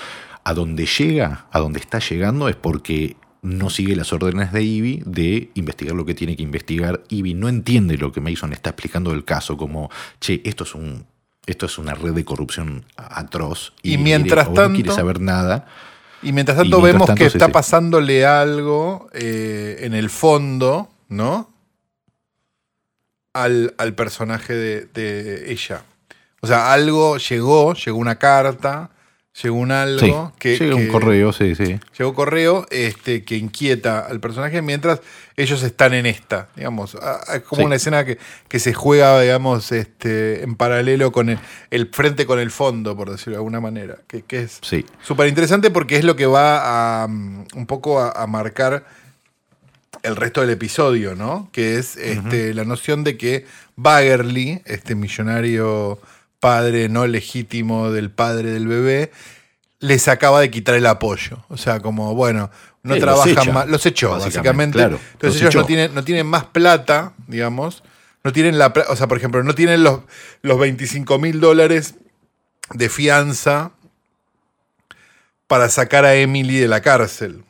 A 0.44 0.54
donde 0.54 0.86
llega, 0.86 1.46
a 1.50 1.58
donde 1.58 1.80
está 1.80 1.98
llegando, 1.98 2.48
es 2.48 2.56
porque 2.56 3.16
no 3.42 3.70
sigue 3.70 3.94
las 3.96 4.12
órdenes 4.12 4.52
de 4.52 4.62
Ivy 4.62 5.02
de 5.06 5.50
investigar 5.54 5.94
lo 5.94 6.04
que 6.04 6.14
tiene 6.14 6.36
que 6.36 6.42
investigar. 6.42 7.02
Ivy 7.08 7.34
no 7.34 7.48
entiende 7.48 7.96
lo 7.96 8.12
que 8.12 8.20
Mason 8.20 8.52
está 8.52 8.70
explicando 8.70 9.10
del 9.12 9.24
caso, 9.24 9.56
como, 9.56 9.90
che, 10.20 10.40
esto 10.44 10.64
es 10.64 10.74
un. 10.74 11.06
Esto 11.46 11.64
es 11.64 11.78
una 11.78 11.94
red 11.94 12.12
de 12.12 12.26
corrupción 12.26 12.84
atroz. 12.96 13.72
Y 13.82 13.96
mientras 13.96 14.48
quiere- 14.48 14.50
o 14.50 14.50
no 14.50 14.54
tanto- 14.68 14.74
quiere 14.74 14.92
saber 14.92 15.18
nada. 15.20 15.66
Y 16.22 16.32
mientras 16.32 16.58
tanto 16.58 16.66
Y 16.66 16.70
mientras 16.72 16.92
vemos 16.92 17.06
tanto 17.06 17.18
que 17.20 17.26
está 17.26 17.48
pasándole 17.48 18.26
algo 18.26 19.08
eh, 19.14 19.78
en 19.80 19.94
el 19.94 20.10
fondo, 20.10 20.90
¿no? 21.08 21.50
Al, 23.32 23.74
al 23.78 23.94
personaje 23.94 24.52
de, 24.54 24.84
de 24.86 25.52
ella. 25.52 25.84
O 26.40 26.46
sea, 26.46 26.72
algo 26.72 27.16
llegó, 27.18 27.74
llegó 27.74 27.98
una 27.98 28.16
carta, 28.16 28.90
llegó 29.42 29.56
un 29.56 29.70
algo 29.72 30.32
Sí, 30.34 30.38
que, 30.38 30.56
llega 30.58 30.76
un 30.76 30.88
correo, 30.88 31.32
sí, 31.32 31.54
sí. 31.54 31.78
Llegó 31.98 32.14
correo 32.14 32.66
este, 32.70 33.24
que 33.24 33.36
inquieta 33.36 34.00
al 34.00 34.20
personaje 34.20 34.62
mientras 34.62 35.00
ellos 35.36 35.62
están 35.62 35.94
en 35.94 36.06
esta. 36.06 36.48
Digamos, 36.56 36.96
Ah, 37.00 37.20
es 37.34 37.42
como 37.42 37.60
Sí. 37.62 37.66
una 37.66 37.76
escena 37.76 38.04
que, 38.04 38.18
que 38.48 38.58
se 38.60 38.72
juega, 38.74 39.20
digamos, 39.20 39.70
este, 39.72 40.42
en 40.42 40.54
paralelo 40.56 41.10
con 41.12 41.28
el, 41.28 41.38
el 41.70 41.88
frente 41.92 42.24
con 42.26 42.38
el 42.38 42.50
fondo, 42.50 42.96
por 42.96 43.10
decirlo 43.10 43.32
de 43.32 43.36
alguna 43.38 43.60
manera. 43.60 43.98
Que, 44.06 44.22
que 44.22 44.40
es 44.42 44.58
Sí, 44.62 44.84
súper 45.02 45.26
interesante 45.28 45.70
porque 45.70 45.96
es 45.96 46.04
lo 46.04 46.14
que 46.16 46.26
va 46.26 47.02
a 47.02 47.08
mm, 47.08 47.46
un 47.54 47.66
poco 47.66 48.00
a, 48.00 48.10
a 48.12 48.26
marcar 48.26 48.84
el 50.04 50.14
resto 50.16 50.40
del 50.40 50.50
episodio, 50.50 51.14
¿no? 51.16 51.48
Que 51.52 51.78
es 51.78 51.96
este, 51.96 52.54
la 52.54 52.64
noción 52.64 53.02
de 53.02 53.16
que 53.16 53.46
Baggerly, 53.76 54.62
este 54.64 54.94
millonario 54.94 55.98
padre 56.40 56.88
no 56.88 57.06
legítimo 57.06 57.90
del 57.90 58.10
padre 58.10 58.50
del 58.50 58.66
bebé, 58.68 59.10
les 59.80 60.08
acaba 60.08 60.40
de 60.40 60.50
quitar 60.50 60.74
el 60.74 60.86
apoyo. 60.86 61.44
O 61.48 61.56
sea, 61.56 61.80
como, 61.80 62.14
bueno, 62.14 62.50
no 62.82 62.94
Sí, 62.94 63.00
los 63.00 63.06
trabajan 63.06 63.30
echa, 63.32 63.52
más. 63.52 63.68
Los 63.68 63.86
echó, 63.86 64.10
básicamente, 64.10 64.38
básicamente. 64.38 64.78
claro, 64.78 65.00
Entonces 65.12 65.42
los 65.42 65.54
ellos 65.54 65.62
no 65.62 65.66
tienen, 65.66 65.94
no 65.94 66.04
tienen 66.04 66.26
más 66.26 66.44
plata, 66.44 67.12
digamos. 67.26 67.82
No 68.24 68.32
tienen 68.32 68.58
la 68.58 68.72
O 68.88 68.96
sea, 68.96 69.06
por 69.06 69.16
ejemplo, 69.16 69.42
no 69.42 69.54
tienen 69.54 69.82
los, 69.84 70.00
los 70.42 70.58
25 70.58 71.18
mil 71.18 71.40
dólares 71.40 71.94
de 72.74 72.88
fianza 72.88 73.70
para 75.46 75.68
sacar 75.68 76.04
a 76.04 76.14
Emily 76.14 76.58
de 76.58 76.68
la 76.68 76.80
cárcel, 76.82 77.44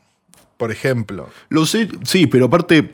por 0.56 0.70
ejemplo. 0.70 1.30
Los 1.48 1.74
e- 1.74 1.88
sí, 2.04 2.26
pero 2.26 2.46
aparte 2.46 2.92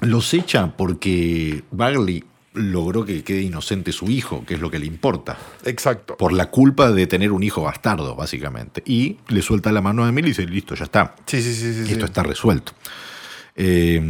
los 0.00 0.32
echa 0.32 0.74
porque 0.76 1.62
Bagley 1.70 2.24
logró 2.52 3.04
que 3.04 3.22
quede 3.22 3.42
inocente 3.42 3.92
su 3.92 4.10
hijo, 4.10 4.44
que 4.44 4.54
es 4.54 4.60
lo 4.60 4.70
que 4.70 4.78
le 4.78 4.86
importa, 4.86 5.38
Exacto. 5.64 6.16
por 6.16 6.32
la 6.32 6.50
culpa 6.50 6.90
de 6.90 7.06
tener 7.06 7.30
un 7.32 7.42
hijo 7.42 7.62
bastardo, 7.62 8.16
básicamente. 8.16 8.82
Y 8.84 9.18
le 9.28 9.40
suelta 9.42 9.70
la 9.70 9.80
mano 9.80 10.04
a 10.04 10.08
Emily 10.08 10.28
y 10.28 10.30
dice, 10.30 10.46
listo, 10.46 10.74
ya 10.74 10.84
está. 10.84 11.14
Sí, 11.26 11.40
sí, 11.42 11.54
sí, 11.54 11.72
sí. 11.74 11.86
sí. 11.86 11.92
Esto 11.92 12.06
está 12.06 12.22
resuelto. 12.24 12.72
Eh, 13.56 14.00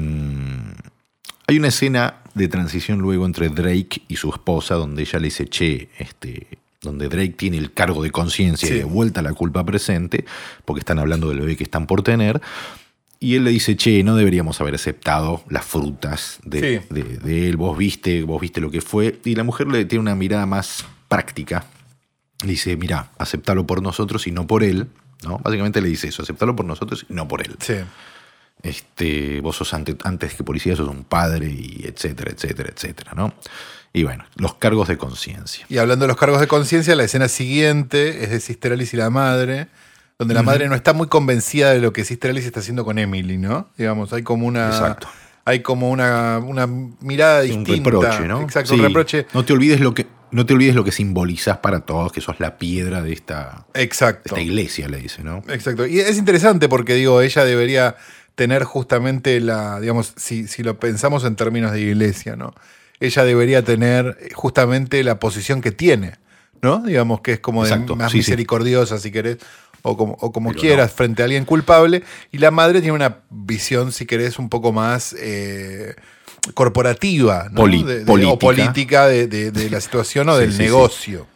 hay 1.47 1.59
una 1.59 1.69
escena 1.69 2.17
de 2.35 2.49
transición 2.49 3.01
luego 3.01 3.27
entre 3.27 3.49
Drake 3.49 4.03
y 4.09 4.17
su 4.17 4.31
esposa, 4.31 4.77
donde 4.77 5.03
ella 5.03 5.19
le 5.19 5.27
dice, 5.27 5.47
che, 5.49 5.89
este, 5.99 6.47
donde 6.81 7.09
Drake 7.09 7.35
tiene 7.37 7.59
el 7.59 7.73
cargo 7.73 8.03
de 8.03 8.11
conciencia 8.11 8.69
Sí. 8.69 8.75
y 8.75 8.79
de 8.79 8.85
vuelta 8.85 9.21
la 9.21 9.33
culpa 9.35 9.65
presente, 9.65 10.25
porque 10.65 10.81
están 10.81 10.99
hablando 10.99 11.29
del 11.29 11.41
bebé 11.41 11.57
que 11.57 11.65
están 11.65 11.87
por 11.87 12.03
tener. 12.03 12.41
Y 13.23 13.37
él 13.37 13.45
le 13.45 13.51
dice, 13.51 13.77
che, 13.77 14.03
no 14.03 14.17
deberíamos 14.17 14.61
haber 14.63 14.75
aceptado 14.75 15.45
las 15.51 15.65
frutas 15.67 16.39
de, 16.43 16.81
Sí. 16.81 16.87
de- 16.95 17.19
de 17.19 17.49
él, 17.49 17.57
vos 17.59 17.77
viste, 17.77 18.23
vos 18.23 18.41
viste 18.41 18.61
lo 18.63 18.71
que 18.71 18.81
fue. 18.81 19.21
Y 19.25 19.35
la 19.35 19.45
mujer 19.45 19.67
le 19.67 19.85
tiene 19.85 20.01
una 20.01 20.15
mirada 20.15 20.47
más 20.47 20.87
práctica. 21.09 21.67
Le 22.43 22.53
dice, 22.53 22.77
mira, 22.79 23.11
aceptalo 23.19 23.67
por 23.67 23.83
nosotros 23.83 24.27
y 24.27 24.33
no 24.33 24.47
por 24.47 24.65
él. 24.65 24.89
¿no? 25.23 25.37
Básicamente 25.39 25.83
le 25.83 25.89
dice 25.89 26.09
eso, 26.09 26.23
aceptalo 26.23 26.57
por 26.57 26.65
nosotros 26.65 27.05
y 27.11 27.13
no 27.13 27.29
por 27.29 27.43
él 27.43 27.55
Sí. 27.61 27.75
este, 28.63 29.41
vos 29.43 29.57
sos 29.57 29.75
ante- 29.75 29.97
antes 30.05 30.35
que 30.35 30.43
policía, 30.45 30.75
sos 30.77 30.89
un 30.89 31.05
padre, 31.05 31.47
y 31.51 31.85
etcétera, 31.87 32.31
etcétera, 32.33 32.71
etcétera, 32.75 33.13
¿no? 33.15 33.35
Y 33.93 34.05
bueno, 34.05 34.25
los 34.37 34.55
cargos 34.55 34.89
de 34.89 34.97
conciencia. 34.97 35.67
Y 35.69 35.77
hablando 35.77 36.05
de 36.05 36.09
los 36.09 36.17
cargos 36.17 36.41
de 36.41 36.47
conciencia, 36.47 36.95
la 36.97 37.05
escena 37.05 37.29
siguiente 37.29 38.25
es 38.25 38.31
de 38.31 38.41
Sister 38.41 38.73
Alice 38.73 38.97
y 38.97 38.99
la 38.99 39.11
madre, 39.11 39.67
donde 40.21 40.35
la 40.35 40.43
madre 40.43 40.69
no 40.69 40.75
está 40.75 40.93
muy 40.93 41.07
convencida 41.09 41.73
de 41.73 41.81
lo 41.81 41.95
que 41.95 42.05
Sister 42.05 42.31
Alice 42.31 42.47
está 42.47 42.61
haciendo 42.61 42.85
con 42.85 42.99
Emily, 42.99 43.39
¿no? 43.39 43.71
Digamos, 43.79 44.13
hay 44.13 44.23
como 44.23 44.47
una. 44.47 44.67
Exacto. 44.67 45.09
Hay 45.47 45.61
como 45.61 45.89
una, 45.91 46.39
una 46.39 46.67
mirada 46.67 47.41
Un 47.41 47.65
distinta. 47.65 47.91
reproche, 47.91 48.29
¿no? 48.29 48.43
Exacto, 48.43 48.75
Sí. 48.75 48.75
un 48.79 48.83
reproche. 48.85 49.27
No 49.33 49.47
te 49.47 49.55
olvides 49.55 49.81
lo 49.81 49.95
que, 49.95 50.07
no 50.31 50.45
te 50.45 50.53
olvides 50.53 50.75
lo 50.75 50.85
que 50.85 50.93
simbolizas 50.93 51.57
para 51.59 51.81
todos, 51.81 52.13
que 52.13 52.21
sos 52.21 52.39
la 52.39 52.59
piedra 52.59 53.01
de 53.01 53.15
esta, 53.15 53.65
Exacto. 53.73 54.25
esta 54.27 54.41
iglesia, 54.43 54.89
le 54.91 54.99
dice, 54.99 55.25
¿no? 55.25 55.43
Exacto. 55.49 55.87
Y 55.87 56.01
es 56.01 56.19
interesante 56.19 56.69
porque, 56.69 56.95
digo, 56.95 57.23
ella 57.23 57.43
debería 57.47 57.97
tener 58.35 58.65
justamente 58.65 59.41
la, 59.41 59.81
digamos, 59.81 60.13
si, 60.17 60.47
si 60.47 60.63
lo 60.63 60.79
pensamos 60.79 61.25
en 61.25 61.35
términos 61.35 61.73
de 61.73 61.81
iglesia, 61.81 62.37
¿no? 62.37 62.53
Ella 63.01 63.25
debería 63.25 63.65
tener 63.65 64.19
justamente 64.35 65.03
la 65.03 65.19
posición 65.19 65.63
que 65.63 65.73
tiene, 65.73 66.13
¿no? 66.61 66.83
Digamos 66.83 67.23
que 67.23 67.33
es 67.33 67.41
como 67.41 67.65
de 67.65 67.75
más 67.97 68.13
sí, 68.13 68.19
sí. 68.23 68.31
misericordiosa, 68.31 68.99
si 68.99 69.11
querés, 69.11 69.39
o 69.83 69.97
como, 69.97 70.17
o 70.21 70.33
como 70.33 70.53
quieras, 70.53 70.91
no. 70.91 70.97
frente 70.97 71.23
a 71.23 71.25
alguien 71.27 71.45
culpable. 71.45 72.03
Y 72.33 72.39
la 72.39 72.51
madre 72.51 72.81
tiene 72.81 72.95
una 72.95 73.19
visión, 73.31 73.93
si 73.93 74.07
querés, 74.07 74.39
un 74.39 74.49
poco 74.49 74.73
más 74.73 75.15
eh, 75.19 75.95
corporativa, 76.55 77.49
¿no? 77.51 77.57
Poli- 77.63 77.83
De- 77.83 77.99
de- 78.01 78.05
política. 78.07 78.33
O 78.35 78.39
política 78.39 79.07
de, 79.07 79.69
la 79.71 79.81
situación 79.81 80.29
o 80.29 80.37
del 80.37 80.51
sí, 80.53 80.57
sí. 80.59 80.63
negocio. 80.65 81.27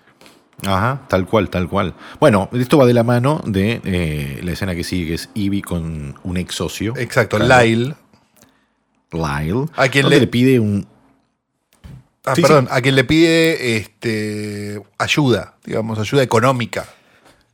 Ajá, 0.66 1.02
tal 1.08 1.26
cual, 1.26 1.50
tal 1.50 1.68
cual. 1.68 1.94
Bueno, 2.20 2.48
esto 2.52 2.78
va 2.78 2.86
de 2.86 2.94
la 2.94 3.02
mano 3.02 3.42
de 3.44 3.80
eh, 3.84 4.40
la 4.42 4.52
escena 4.52 4.74
que 4.74 4.84
sigue, 4.84 5.08
que 5.08 5.14
es 5.14 5.28
Ivy 5.34 5.60
con 5.62 6.14
un 6.22 6.36
ex 6.36 6.54
socio. 6.54 6.94
Exacto, 6.96 7.36
Claro. 7.38 7.64
Lyle. 7.64 7.94
Lyle. 9.12 9.66
A 9.76 9.88
quien 9.88 10.08
le- 10.08 10.20
le 10.20 10.26
pide 10.26 10.58
un, 10.60 10.86
Ah, 12.26 12.34
Sí, 12.34 12.40
perdón, 12.40 12.68
a 12.70 12.80
quien 12.80 12.94
le 12.94 13.04
pide 13.04 13.76
este, 13.76 14.80
ayuda, 14.96 15.56
digamos, 15.62 15.98
ayuda 15.98 16.22
económica, 16.22 16.86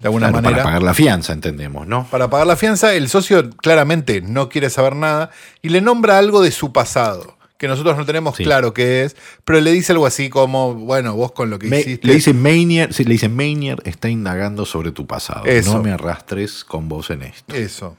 de 0.00 0.08
alguna 0.08 0.28
Claro, 0.28 0.42
manera. 0.42 0.56
para 0.56 0.64
pagar 0.64 0.82
la 0.82 0.94
fianza, 0.94 1.32
entendemos, 1.32 1.86
¿no? 1.86 2.06
Para 2.10 2.28
pagar 2.30 2.46
la 2.46 2.56
fianza, 2.56 2.94
el 2.94 3.08
socio 3.08 3.50
claramente 3.50 4.20
no 4.22 4.48
quiere 4.48 4.70
saber 4.70 4.96
nada 4.96 5.30
y 5.62 5.68
le 5.68 5.80
nombra 5.82 6.18
algo 6.18 6.40
de 6.42 6.50
su 6.50 6.72
pasado, 6.72 7.36
que 7.58 7.68
nosotros 7.68 7.98
no 7.98 8.06
tenemos 8.06 8.34
Sí. 8.36 8.42
claro 8.44 8.72
qué 8.72 9.04
es, 9.04 9.14
pero 9.44 9.60
le 9.60 9.70
dice 9.72 9.92
algo 9.92 10.06
así 10.06 10.30
como, 10.30 10.72
bueno, 10.74 11.14
vos 11.14 11.32
con 11.32 11.50
lo 11.50 11.58
que 11.58 11.66
Me- 11.68 11.80
hiciste. 11.80 12.06
le 12.08 12.14
dice 12.14 12.32
Mainier, 12.32 12.94
sí, 12.94 13.04
le 13.04 13.12
dice 13.12 13.28
está 13.84 14.08
indagando 14.08 14.64
sobre 14.64 14.90
tu 14.92 15.06
pasado. 15.06 15.44
Eso. 15.44 15.74
No 15.74 15.82
me 15.82 15.92
arrastres 15.92 16.64
con 16.64 16.88
vos 16.88 17.10
en 17.10 17.22
esto. 17.22 17.54
Eso. 17.54 17.96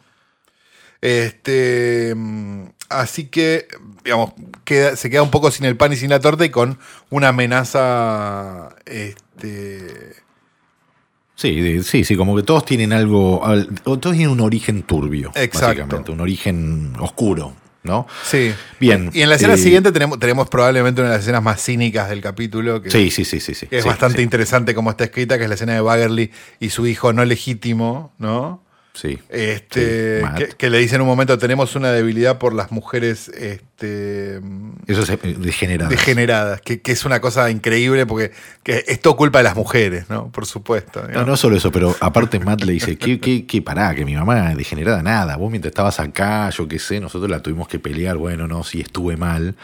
Este, 1.01 2.13
mm, 2.15 2.63
así 2.89 3.25
que, 3.25 3.67
digamos, 4.03 4.33
queda- 4.65 4.95
se 4.95 5.09
queda 5.09 5.23
un 5.23 5.31
poco 5.31 5.49
sin 5.51 5.65
el 5.65 5.75
pan 5.77 5.93
y 5.93 5.97
sin 5.97 6.09
la 6.09 6.19
torta 6.19 6.45
y 6.45 6.49
con 6.49 6.77
una 7.09 7.29
amenaza. 7.29 8.69
Este, 8.85 10.15
Sí, 11.41 11.81
sí, 11.81 12.03
sí, 12.03 12.15
como 12.15 12.35
que 12.35 12.43
todos 12.43 12.65
tienen 12.65 12.93
algo, 12.93 13.41
todos 13.83 13.99
tienen 13.99 14.29
un 14.29 14.41
origen 14.41 14.83
turbio, 14.83 15.31
Exacto. 15.33 15.67
básicamente, 15.81 16.11
un 16.11 16.19
origen 16.21 16.93
oscuro, 16.99 17.55
¿no? 17.81 18.05
sí. 18.23 18.53
Bien. 18.79 19.09
Y 19.11 19.21
en 19.23 19.29
la 19.29 19.35
escena 19.35 19.55
eh, 19.55 19.57
siguiente 19.57 19.91
tenemos, 19.91 20.19
tenemos 20.19 20.47
probablemente 20.49 21.01
una 21.01 21.09
de 21.09 21.15
las 21.15 21.23
escenas 21.23 21.41
más 21.41 21.59
cínicas 21.63 22.09
del 22.09 22.21
capítulo. 22.21 22.83
Que, 22.83 22.91
Sí, 22.91 23.09
sí, 23.09 23.25
sí, 23.25 23.39
sí. 23.39 23.55
sí, 23.55 23.67
es 23.71 23.81
sí, 23.81 23.89
bastante 23.89 24.17
sí, 24.17 24.23
interesante 24.23 24.75
como 24.75 24.91
está 24.91 25.05
escrita, 25.05 25.37
que 25.39 25.45
es 25.45 25.49
la 25.49 25.55
escena 25.55 25.73
de 25.73 25.81
Baggerly 25.81 26.29
y 26.59 26.69
su 26.69 26.85
hijo 26.85 27.11
no 27.11 27.25
legítimo, 27.25 28.13
¿no? 28.19 28.63
Sí. 28.93 29.17
Este, 29.29 30.19
Sí, 30.21 30.27
que, 30.37 30.47
que 30.49 30.69
le 30.69 30.77
dice 30.79 30.95
en 30.95 31.01
un 31.01 31.07
momento, 31.07 31.37
tenemos 31.37 31.75
una 31.75 31.91
debilidad 31.91 32.37
por 32.37 32.53
las 32.53 32.71
mujeres 32.71 33.29
este, 33.29 34.41
Eso 34.87 35.01
es 35.03 35.09
eh, 35.09 35.19
degenerado. 35.39 35.89
degeneradas, 35.89 36.61
que, 36.61 36.81
que 36.81 36.91
es 36.91 37.05
una 37.05 37.21
cosa 37.21 37.49
increíble 37.49 38.05
porque 38.05 38.31
que 38.63 38.83
es 38.87 38.99
todo 38.99 39.15
culpa 39.15 39.39
de 39.39 39.43
las 39.45 39.55
mujeres, 39.55 40.09
¿no? 40.09 40.29
Por 40.31 40.45
supuesto. 40.45 41.03
No, 41.07 41.25
no 41.25 41.37
solo 41.37 41.55
eso, 41.55 41.71
pero 41.71 41.95
aparte 42.01 42.39
Matt 42.39 42.63
le 42.63 42.73
dice, 42.73 42.97
¿qué, 42.97 43.19
qué, 43.19 43.45
qué 43.45 43.61
pará? 43.61 43.95
Que 43.95 44.03
mi 44.05 44.13
mamá 44.15 44.51
es 44.51 44.57
degenerada, 44.57 45.01
nada. 45.01 45.37
Vos 45.37 45.49
mientras 45.49 45.71
estabas 45.71 45.99
acá, 45.99 46.49
yo 46.49 46.67
qué 46.67 46.77
sé, 46.77 46.99
nosotros 46.99 47.29
la 47.31 47.41
tuvimos 47.41 47.67
que 47.67 47.79
pelear, 47.79 48.17
bueno, 48.17 48.47
no, 48.47 48.63
sí 48.63 48.81
estuve 48.81 49.15
mal. 49.17 49.55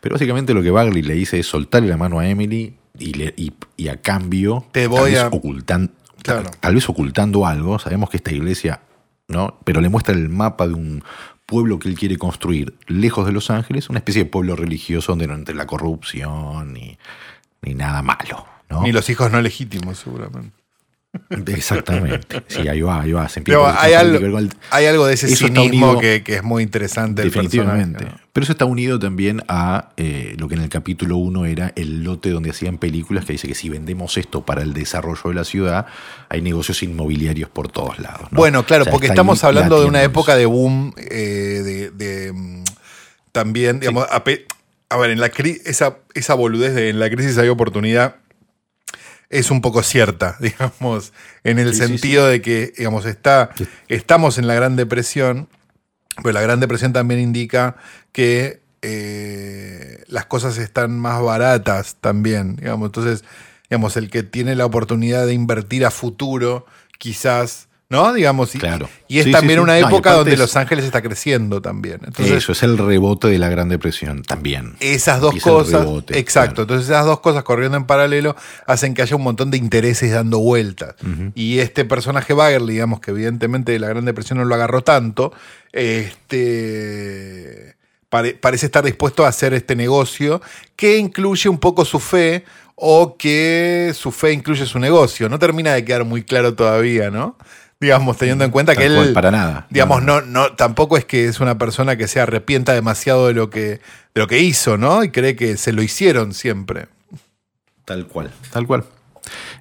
Pero 0.00 0.14
básicamente 0.14 0.54
lo 0.54 0.62
que 0.62 0.70
Bagley 0.70 1.02
le 1.02 1.14
dice 1.14 1.38
es 1.40 1.46
soltarle 1.46 1.88
la 1.88 1.96
mano 1.96 2.20
a 2.20 2.28
Emily 2.28 2.76
y, 2.98 3.12
le- 3.14 3.34
y, 3.36 3.52
y 3.76 3.88
a 3.88 4.00
cambio, 4.00 4.64
Te 4.72 4.86
voy 4.86 5.16
a- 5.16 5.28
ocultan- 5.28 5.90
Claro. 6.26 6.50
tal, 6.50 6.58
tal 6.58 6.74
vez 6.74 6.88
ocultando 6.88 7.46
algo, 7.46 7.78
sabemos 7.78 8.10
que 8.10 8.18
esta 8.18 8.32
iglesia, 8.32 8.80
¿no? 9.28 9.58
Pero 9.64 9.80
le 9.80 9.88
muestra 9.88 10.14
el 10.14 10.28
mapa 10.28 10.66
de 10.66 10.74
un 10.74 11.02
pueblo 11.46 11.78
que 11.78 11.88
él 11.88 11.98
quiere 11.98 12.18
construir 12.18 12.76
lejos 12.86 13.24
de 13.24 13.32
Los 13.32 13.50
Ángeles, 13.50 13.88
una 13.88 14.00
especie 14.00 14.24
de 14.24 14.30
pueblo 14.30 14.56
religioso 14.56 15.12
donde 15.12 15.28
no 15.28 15.34
entre 15.34 15.54
la 15.54 15.66
corrupción 15.66 16.72
ni, 16.72 16.98
ni 17.62 17.74
nada 17.74 18.02
malo. 18.02 18.46
¿no? 18.68 18.82
Ni 18.82 18.92
los 18.92 19.08
hijos 19.08 19.30
no 19.30 19.40
legítimos, 19.40 19.98
seguramente. 19.98 20.65
Exactamente. 21.46 22.42
Sí, 22.48 22.68
ahí 22.68 22.80
va, 22.82 23.02
ahí 23.02 23.12
va. 23.12 23.28
Se 23.28 23.40
empieza 23.40 23.58
Pero 23.60 23.66
a- 23.66 23.82
hay, 23.82 23.92
algo, 23.94 24.38
hay 24.70 24.86
algo 24.86 25.06
de 25.06 25.14
ese 25.14 25.26
Eso 25.26 25.46
cinismo 25.46 25.90
unido- 25.92 26.00
que, 26.00 26.22
que 26.22 26.34
es 26.36 26.42
muy 26.42 26.62
interesante. 26.62 27.22
Definitivamente. 27.22 28.06
Pero 28.32 28.44
eso 28.44 28.52
está 28.52 28.66
unido 28.66 28.98
también 28.98 29.42
a 29.48 29.92
eh, 29.96 30.34
lo 30.38 30.46
que 30.48 30.54
en 30.56 30.60
el 30.62 30.68
capítulo 30.68 31.16
1 31.16 31.46
era 31.46 31.72
el 31.74 32.04
lote 32.04 32.28
donde 32.30 32.50
hacían 32.50 32.76
películas 32.78 33.24
que 33.24 33.32
dice 33.32 33.48
que 33.48 33.54
si 33.54 33.68
vendemos 33.70 34.18
esto 34.18 34.44
para 34.44 34.62
el 34.62 34.74
desarrollo 34.74 35.22
de 35.30 35.34
la 35.34 35.44
ciudad, 35.44 35.86
hay 36.28 36.42
negocios 36.42 36.82
inmobiliarios 36.82 37.48
por 37.48 37.68
todos 37.68 37.98
lados. 37.98 38.30
¿no? 38.30 38.36
Bueno, 38.36 38.66
claro, 38.66 38.82
O 38.82 38.84
sea, 38.84 38.92
porque 38.92 39.06
estamos 39.06 39.42
hablando 39.42 39.80
de 39.80 39.86
una 39.86 40.02
época 40.02 40.32
eso. 40.32 40.40
de 40.40 40.46
boom, 40.46 40.92
eh, 40.98 41.62
de, 41.64 41.90
de, 41.92 42.32
mm, 42.32 42.64
también, 43.32 43.80
digamos, 43.80 44.06
a, 44.10 44.18
ver, 44.20 44.46
en 45.10 45.20
la 45.20 45.30
esa, 45.64 45.96
esa 46.14 46.34
boludez 46.34 46.74
de 46.74 46.90
en 46.90 46.98
la 47.00 47.08
crisis 47.10 47.38
hay 47.38 47.48
oportunidad 47.48 48.16
es 49.30 49.50
un 49.50 49.60
poco 49.60 49.82
cierta, 49.82 50.36
digamos, 50.40 51.12
en 51.44 51.58
el 51.58 51.74
Sí, 51.74 51.80
sí, 51.80 51.86
sentido 51.86 52.26
de 52.26 52.42
que, 52.42 52.72
digamos, 52.76 53.06
está, 53.06 53.50
estamos 53.88 54.38
en 54.38 54.46
la 54.46 54.54
Gran 54.54 54.76
Depresión, 54.76 55.48
pero 56.22 56.32
la 56.32 56.40
Gran 56.40 56.60
Depresión 56.60 56.92
también 56.92 57.20
indica 57.20 57.76
que 58.12 58.60
eh, 58.82 60.02
las 60.06 60.26
cosas 60.26 60.58
están 60.58 60.98
más 60.98 61.20
baratas 61.22 61.96
también, 62.00 62.56
digamos, 62.56 62.86
entonces, 62.86 63.24
digamos, 63.68 63.96
el 63.96 64.10
que 64.10 64.22
tiene 64.22 64.54
la 64.54 64.66
oportunidad 64.66 65.26
de 65.26 65.34
invertir 65.34 65.84
a 65.84 65.90
futuro, 65.90 66.66
quizás, 66.98 67.65
¿no? 67.88 68.12
Digamos, 68.12 68.52
y, 68.54 68.58
Claro. 68.58 68.88
y 69.06 69.18
es 69.20 69.26
Sí, 69.26 69.30
también 69.30 69.58
sí. 69.58 69.62
una 69.62 69.78
época 69.78 70.12
donde 70.12 70.32
es- 70.32 70.38
Los 70.40 70.56
Ángeles 70.56 70.84
está 70.84 71.02
creciendo 71.02 71.62
también. 71.62 72.00
Entonces, 72.04 72.34
Eso 72.36 72.50
es 72.52 72.62
el 72.64 72.78
rebote 72.78 73.28
de 73.28 73.38
la 73.38 73.48
Gran 73.48 73.68
Depresión 73.68 74.22
también. 74.22 74.74
esas 74.80 75.20
dos 75.20 75.30
Empieza 75.34 75.50
cosas, 75.50 75.80
rebote, 75.82 76.18
exacto, 76.18 76.54
claro. 76.54 76.62
entonces 76.64 76.88
esas 76.90 77.04
dos 77.06 77.20
cosas 77.20 77.44
corriendo 77.44 77.76
en 77.76 77.84
paralelo 77.84 78.34
hacen 78.66 78.94
que 78.94 79.02
haya 79.02 79.14
un 79.14 79.22
montón 79.22 79.50
de 79.52 79.58
intereses 79.58 80.10
dando 80.10 80.38
vueltas. 80.40 80.96
Y 81.36 81.60
este 81.60 81.84
personaje 81.84 82.32
Baggerly, 82.34 82.72
digamos 82.72 83.00
que 83.00 83.12
evidentemente 83.12 83.78
la 83.78 83.88
Gran 83.88 84.04
Depresión 84.04 84.38
no 84.38 84.44
lo 84.44 84.54
agarró 84.54 84.82
tanto, 84.82 85.32
este, 86.56 87.76
pare- 88.08 88.34
parece 88.34 88.66
estar 88.66 88.84
dispuesto 88.84 89.24
a 89.24 89.28
hacer 89.28 89.54
este 89.54 89.76
negocio 89.76 90.40
que 90.74 90.98
incluye 90.98 91.48
un 91.48 91.58
poco 91.58 91.84
su 91.84 91.98
fe 92.00 92.44
o 92.74 93.16
que 93.16 93.92
su 93.94 94.10
fe 94.12 94.32
incluye 94.32 94.66
su 94.66 94.78
negocio. 94.78 95.28
No 95.28 95.38
termina 95.38 95.72
de 95.72 95.84
quedar 95.84 96.04
muy 96.04 96.22
claro 96.24 96.54
todavía, 96.54 97.10
¿no? 97.10 97.36
Digamos, 97.78 98.16
teniendo 98.16 98.44
en 98.44 98.50
cuenta 98.50 98.74
Tal 98.74 98.82
que 98.84 98.94
cual, 98.94 99.08
él... 99.08 99.12
para 99.12 99.30
nada. 99.30 99.66
Digamos, 99.68 100.02
no, 100.02 100.22
no, 100.22 100.52
tampoco 100.54 100.96
es 100.96 101.04
que 101.04 101.26
es 101.26 101.40
una 101.40 101.58
persona 101.58 101.96
que 101.96 102.08
se 102.08 102.20
arrepienta 102.20 102.72
demasiado 102.72 103.26
de 103.26 103.34
lo 103.34 103.50
que, 103.50 103.60
de 103.60 103.80
lo 104.14 104.26
que 104.26 104.38
hizo, 104.38 104.78
¿no? 104.78 105.04
Y 105.04 105.10
cree 105.10 105.36
que 105.36 105.56
se 105.58 105.72
lo 105.72 105.82
hicieron 105.82 106.32
siempre. 106.32 106.86
Tal 107.84 108.06
cual. 108.06 108.30
Tal 108.50 108.66
cual. 108.66 108.84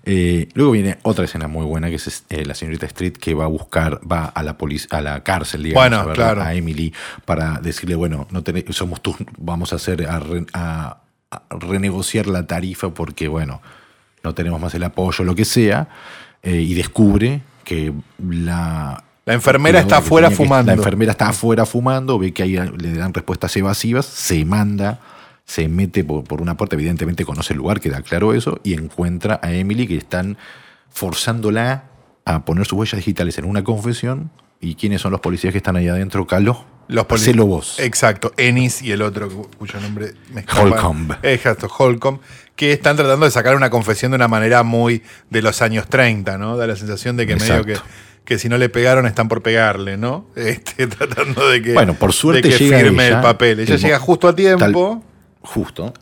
Eh, 0.06 0.48
luego 0.54 0.72
viene 0.72 0.98
otra 1.02 1.26
escena 1.26 1.48
muy 1.48 1.66
buena 1.66 1.90
que 1.90 1.96
es 1.96 2.24
eh, 2.30 2.46
la 2.46 2.54
señorita 2.54 2.86
Street 2.86 3.14
que 3.14 3.34
va 3.34 3.46
a 3.46 3.48
buscar, 3.48 4.00
va 4.10 4.26
a 4.26 4.44
la 4.44 4.56
a 4.92 5.02
la 5.02 5.24
cárcel, 5.24 5.64
digamos, 5.64 5.82
Bueno, 5.84 5.98
a, 5.98 6.06
ver 6.06 6.16
claro. 6.16 6.42
a 6.44 6.54
Emily 6.54 6.94
para 7.26 7.60
decirle, 7.60 7.96
bueno, 7.96 8.28
no 8.30 8.44
somos 8.70 9.02
tus, 9.02 9.16
vamos 9.38 9.74
a 9.74 9.78
hacer 9.78 10.08
a, 10.08 10.20
re- 10.20 10.46
a- 10.54 11.00
a 11.32 11.42
renegociar 11.50 12.28
la 12.28 12.46
tarifa 12.46 12.92
porque, 12.94 13.28
bueno, 13.28 13.62
no 14.24 14.34
tenemos 14.36 14.62
más 14.62 14.74
el 14.76 14.84
apoyo, 14.84 15.24
lo 15.26 15.34
que 15.36 15.46
sea, 15.46 15.90
eh, 16.44 16.62
y 16.62 16.76
descubre 16.76 17.42
que 17.66 17.92
la 18.20 19.04
La 19.26 19.34
enfermera 19.34 19.80
está 19.80 19.98
afuera 19.98 20.32
fumando. 20.32 20.72
La 20.72 20.78
enfermera 20.78 21.12
está 21.12 21.30
afuera 21.30 21.66
fumando, 21.66 22.18
ve 22.18 22.32
que 22.32 22.44
ahí 22.44 22.56
le 22.78 22.94
dan 22.94 23.14
respuestas 23.14 23.58
evasivas, 23.58 24.06
se 24.06 24.46
manda, 24.46 25.02
se 25.44 25.68
mete 25.68 26.04
por, 26.04 26.24
por 26.24 26.42
una 26.42 26.56
puerta, 26.56 26.76
evidentemente 26.76 27.26
conoce 27.26 27.54
el 27.54 27.58
lugar, 27.58 27.82
queda 27.82 28.02
claro 28.02 28.34
eso, 28.34 28.62
y 28.64 28.74
encuentra 28.74 29.40
a 29.44 29.52
Emily 29.52 29.88
que 29.88 29.98
están 29.98 30.38
forzándola 30.90 31.86
a 32.24 32.46
poner 32.46 32.66
sus 32.66 32.80
huellas 32.80 33.00
digitales 33.00 33.38
en 33.38 33.46
una 33.46 33.64
confesión. 33.64 34.32
¿Y 34.66 34.76
quiénes 34.76 35.02
son 35.02 35.12
los 35.12 35.22
policías 35.22 35.52
que 35.52 35.58
están 35.60 35.76
ahí 35.76 35.88
adentro, 35.88 36.26
Calo? 36.26 36.66
Los 36.88 37.06
poli- 37.06 37.22
Hacelo 37.22 37.46
vos. 37.46 37.80
Exacto, 37.80 38.32
Ennis 38.38 38.82
y 38.82 38.92
el 38.92 39.02
otro 39.02 39.30
cu- 39.30 39.50
cuyo 39.58 39.80
nombre 39.80 40.14
me 40.34 40.42
escapa. 40.42 40.62
Holcomb. 40.62 41.14
Exacto, 41.24 41.68
Holcomb, 41.68 42.20
que 42.56 42.72
están 42.74 42.96
tratando 42.96 43.26
de 43.26 43.32
sacar 43.32 43.56
una 43.56 43.70
confesión 43.70 44.12
de 44.12 44.16
una 44.16 44.28
manera 44.28 44.64
muy 44.64 45.02
de 45.30 45.42
los 45.42 45.62
años 45.62 45.88
30, 45.88 46.38
¿no? 46.38 46.58
Da 46.58 46.68
la 46.68 46.76
sensación 46.76 47.18
de 47.18 47.26
que 47.28 47.36
medio 47.36 47.64
que, 47.66 47.78
que 48.24 48.38
si 48.40 48.50
no 48.50 48.58
le 48.58 48.70
pegaron 48.70 49.06
están 49.08 49.28
por 49.30 49.42
pegarle, 49.42 49.98
¿no? 49.98 50.28
Este, 50.36 50.88
tratando 50.88 51.48
de 51.50 51.62
que, 51.62 51.74
Bueno, 51.74 51.94
por 51.96 52.14
suerte 52.14 52.48
de 52.50 52.58
que 52.58 52.64
llega 52.64 52.80
firme 52.80 53.08
ella, 53.08 53.16
el 53.18 53.22
papel. 53.24 53.60
Ella 53.62 53.76
el 53.76 53.82
llega 53.82 54.00
justo 54.00 54.28
a 54.28 54.36
tiempo. 54.36 55.04
Justo. 55.42 55.94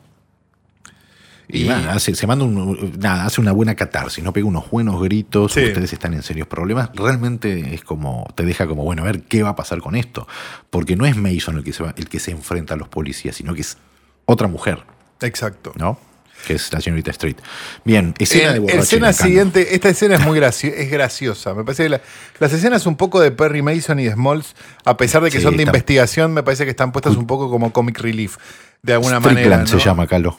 Y, 1.55 1.65
Y- 1.65 1.69
hace, 1.69 2.15
se 2.15 2.25
manda 2.25 2.43
un- 2.45 2.93
nada, 2.99 3.25
hace 3.25 3.39
una 3.39 3.51
buena 3.51 3.75
catarsis, 3.75 4.23
no 4.23 4.33
pega 4.33 4.47
unos 4.47 4.71
buenos 4.71 4.99
gritos, 5.01 5.53
Sí. 5.53 5.63
ustedes 5.63 5.93
están 5.93 6.15
en 6.15 6.23
serios 6.23 6.47
problemas. 6.47 6.89
Realmente 6.95 7.75
es 7.75 7.83
como, 7.83 8.25
te 8.35 8.43
deja 8.43 8.65
como, 8.65 8.83
bueno, 8.83 9.03
a 9.03 9.05
ver 9.05 9.21
qué 9.21 9.43
va 9.43 9.49
a 9.49 9.55
pasar 9.55 9.79
con 9.79 9.95
esto. 9.95 10.27
Porque 10.71 10.95
no 10.95 11.05
es 11.05 11.15
Mason 11.15 11.57
el 11.57 11.63
que 11.63 11.71
se, 11.71 11.83
va- 11.83 11.93
el 11.95 12.09
que 12.09 12.19
se 12.19 12.31
enfrenta 12.31 12.73
a 12.73 12.77
los 12.77 12.87
policías, 12.87 13.35
sino 13.35 13.53
que 13.53 13.61
es 13.61 13.77
otra 14.25 14.47
mujer, 14.47 14.79
Exacto. 15.21 15.73
¿no? 15.75 15.99
Que 16.47 16.55
es 16.55 16.73
la 16.73 16.81
señorita 16.81 17.11
Street. 17.11 17.37
Bien, 17.85 18.15
escena 18.17 18.53
de 18.53 18.65
escena 18.79 19.13
siguiente, 19.13 19.75
esta 19.75 19.89
escena 19.89 20.15
es 20.15 20.25
muy 20.25 20.35
gracio- 20.39 20.73
es 20.75 20.89
graciosa. 20.89 21.53
Me 21.53 21.63
parece 21.63 21.83
que 21.83 21.89
la- 21.89 22.01
las 22.39 22.51
escenas 22.51 22.85
un 22.87 22.95
poco 22.97 23.21
de 23.21 23.29
Perry 23.31 23.61
Mason 23.61 23.99
y 23.99 24.05
de 24.05 24.13
Smalls, 24.13 24.55
a 24.85 24.97
pesar 24.97 25.21
de 25.23 25.29
que 25.29 25.37
Sí, 25.37 25.43
son 25.43 25.55
de 25.55 25.63
investigación, 25.63 26.33
me 26.33 26.41
parece 26.41 26.65
que 26.65 26.71
están 26.71 26.91
puestas 26.91 27.15
un 27.15 27.27
poco 27.27 27.49
como 27.51 27.71
comic 27.71 27.99
relief, 27.99 28.37
de 28.81 28.93
alguna 28.93 29.19
Strickland 29.19 29.49
manera. 29.51 29.67
se 29.67 29.77
llama, 29.79 30.07
Calo. 30.07 30.37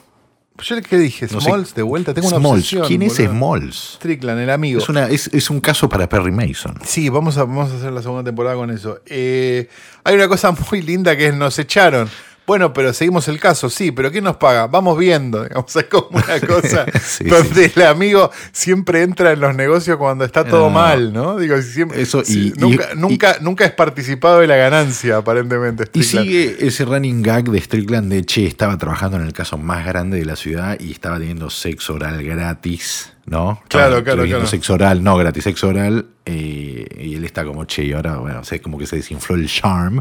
Yo 0.63 0.81
qué 0.83 0.99
dije, 0.99 1.27
No. 1.31 1.41
Smalls 1.41 1.75
de 1.75 1.83
vuelta, 1.83 2.15
tengo 2.15 2.29
una 2.29 2.37
Smalls. 2.39 2.57
obsesión. 2.59 2.87
¿Quién 2.87 3.03
es 3.03 3.19
boludo. 3.19 3.33
Smalls? 3.33 3.93
Strickland, 3.97 4.41
el 4.41 4.51
amigo. 4.51 4.79
Es, 4.81 4.89
una, 4.89 5.09
es, 5.09 5.27
es 5.33 5.51
un 5.51 5.61
caso 5.61 5.89
para 5.89 6.09
Perry 6.09 6.31
Mason. 6.31 6.79
Sí, 6.85 7.09
vamos 7.09 7.37
a, 7.39 7.45
vamos 7.45 7.73
a 7.73 7.77
hacer 7.77 7.93
la 7.93 8.03
segunda 8.03 8.23
temporada 8.23 8.55
con 8.55 8.71
eso. 8.71 9.01
Eh, 9.07 9.69
hay 10.05 10.15
una 10.15 10.29
cosa 10.29 10.53
muy 10.71 10.81
linda 10.83 11.17
que 11.17 11.33
nos 11.33 11.59
echaron. 11.59 12.09
Bueno, 12.47 12.73
pero 12.75 12.93
seguimos 12.93 13.27
el 13.29 13.41
caso, 13.41 13.71
sí, 13.71 13.91
pero 13.91 14.13
¿quién 14.13 14.25
nos 14.25 14.37
paga? 14.37 14.67
Vamos 14.67 14.99
viendo, 14.99 15.43
digamos, 15.45 15.75
es 15.75 15.85
como 15.85 16.09
una 16.19 16.41
cosa 16.47 16.85
Sí, 17.03 17.25
donde 17.25 17.73
el 17.75 17.83
amigo 17.83 18.31
siempre 18.53 19.03
entra 19.03 19.33
en 19.33 19.41
los 19.41 19.55
negocios 19.55 19.97
cuando 19.97 20.25
está 20.27 20.45
todo 20.45 20.65
No. 20.65 20.71
mal, 20.71 21.13
¿no? 21.13 21.39
Digo, 21.39 21.61
siempre, 21.63 22.03
Eso, 22.03 22.21
y- 22.21 22.25
sí, 22.25 22.53
y- 22.55 22.61
nunca, 22.61 23.37
y- 23.41 23.43
nunca, 23.43 23.65
es 23.65 23.73
participado 23.73 24.41
de 24.41 24.47
la 24.47 24.57
ganancia, 24.57 25.17
aparentemente. 25.17 25.85
Y 25.95 26.03
sigue 26.03 26.57
ese 26.61 26.85
running 26.85 27.23
gag 27.23 27.45
de 27.45 27.61
Strickland 27.61 28.13
de 28.13 28.25
che, 28.25 28.47
estaba 28.47 28.77
trabajando 28.77 29.17
en 29.17 29.25
el 29.25 29.33
caso 29.33 29.57
más 29.57 29.87
grande 29.87 30.19
de 30.19 30.27
la 30.27 30.37
ciudad 30.37 30.79
y 30.79 30.93
estaba 30.93 31.19
teniendo 31.19 31.49
sexo 31.49 31.95
oral 31.95 32.23
gratis, 32.23 33.13
¿no? 33.25 33.63
Claro, 33.69 34.05
claro, 34.05 34.25
claro. 34.25 34.47
Sexo 34.47 34.75
oral, 34.75 35.03
no 35.03 35.17
gratis, 35.17 35.45
sexo 35.45 35.69
oral. 35.69 36.07
eh, 36.27 36.87
y 37.01 37.15
él 37.17 37.25
está 37.27 37.45
como 37.45 37.65
che, 37.67 37.85
y 37.85 37.93
ahora, 37.93 38.17
bueno, 38.17 38.41
o 38.41 38.45
sea, 38.45 38.59
como 38.59 38.79
que 38.79 38.87
se 38.87 38.97
desinfló 38.97 39.37
el 39.37 39.47
charm. 39.47 40.01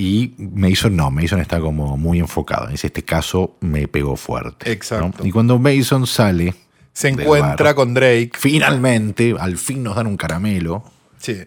Y 0.00 0.36
Mason 0.38 0.94
no, 0.94 1.10
Mason 1.10 1.40
está 1.40 1.58
como 1.58 1.96
muy 1.96 2.20
enfocado. 2.20 2.68
Dice, 2.68 2.86
este 2.86 3.02
caso 3.04 3.56
me 3.60 3.88
pegó 3.88 4.14
fuerte. 4.14 4.66
¿no? 4.66 4.72
Exacto. 4.72 5.26
Y 5.26 5.32
cuando 5.32 5.58
Mason 5.58 6.06
sale, 6.06 6.54
Se 6.92 7.08
encuentra 7.08 7.64
bar, 7.64 7.74
con 7.74 7.94
Drake, 7.94 8.30
finalmente, 8.38 9.34
al 9.36 9.58
fin 9.58 9.82
nos 9.82 9.96
dan 9.96 10.06
un 10.06 10.16
caramelo, 10.16 10.84
sí, 11.18 11.38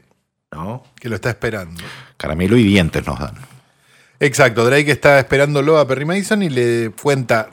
¿no? 0.52 0.84
que 1.00 1.08
lo 1.08 1.16
está 1.16 1.30
esperando. 1.30 1.82
Caramelo 2.18 2.58
y 2.58 2.66
dientes 2.66 3.08
nos 3.08 3.20
dan. 3.20 3.36
Exacto, 4.20 4.66
Drake 4.66 4.92
está 4.92 5.18
esperándolo 5.18 5.78
a 5.78 5.88
Perry 5.88 6.04
Mason 6.04 6.44
y 6.44 6.50
le 6.50 6.92
cuenta 7.02 7.48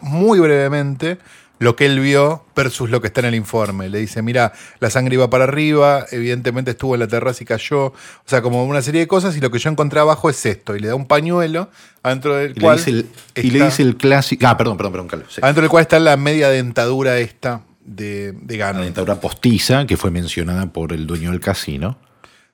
muy 0.00 0.40
brevemente 0.40 1.18
lo 1.60 1.74
que 1.76 1.86
él 1.86 1.98
vio 2.00 2.44
versus 2.54 2.90
lo 2.90 3.00
que 3.00 3.08
está 3.08 3.20
en 3.20 3.26
el 3.26 3.34
informe. 3.34 3.88
Le 3.88 3.98
dice, 3.98 4.22
mira, 4.22 4.52
la 4.80 4.90
sangre 4.90 5.14
iba 5.14 5.28
para 5.28 5.44
arriba, 5.44 6.06
evidentemente 6.10 6.70
estuvo 6.72 6.94
en 6.94 7.00
la 7.00 7.08
terraza 7.08 7.42
y 7.42 7.46
cayó. 7.46 7.86
O 7.86 7.94
sea, 8.26 8.42
como 8.42 8.64
una 8.64 8.82
serie 8.82 9.00
de 9.00 9.08
cosas 9.08 9.36
y 9.36 9.40
lo 9.40 9.50
que 9.50 9.58
yo 9.58 9.70
encontré 9.70 10.00
abajo 10.00 10.30
es 10.30 10.44
esto. 10.46 10.76
Y 10.76 10.80
le 10.80 10.88
da 10.88 10.94
un 10.94 11.06
pañuelo 11.06 11.70
adentro 12.02 12.36
del 12.36 12.52
Y 12.56 12.60
cual 12.60 12.80
el, 12.86 13.06
y 13.34 13.50
le 13.50 13.64
dice 13.64 13.82
el 13.82 13.96
clásico. 13.96 14.46
Ah, 14.46 14.56
perdón, 14.56 14.76
perdón, 14.76 14.92
perdón, 14.92 15.08
Carlos. 15.08 15.34
sí. 15.34 15.40
adentro 15.42 15.62
del 15.62 15.70
cual 15.70 15.82
está 15.82 15.98
la 15.98 16.16
media 16.16 16.48
dentadura 16.48 17.18
esta 17.18 17.62
de, 17.84 18.32
de 18.32 18.56
La 18.56 18.66
Ganon. 18.66 18.84
dentadura 18.84 19.20
postiza 19.20 19.86
que 19.86 19.96
fue 19.96 20.10
mencionada 20.10 20.72
por 20.72 20.92
el 20.92 21.06
dueño 21.06 21.30
del 21.30 21.40
casino. 21.40 21.98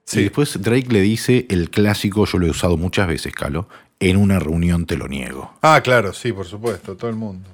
Sí. 0.07 0.21
Y 0.21 0.23
después 0.25 0.61
Drake 0.61 0.89
le 0.91 1.01
dice 1.01 1.47
el 1.51 1.71
clásico, 1.71 2.27
yo 2.27 2.39
lo 2.39 2.47
he 2.47 2.51
usado 2.51 2.77
muchas 2.77 3.07
veces, 3.09 3.33
Calo, 3.33 3.69
en 4.01 4.17
una 4.17 4.39
reunión 4.39 4.85
te 4.87 4.97
lo 4.97 5.09
niego. 5.09 5.55
Ah, 5.63 5.81
claro, 5.83 6.13
sí, 6.13 6.33
por 6.33 6.47
supuesto, 6.47 6.95
todo 6.97 7.09
el 7.11 7.17
mundo. 7.17 7.49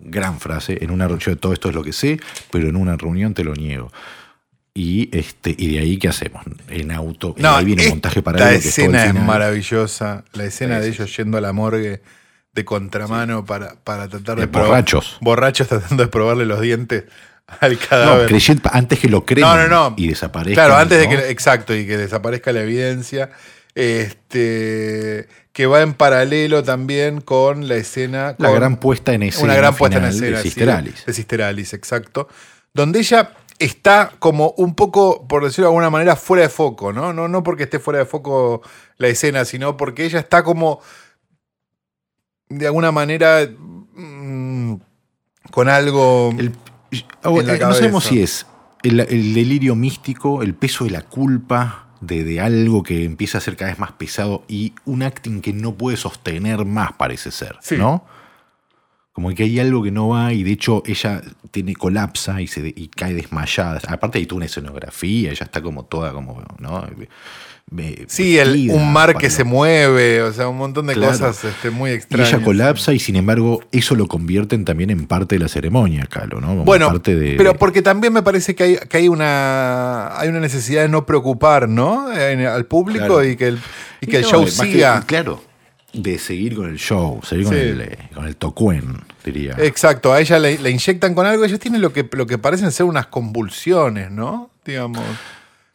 Gran 0.00 0.40
frase, 0.40 0.78
en 0.82 0.90
una 0.90 1.06
reunión, 1.08 1.36
todo 1.38 1.52
esto 1.52 1.68
es 1.68 1.74
lo 1.74 1.82
que 1.82 1.92
sé, 1.92 2.18
pero 2.50 2.68
en 2.68 2.76
una 2.76 2.96
reunión 2.96 3.32
te 3.34 3.44
lo 3.44 3.54
niego. 3.54 3.90
Y 4.76 5.08
este 5.16 5.54
y 5.56 5.72
de 5.74 5.78
ahí 5.80 5.98
qué 5.98 6.08
hacemos 6.08 6.42
en 6.68 6.90
auto 6.90 7.34
No, 7.38 7.54
ahí 7.56 7.64
viene 7.64 7.84
el 7.84 7.90
montaje 7.90 8.22
para 8.22 8.40
La 8.40 8.52
escena 8.52 9.04
es 9.06 9.14
maravillosa. 9.14 10.24
La 10.32 10.44
escena 10.44 10.78
Sí, 10.80 10.86
de 10.86 10.92
sí, 10.92 11.02
ellos 11.02 11.16
yendo 11.16 11.38
a 11.38 11.40
la 11.40 11.52
morgue 11.52 12.02
de 12.52 12.64
contramano 12.64 13.44
para, 13.44 13.74
para 13.84 14.08
tratar 14.08 14.38
de 14.38 14.48
probar- 14.50 14.66
borrachos. 14.66 15.16
Borrachos 15.20 15.68
tratando 15.68 16.02
de 16.04 16.08
probarle 16.08 16.44
los 16.44 16.60
dientes 16.60 17.04
al 17.60 17.74
No, 17.74 17.78
cadáver. 17.88 18.28
creyendo- 18.28 18.68
antes 18.72 18.98
que 18.98 19.08
lo 19.08 19.24
crean 19.24 19.48
No, 19.48 19.68
no, 19.68 19.90
no. 19.90 19.94
y 19.96 20.08
desaparezca. 20.08 20.54
Claro, 20.64 20.76
antes 20.76 20.98
de 20.98 21.08
que. 21.08 21.30
Exacto, 21.30 21.74
y 21.74 21.86
que 21.86 21.96
desaparezca 21.96 22.52
la 22.52 22.62
evidencia. 22.62 23.30
Este. 23.74 25.28
Que 25.52 25.66
va 25.66 25.82
en 25.82 25.94
paralelo 25.94 26.62
también 26.64 27.20
con 27.20 27.68
la 27.68 27.76
escena. 27.76 28.34
La 28.38 28.48
con- 28.48 28.56
gran 28.56 28.76
puesta 28.78 29.12
en 29.14 29.22
escena. 29.22 29.44
una 29.44 29.54
gran 29.56 29.74
puesta 29.76 29.98
en 29.98 30.04
escena 30.04 30.36
de 30.38 30.42
sí, 30.42 30.48
Sister 30.50 30.70
Alice. 30.70 31.02
de 31.06 31.12
Sister 31.12 31.42
Alice, 31.42 31.76
exacto. 31.76 32.28
Donde 32.72 32.98
ella 33.00 33.32
está 33.60 34.12
como 34.18 34.52
un 34.56 34.74
poco, 34.74 35.28
por 35.28 35.44
decirlo 35.44 35.66
de 35.66 35.70
alguna 35.70 35.90
manera, 35.90 36.16
fuera 36.16 36.42
de 36.42 36.48
foco, 36.48 36.92
¿no? 36.92 37.12
No, 37.12 37.28
no 37.28 37.42
porque 37.44 37.62
esté 37.64 37.78
fuera 37.78 38.00
de 38.00 38.04
foco 38.06 38.62
la 38.98 39.06
escena, 39.08 39.44
sino 39.44 39.76
porque 39.76 40.04
ella 40.04 40.18
está 40.18 40.42
como 40.42 40.80
de 42.48 42.66
alguna 42.66 42.90
manera 42.92 43.48
mm, 43.94 44.74
con 45.52 45.68
algo. 45.68 46.30
El- 46.36 46.52
En 47.24 47.46
la 47.46 47.54
eh, 47.54 47.58
no 47.60 47.74
sabemos 47.74 48.04
si 48.04 48.22
es 48.22 48.46
el, 48.82 49.00
el 49.00 49.34
delirio 49.34 49.74
místico, 49.76 50.42
el 50.42 50.54
peso 50.54 50.84
de 50.84 50.90
la 50.90 51.02
culpa, 51.02 51.83
de, 52.06 52.24
de 52.24 52.40
algo 52.40 52.82
que 52.82 53.04
empieza 53.04 53.38
a 53.38 53.40
ser 53.40 53.56
cada 53.56 53.70
vez 53.70 53.78
más 53.78 53.92
pesado 53.92 54.44
y 54.48 54.74
un 54.84 55.02
acting 55.02 55.40
que 55.40 55.52
no 55.52 55.74
puede 55.74 55.96
sostener 55.96 56.64
más, 56.64 56.92
parece 56.92 57.30
ser, 57.30 57.56
Sí. 57.60 57.76
¿no? 57.76 58.04
Como 59.12 59.32
que 59.32 59.44
hay 59.44 59.60
algo 59.60 59.80
que 59.84 59.92
no 59.92 60.08
va 60.08 60.32
y 60.32 60.42
de 60.42 60.50
hecho 60.50 60.82
ella 60.86 61.22
tiene 61.52 61.76
colapsa 61.76 62.42
y, 62.42 62.48
se 62.48 62.66
y 62.74 62.88
cae 62.88 63.14
desmayada. 63.14 63.80
Aparte 63.86 64.18
hay 64.18 64.26
toda 64.26 64.38
una 64.38 64.46
escenografía, 64.46 65.30
ella 65.30 65.44
está 65.44 65.62
como 65.62 65.84
toda 65.84 66.12
como, 66.12 66.42
¿no? 66.58 66.84
Sí, 68.06 68.38
el, 68.38 68.70
un 68.70 68.92
mar 68.92 69.16
que 69.16 69.30
se 69.30 69.42
mueve, 69.42 70.22
o 70.22 70.32
sea, 70.32 70.48
un 70.48 70.58
montón 70.58 70.86
de 70.86 70.94
Claro. 70.94 71.12
cosas 71.12 71.42
este, 71.44 71.70
muy 71.70 71.90
Y 71.90 71.94
extrañas. 71.94 72.32
ella 72.32 72.44
colapsa 72.44 72.92
y 72.92 72.98
sin 73.00 73.16
embargo 73.16 73.62
eso 73.72 73.96
lo 73.96 74.06
convierten 74.06 74.64
también 74.64 74.90
en 74.90 75.06
parte 75.06 75.34
de 75.36 75.40
la 75.40 75.48
ceremonia, 75.48 76.06
Calo, 76.06 76.40
¿no? 76.40 76.48
Como 76.48 76.64
Bueno, 76.64 76.88
parte 76.88 77.16
de, 77.16 77.34
pero 77.36 77.54
porque 77.56 77.82
también 77.82 78.12
me 78.12 78.22
parece 78.22 78.54
que 78.54 78.62
hay, 78.64 78.76
que 78.88 78.98
hay 78.98 79.08
una 79.08 80.16
hay 80.18 80.28
una 80.28 80.38
necesidad 80.40 80.82
de 80.82 80.88
no 80.88 81.04
preocupar, 81.06 81.68
¿no? 81.68 82.12
En- 82.12 82.46
al 82.46 82.66
público 82.66 83.06
Claro. 83.06 83.24
y 83.24 83.34
que 83.36 83.48
el, 83.48 83.58
y 84.00 84.06
que 84.06 84.18
el 84.18 84.24
show 84.24 84.44
que- 84.44 84.50
siga. 84.52 85.02
claro, 85.06 85.42
de 85.92 86.18
seguir 86.18 86.54
con 86.54 86.68
el 86.68 86.76
show, 86.78 87.20
seguir 87.24 87.46
con, 87.46 87.54
el, 87.56 87.80
eh, 87.80 87.98
con 88.14 88.26
el 88.26 88.36
tocuen, 88.36 88.98
diría. 89.24 89.56
Exacto, 89.58 90.12
a 90.12 90.20
ella 90.20 90.38
le, 90.38 90.58
le 90.58 90.70
inyectan 90.70 91.14
con 91.14 91.26
algo, 91.26 91.44
ellos 91.44 91.58
tienen 91.58 91.80
lo 91.80 91.92
que, 91.92 92.08
lo 92.12 92.26
que 92.26 92.36
parecen 92.38 92.70
ser 92.70 92.86
unas 92.86 93.06
convulsiones, 93.06 94.10
¿no? 94.12 94.50
Digamos. 94.64 95.02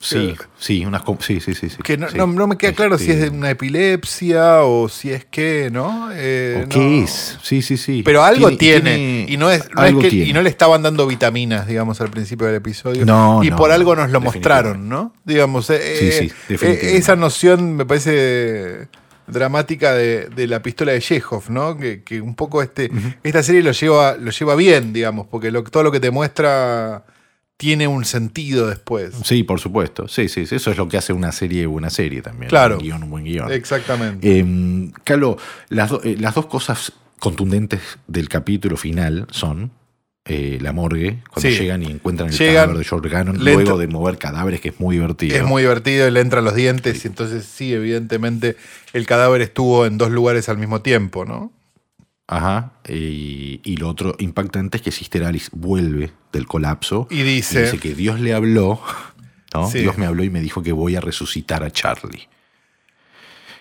Sí, 0.01 0.33
sí, 0.57 0.85
unas 0.85 1.01
sí, 1.19 1.41
sí, 1.41 1.53
sí, 1.53 1.69
sí. 1.69 1.77
Que 1.83 1.97
no, 1.97 2.09
sí. 2.09 2.17
no- 2.17 2.25
no 2.27 2.47
me 2.47 2.57
queda 2.57 2.71
claro 2.71 2.97
si 2.97 3.11
es 3.11 3.17
de 3.19 3.25
Este, 3.25 3.37
una 3.37 3.49
epilepsia 3.49 4.63
o 4.63 4.87
si 4.87 5.11
es 5.11 5.25
que, 5.25 5.69
¿no? 5.71 6.09
Eh, 6.13 6.55
¿o 6.57 6.61
no. 6.61 6.69
¿Qué 6.69 6.99
es? 7.03 7.37
Sí, 7.43 7.61
sí, 7.61 7.75
sí. 7.75 8.01
Pero 8.05 8.23
algo 8.23 8.55
tiene, 8.55 9.25
y, 9.27 9.35
no 9.35 9.51
es, 9.51 9.67
algo 9.75 9.99
que- 9.99 10.09
tiene. 10.09 10.29
y 10.29 10.33
no 10.33 10.41
le 10.41 10.49
estaban 10.49 10.81
dando 10.83 11.05
vitaminas, 11.05 11.67
digamos, 11.67 11.99
al 11.99 12.09
principio 12.09 12.47
del 12.47 12.55
episodio. 12.55 13.05
No, 13.05 13.43
y 13.43 13.51
por 13.51 13.71
algo 13.71 13.93
nos 13.95 14.09
lo 14.09 14.21
mostraron, 14.21 14.87
¿no? 14.87 15.13
Digamos, 15.25 15.69
eh, 15.69 15.79
Sí, 15.99 16.05
eh, 16.05 16.11
sí, 16.11 16.25
eh, 16.25 16.33
definitivamente. 16.47 16.97
esa 16.97 17.15
noción 17.17 17.75
me 17.75 17.85
parece 17.85 18.87
dramática 19.27 19.93
de, 19.93 20.29
de 20.29 20.47
la 20.47 20.61
pistola 20.63 20.93
de 20.93 21.01
Chekhov, 21.01 21.49
¿no? 21.49 21.77
Que, 21.77 22.03
que 22.03 22.21
un 22.21 22.35
poco 22.35 22.63
este, 22.63 22.89
esta 23.21 23.43
serie 23.43 23.61
lo 23.63 23.73
lleva, 23.73 24.15
lo 24.17 24.31
lleva 24.31 24.55
bien, 24.55 24.93
digamos, 24.93 25.27
porque 25.29 25.51
lo- 25.51 25.63
todo 25.63 25.83
lo 25.83 25.91
que 25.91 25.99
te 25.99 26.09
muestra 26.09 27.03
tiene 27.59 27.89
un 27.89 28.05
sentido 28.05 28.67
después. 28.67 29.13
Sí, 29.25 29.43
por 29.43 29.59
supuesto. 29.59 30.07
Sí, 30.07 30.29
sí, 30.29 30.45
sí, 30.45 30.55
eso 30.55 30.71
es 30.71 30.77
lo 30.77 30.87
que 30.87 30.95
hace 30.95 31.11
una 31.11 31.33
serie 31.33 31.65
buena 31.65 31.89
serie 31.89 32.21
también. 32.21 32.47
Claro. 32.47 32.77
Un 32.77 32.83
guion, 32.83 33.03
un 33.03 33.09
buen 33.09 33.25
guion. 33.25 33.51
Exactamente. 33.51 34.39
Eh, 34.39 34.91
las, 35.67 35.89
do- 35.89 36.01
eh, 36.05 36.15
las 36.17 36.35
dos 36.35 36.45
cosas 36.45 36.93
contundentes 37.19 37.81
del 38.07 38.29
capítulo 38.29 38.77
final 38.77 39.27
son 39.29 39.71
eh, 40.23 40.57
la 40.61 40.71
morgue, 40.71 41.21
cuando 41.29 41.49
Sí. 41.49 41.57
llegan 41.57 41.83
y 41.83 41.87
encuentran 41.87 42.29
el 42.29 42.37
Llegan, 42.37 42.53
cadáver 42.55 42.77
de 42.77 42.83
George 42.85 43.09
Gannon, 43.09 43.43
luego 43.43 43.59
entra- 43.61 43.77
de 43.77 43.87
mover 43.87 44.17
cadáveres, 44.17 44.61
que 44.61 44.69
es 44.69 44.79
muy 44.79 44.95
divertido. 44.95 45.35
Es 45.35 45.43
muy 45.43 45.63
divertido 45.63 46.07
y 46.07 46.11
le 46.11 46.21
entran 46.21 46.45
los 46.45 46.55
dientes 46.55 47.03
y 47.03 47.07
entonces 47.09 47.43
sí, 47.45 47.73
evidentemente 47.73 48.55
el 48.93 49.05
cadáver 49.05 49.41
estuvo 49.41 49.85
en 49.85 49.97
dos 49.97 50.11
lugares 50.11 50.47
al 50.47 50.57
mismo 50.57 50.81
tiempo, 50.81 51.25
¿no? 51.25 51.51
Ajá. 52.31 52.73
Y, 52.87 53.59
y 53.63 53.77
lo 53.77 53.89
otro 53.89 54.15
impactante 54.19 54.77
es 54.77 54.83
que 54.83 54.91
Sister 54.91 55.23
Alice 55.23 55.49
vuelve 55.51 56.11
del 56.31 56.45
colapso 56.45 57.07
Y 57.09 57.23
dice- 57.23 57.75
que 57.81 57.95
Dios 57.95 58.19
le 58.19 58.35
habló, 58.35 58.79
¿no? 59.53 59.67
Sí. 59.67 59.79
Dios 59.79 59.97
me 59.97 60.05
habló 60.05 60.23
y 60.23 60.29
me 60.29 60.39
dijo 60.39 60.61
que 60.61 60.71
voy 60.71 60.95
a 60.95 61.01
resucitar 61.01 61.63
a 61.63 61.71
Charlie. 61.71 62.27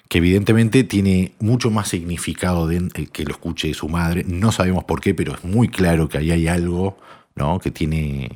Que 0.09 0.19
evidentemente 0.19 0.85
tiene 0.85 1.33
mucho 1.39 1.71
más 1.71 1.89
significado 1.89 2.67
de, 2.67 2.89
eh, 2.95 3.07
que 3.13 3.25
lo 3.25 3.33
escuche 3.33 3.73
su 3.75 3.89
madre. 3.89 4.25
No 4.27 4.53
sabemos 4.53 4.85
por 4.85 5.01
qué, 5.01 5.15
pero 5.15 5.35
es 5.35 5.45
muy 5.45 5.69
claro 5.69 6.09
que 6.09 6.19
ahí 6.19 6.31
hay 6.31 6.49
algo, 6.49 6.99
¿no? 7.37 7.59
Que 7.61 7.71
tiene. 7.71 8.31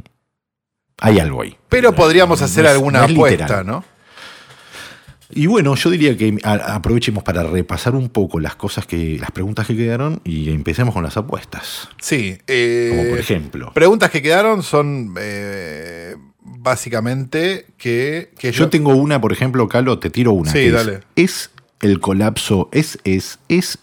Hay 1.00 1.18
algo 1.18 1.42
ahí. 1.42 1.56
Pero 1.68 1.94
podríamos 1.94 2.40
No 2.40 2.46
hacer 2.46 2.64
es- 2.66 2.70
alguna 2.72 3.00
no 3.00 3.04
apuesta, 3.12 3.44
literal. 3.44 3.66
¿no? 3.66 3.84
Y 5.34 5.46
bueno, 5.46 5.74
yo 5.74 5.90
diría 5.90 6.16
que 6.16 6.36
aprovechemos 6.44 7.22
para 7.24 7.42
repasar 7.42 7.94
un 7.94 8.08
poco 8.08 8.38
las 8.40 8.54
cosas 8.56 8.86
que, 8.86 9.18
las 9.18 9.30
preguntas 9.30 9.66
que 9.66 9.76
quedaron 9.76 10.20
y 10.24 10.50
empecemos 10.50 10.94
con 10.94 11.02
las 11.02 11.16
apuestas. 11.16 11.88
Sí. 12.00 12.38
eh, 12.46 12.92
Como 12.96 13.08
por 13.10 13.18
ejemplo. 13.18 13.72
Preguntas 13.74 14.10
que 14.10 14.20
quedaron 14.22 14.62
son 14.62 15.14
eh, 15.18 16.16
básicamente 16.40 17.66
que, 17.78 18.32
que 18.38 18.52
Yo 18.52 18.68
tengo 18.68 18.94
una, 18.94 19.20
por 19.20 19.32
ejemplo, 19.32 19.68
Calo, 19.68 19.98
te 19.98 20.10
tiro 20.10 20.32
una. 20.32 20.50
Sí, 20.52 20.58
es- 20.60 20.72
dale. 20.72 21.00
Es, 21.16 21.50
el 21.80 21.98
colapso, 22.00 22.68
es, 22.72 22.98
es, 23.04 23.38
es 23.48 23.78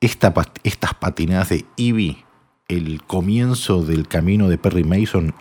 esta, 0.00 0.34
estas 0.64 0.94
patinadas 0.94 1.48
de 1.50 1.64
Ivy 1.76 2.24
el 2.68 3.02
comienzo 3.02 3.82
del 3.82 4.08
camino 4.08 4.48
de 4.48 4.58
Perry 4.58 4.84
Mason 4.84 5.34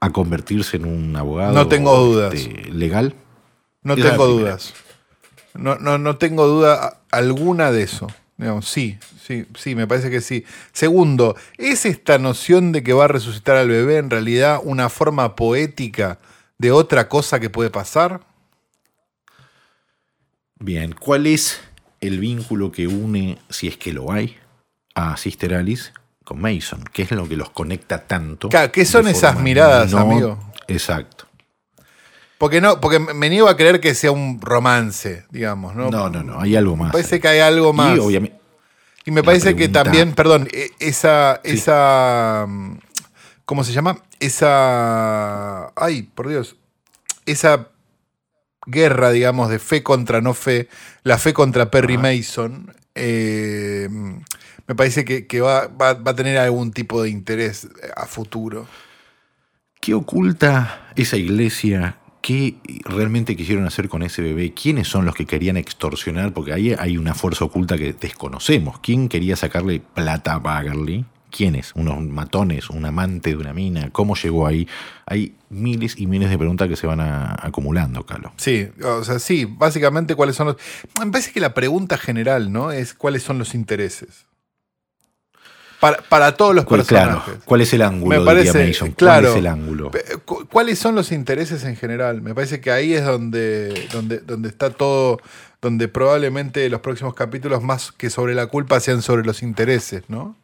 a 0.00 0.10
convertirse 0.10 0.76
en 0.78 0.86
un 0.86 1.14
abogado 1.16 1.52
No 1.52 1.68
tengo 1.68 1.96
dudas. 1.96 2.34
este, 2.34 2.70
legal. 2.72 3.14
No 3.82 3.94
Esa 3.94 4.10
tengo 4.10 4.26
dudas. 4.26 4.74
No, 5.54 5.76
no, 5.76 5.98
no 5.98 6.16
tengo 6.16 6.46
duda 6.46 6.98
alguna 7.10 7.72
de 7.72 7.82
eso. 7.82 8.08
Digamos, 8.36 8.66
sí, 8.66 8.98
sí, 9.24 9.46
sí, 9.56 9.74
me 9.74 9.86
parece 9.86 10.10
que 10.10 10.20
sí. 10.20 10.44
Segundo, 10.72 11.36
¿es 11.58 11.84
esta 11.84 12.18
noción 12.18 12.72
de 12.72 12.82
que 12.82 12.92
va 12.92 13.04
a 13.04 13.08
resucitar 13.08 13.56
al 13.56 13.68
bebé 13.68 13.98
en 13.98 14.10
realidad 14.10 14.60
una 14.62 14.88
forma 14.88 15.36
poética 15.36 16.18
de 16.58 16.72
otra 16.72 17.08
cosa 17.08 17.38
que 17.38 17.50
puede 17.50 17.70
pasar? 17.70 18.20
Bien, 20.58 20.92
¿cuál 20.92 21.26
es 21.26 21.60
el 22.00 22.18
vínculo 22.18 22.72
que 22.72 22.86
une, 22.86 23.38
si 23.48 23.68
es 23.68 23.76
que 23.76 23.92
lo 23.92 24.12
hay, 24.12 24.36
a 24.94 25.16
Sister 25.16 25.54
Alice 25.54 25.92
con 26.24 26.40
Mason? 26.40 26.84
¿Qué 26.92 27.02
es 27.02 27.10
lo 27.10 27.28
que 27.28 27.36
los 27.36 27.50
conecta 27.50 28.06
tanto? 28.06 28.48
Claro, 28.48 28.72
¿qué 28.72 28.84
son 28.84 29.08
esas 29.08 29.40
miradas, 29.40 29.92
amigo? 29.94 30.38
Exacto. 30.68 31.21
Porque 32.42 32.60
no, 32.60 32.80
porque 32.80 32.98
me 32.98 33.30
niego 33.30 33.48
a 33.48 33.56
creer 33.56 33.78
que 33.78 33.94
sea 33.94 34.10
un 34.10 34.40
romance, 34.40 35.24
digamos, 35.30 35.76
¿no? 35.76 35.92
No, 35.92 36.10
no, 36.10 36.24
no, 36.24 36.40
hay 36.40 36.56
algo 36.56 36.74
más. 36.74 36.88
Me 36.88 36.92
parece 36.94 37.20
que 37.20 37.28
hay 37.28 37.38
algo 37.38 37.72
más. 37.72 37.96
Y 37.96 38.00
obviamente, 38.00 38.36
Y 39.04 39.12
me 39.12 39.22
parece 39.22 39.54
que 39.54 39.68
también, 39.68 40.12
perdón, 40.12 40.48
e- 40.50 40.72
esa, 40.80 41.40
Sí. 41.44 41.52
esa, 41.52 42.46
mm, 42.48 42.78
¿cómo 43.44 43.62
se 43.62 43.70
llama? 43.72 44.02
Esa, 44.18 45.68
ay, 45.80 46.02
por 46.02 46.26
Dios, 46.26 46.56
esa 47.26 47.68
guerra, 48.66 49.12
digamos, 49.12 49.48
de 49.48 49.60
fe 49.60 49.84
contra 49.84 50.20
no 50.20 50.34
fe, 50.34 50.68
la 51.04 51.18
fe 51.18 51.32
contra 51.32 51.70
Perry 51.70 51.94
Ajá. 51.94 52.02
Mason, 52.02 52.74
eh, 52.96 53.88
me 54.66 54.74
parece 54.74 55.04
que, 55.04 55.28
que 55.28 55.40
va, 55.40 55.68
va- 55.68 55.94
va 55.94 56.10
a 56.10 56.16
tener 56.16 56.38
algún 56.38 56.72
tipo 56.72 57.04
de 57.04 57.08
interés 57.10 57.68
a 57.94 58.06
futuro. 58.06 58.66
¿qué 59.80 59.94
oculta 59.94 60.88
esa 60.96 61.16
iglesia 61.16 61.98
¿Qué 62.22 62.54
realmente 62.84 63.34
quisieron 63.34 63.66
hacer 63.66 63.88
con 63.88 64.04
ese 64.04 64.22
bebé? 64.22 64.54
¿Quiénes 64.54 64.86
son 64.86 65.04
los 65.04 65.16
que 65.16 65.26
querían 65.26 65.56
extorsionar? 65.56 66.32
Porque 66.32 66.52
ahí 66.52 66.72
hay 66.78 66.96
una 66.96 67.14
fuerza 67.14 67.44
oculta 67.44 67.76
que 67.76 67.92
desconocemos. 67.94 68.78
¿Quién 68.78 69.08
quería 69.08 69.34
sacarle 69.34 69.80
plata 69.80 70.34
a 70.34 70.38
Bagley? 70.38 71.04
¿Quiénes? 71.32 71.72
¿Unos 71.74 72.00
matones? 72.04 72.70
¿Un 72.70 72.84
amante 72.84 73.30
de 73.30 73.36
una 73.36 73.52
mina? 73.52 73.90
¿Cómo 73.90 74.14
llegó 74.14 74.46
ahí? 74.46 74.68
Hay 75.04 75.34
miles 75.50 75.98
y 75.98 76.06
miles 76.06 76.30
de 76.30 76.38
preguntas 76.38 76.68
que 76.68 76.76
se 76.76 76.86
van 76.86 77.00
acumulando, 77.00 78.06
Carlos. 78.06 78.30
Sí, 78.36 78.68
o 78.84 79.02
sea, 79.02 79.18
sí, 79.18 79.44
básicamente 79.44 80.14
cuáles 80.14 80.36
son 80.36 80.46
los... 80.48 80.56
Me 81.00 81.10
parece 81.10 81.32
que 81.32 81.40
la 81.40 81.54
pregunta 81.54 81.98
general, 81.98 82.52
¿no? 82.52 82.70
Es 82.70 82.94
cuáles 82.94 83.24
son 83.24 83.38
los 83.38 83.54
intereses. 83.54 84.26
Para, 86.08 86.36
todos 86.36 86.54
los 86.54 86.64
personajes. 86.64 87.34
¿cuál 87.44 87.60
es 87.60 87.72
el 87.72 87.82
ángulo? 87.82 88.20
Me 88.20 88.24
parece, 88.24 88.70
Claro, 88.94 88.94
¿Cuál 88.94 89.24
es 89.24 89.36
el 89.36 89.46
ángulo? 89.48 89.90
¿Cuáles 90.48 90.78
son 90.78 90.94
los 90.94 91.10
intereses 91.10 91.64
en 91.64 91.74
general? 91.74 92.22
Me 92.22 92.36
parece 92.36 92.60
que 92.60 92.70
ahí 92.70 92.94
es 92.94 93.04
donde, 93.04 93.88
donde, 93.92 94.18
donde 94.18 94.48
está 94.48 94.70
todo, 94.70 95.18
donde 95.60 95.88
probablemente 95.88 96.68
los 96.68 96.82
próximos 96.82 97.14
capítulos, 97.14 97.64
más 97.64 97.90
que 97.90 98.10
sobre 98.10 98.34
la 98.36 98.46
culpa, 98.46 98.78
sean 98.78 99.02
sobre 99.02 99.24
los 99.24 99.42
intereses, 99.42 100.04
¿no? 100.06 100.36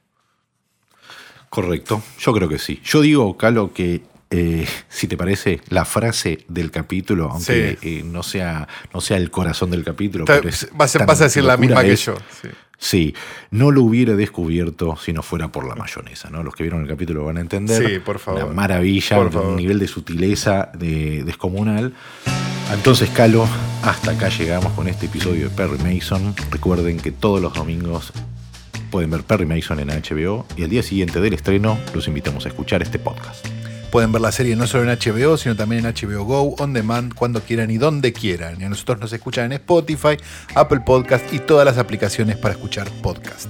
Correcto, 1.51 2.03
yo 2.19 2.33
creo 2.33 2.49
que 2.49 2.59
sí. 2.59 2.81
Yo 2.85 3.01
digo, 3.01 3.37
Calo, 3.37 3.73
que 3.73 4.03
eh, 4.31 4.67
si 4.89 5.07
te 5.07 5.17
parece, 5.17 5.61
la 5.69 5.85
frase 5.85 6.45
del 6.49 6.73
capítulo, 6.73 7.31
aunque 7.31 7.79
eh, 7.81 8.03
no, 8.05 8.25
sea, 8.25 8.67
no 8.93 9.01
sea 9.01 9.17
el 9.19 9.31
corazón 9.31 9.71
del 9.71 9.85
capítulo. 9.85 10.25
vas, 10.73 10.97
a 10.97 11.25
decir 11.25 11.45
la 11.45 11.57
misma 11.57 11.85
que 11.85 11.95
yo. 11.95 12.17
Sí. 12.43 12.49
Sí, 12.81 13.13
no 13.51 13.73
lo 13.73 13.83
hubiera 13.83 14.15
descubierto 14.15 14.97
si 14.97 15.13
no 15.13 15.23
fuera 15.25 15.49
por 15.49 15.67
la 15.67 15.75
mayonesa, 15.75 16.31
¿no? 16.31 16.45
Los 16.45 16.55
que 16.55 16.63
vieron 16.63 16.83
el 16.83 16.89
capítulo 16.89 17.25
van 17.25 17.37
a 17.37 17.41
entender. 17.41 17.85
Sí, 17.85 17.99
por 17.99 18.21
favor. 18.21 18.45
Una 18.45 18.53
maravilla, 18.53 19.19
un 19.19 19.57
nivel 19.57 19.81
de 19.81 19.89
sutileza 19.89 20.71
descomunal. 20.75 21.93
Entonces, 22.73 23.11
Calo, 23.11 23.49
hasta 23.83 24.13
acá 24.13 24.29
llegamos 24.29 24.73
con 24.75 24.87
este 24.89 25.07
episodio 25.07 25.49
de 25.49 25.57
Perry 25.57 25.79
Mason. 25.79 26.35
Recuerden 26.51 26.99
que 26.99 27.11
todos 27.11 27.41
los 27.41 27.53
domingos 27.53 28.13
pueden 28.91 29.11
ver 29.11 29.23
Perry 29.25 29.47
Mason 29.47 29.81
en 29.81 29.89
HBO 29.89 30.47
y 30.57 30.63
el 30.63 30.71
día 30.71 30.83
siguiente 30.83 31.21
del 31.21 31.35
estreno 31.35 31.79
los 31.95 32.07
invitamos 32.07 32.47
a 32.47 32.49
escuchar 32.49 32.83
este 32.83 32.99
podcast. 32.99 33.45
Pueden 33.91 34.13
ver 34.13 34.21
la 34.21 34.33
serie 34.33 34.55
no 34.55 34.67
solo 34.67 34.91
en 34.91 34.99
HBO, 34.99 35.39
sino 35.39 35.57
también 35.57 35.87
en 35.87 35.95
HBO 35.95 36.25
Go, 36.25 36.55
On 36.59 36.75
Demand, 36.75 37.15
cuando 37.15 37.41
quieran 37.41 37.71
y 37.71 37.79
donde 37.79 38.13
quieran. 38.13 38.61
Y 38.61 38.65
a 38.65 38.69
nosotros 38.69 39.01
nos 39.01 39.13
escuchan 39.13 39.47
en 39.47 39.53
Spotify, 39.53 40.19
Apple 40.55 40.81
Podcast 40.85 41.33
y 41.33 41.39
todas 41.39 41.65
las 41.65 41.79
aplicaciones 41.79 42.37
para 42.37 42.55
escuchar 42.55 42.91
podcast. 43.03 43.49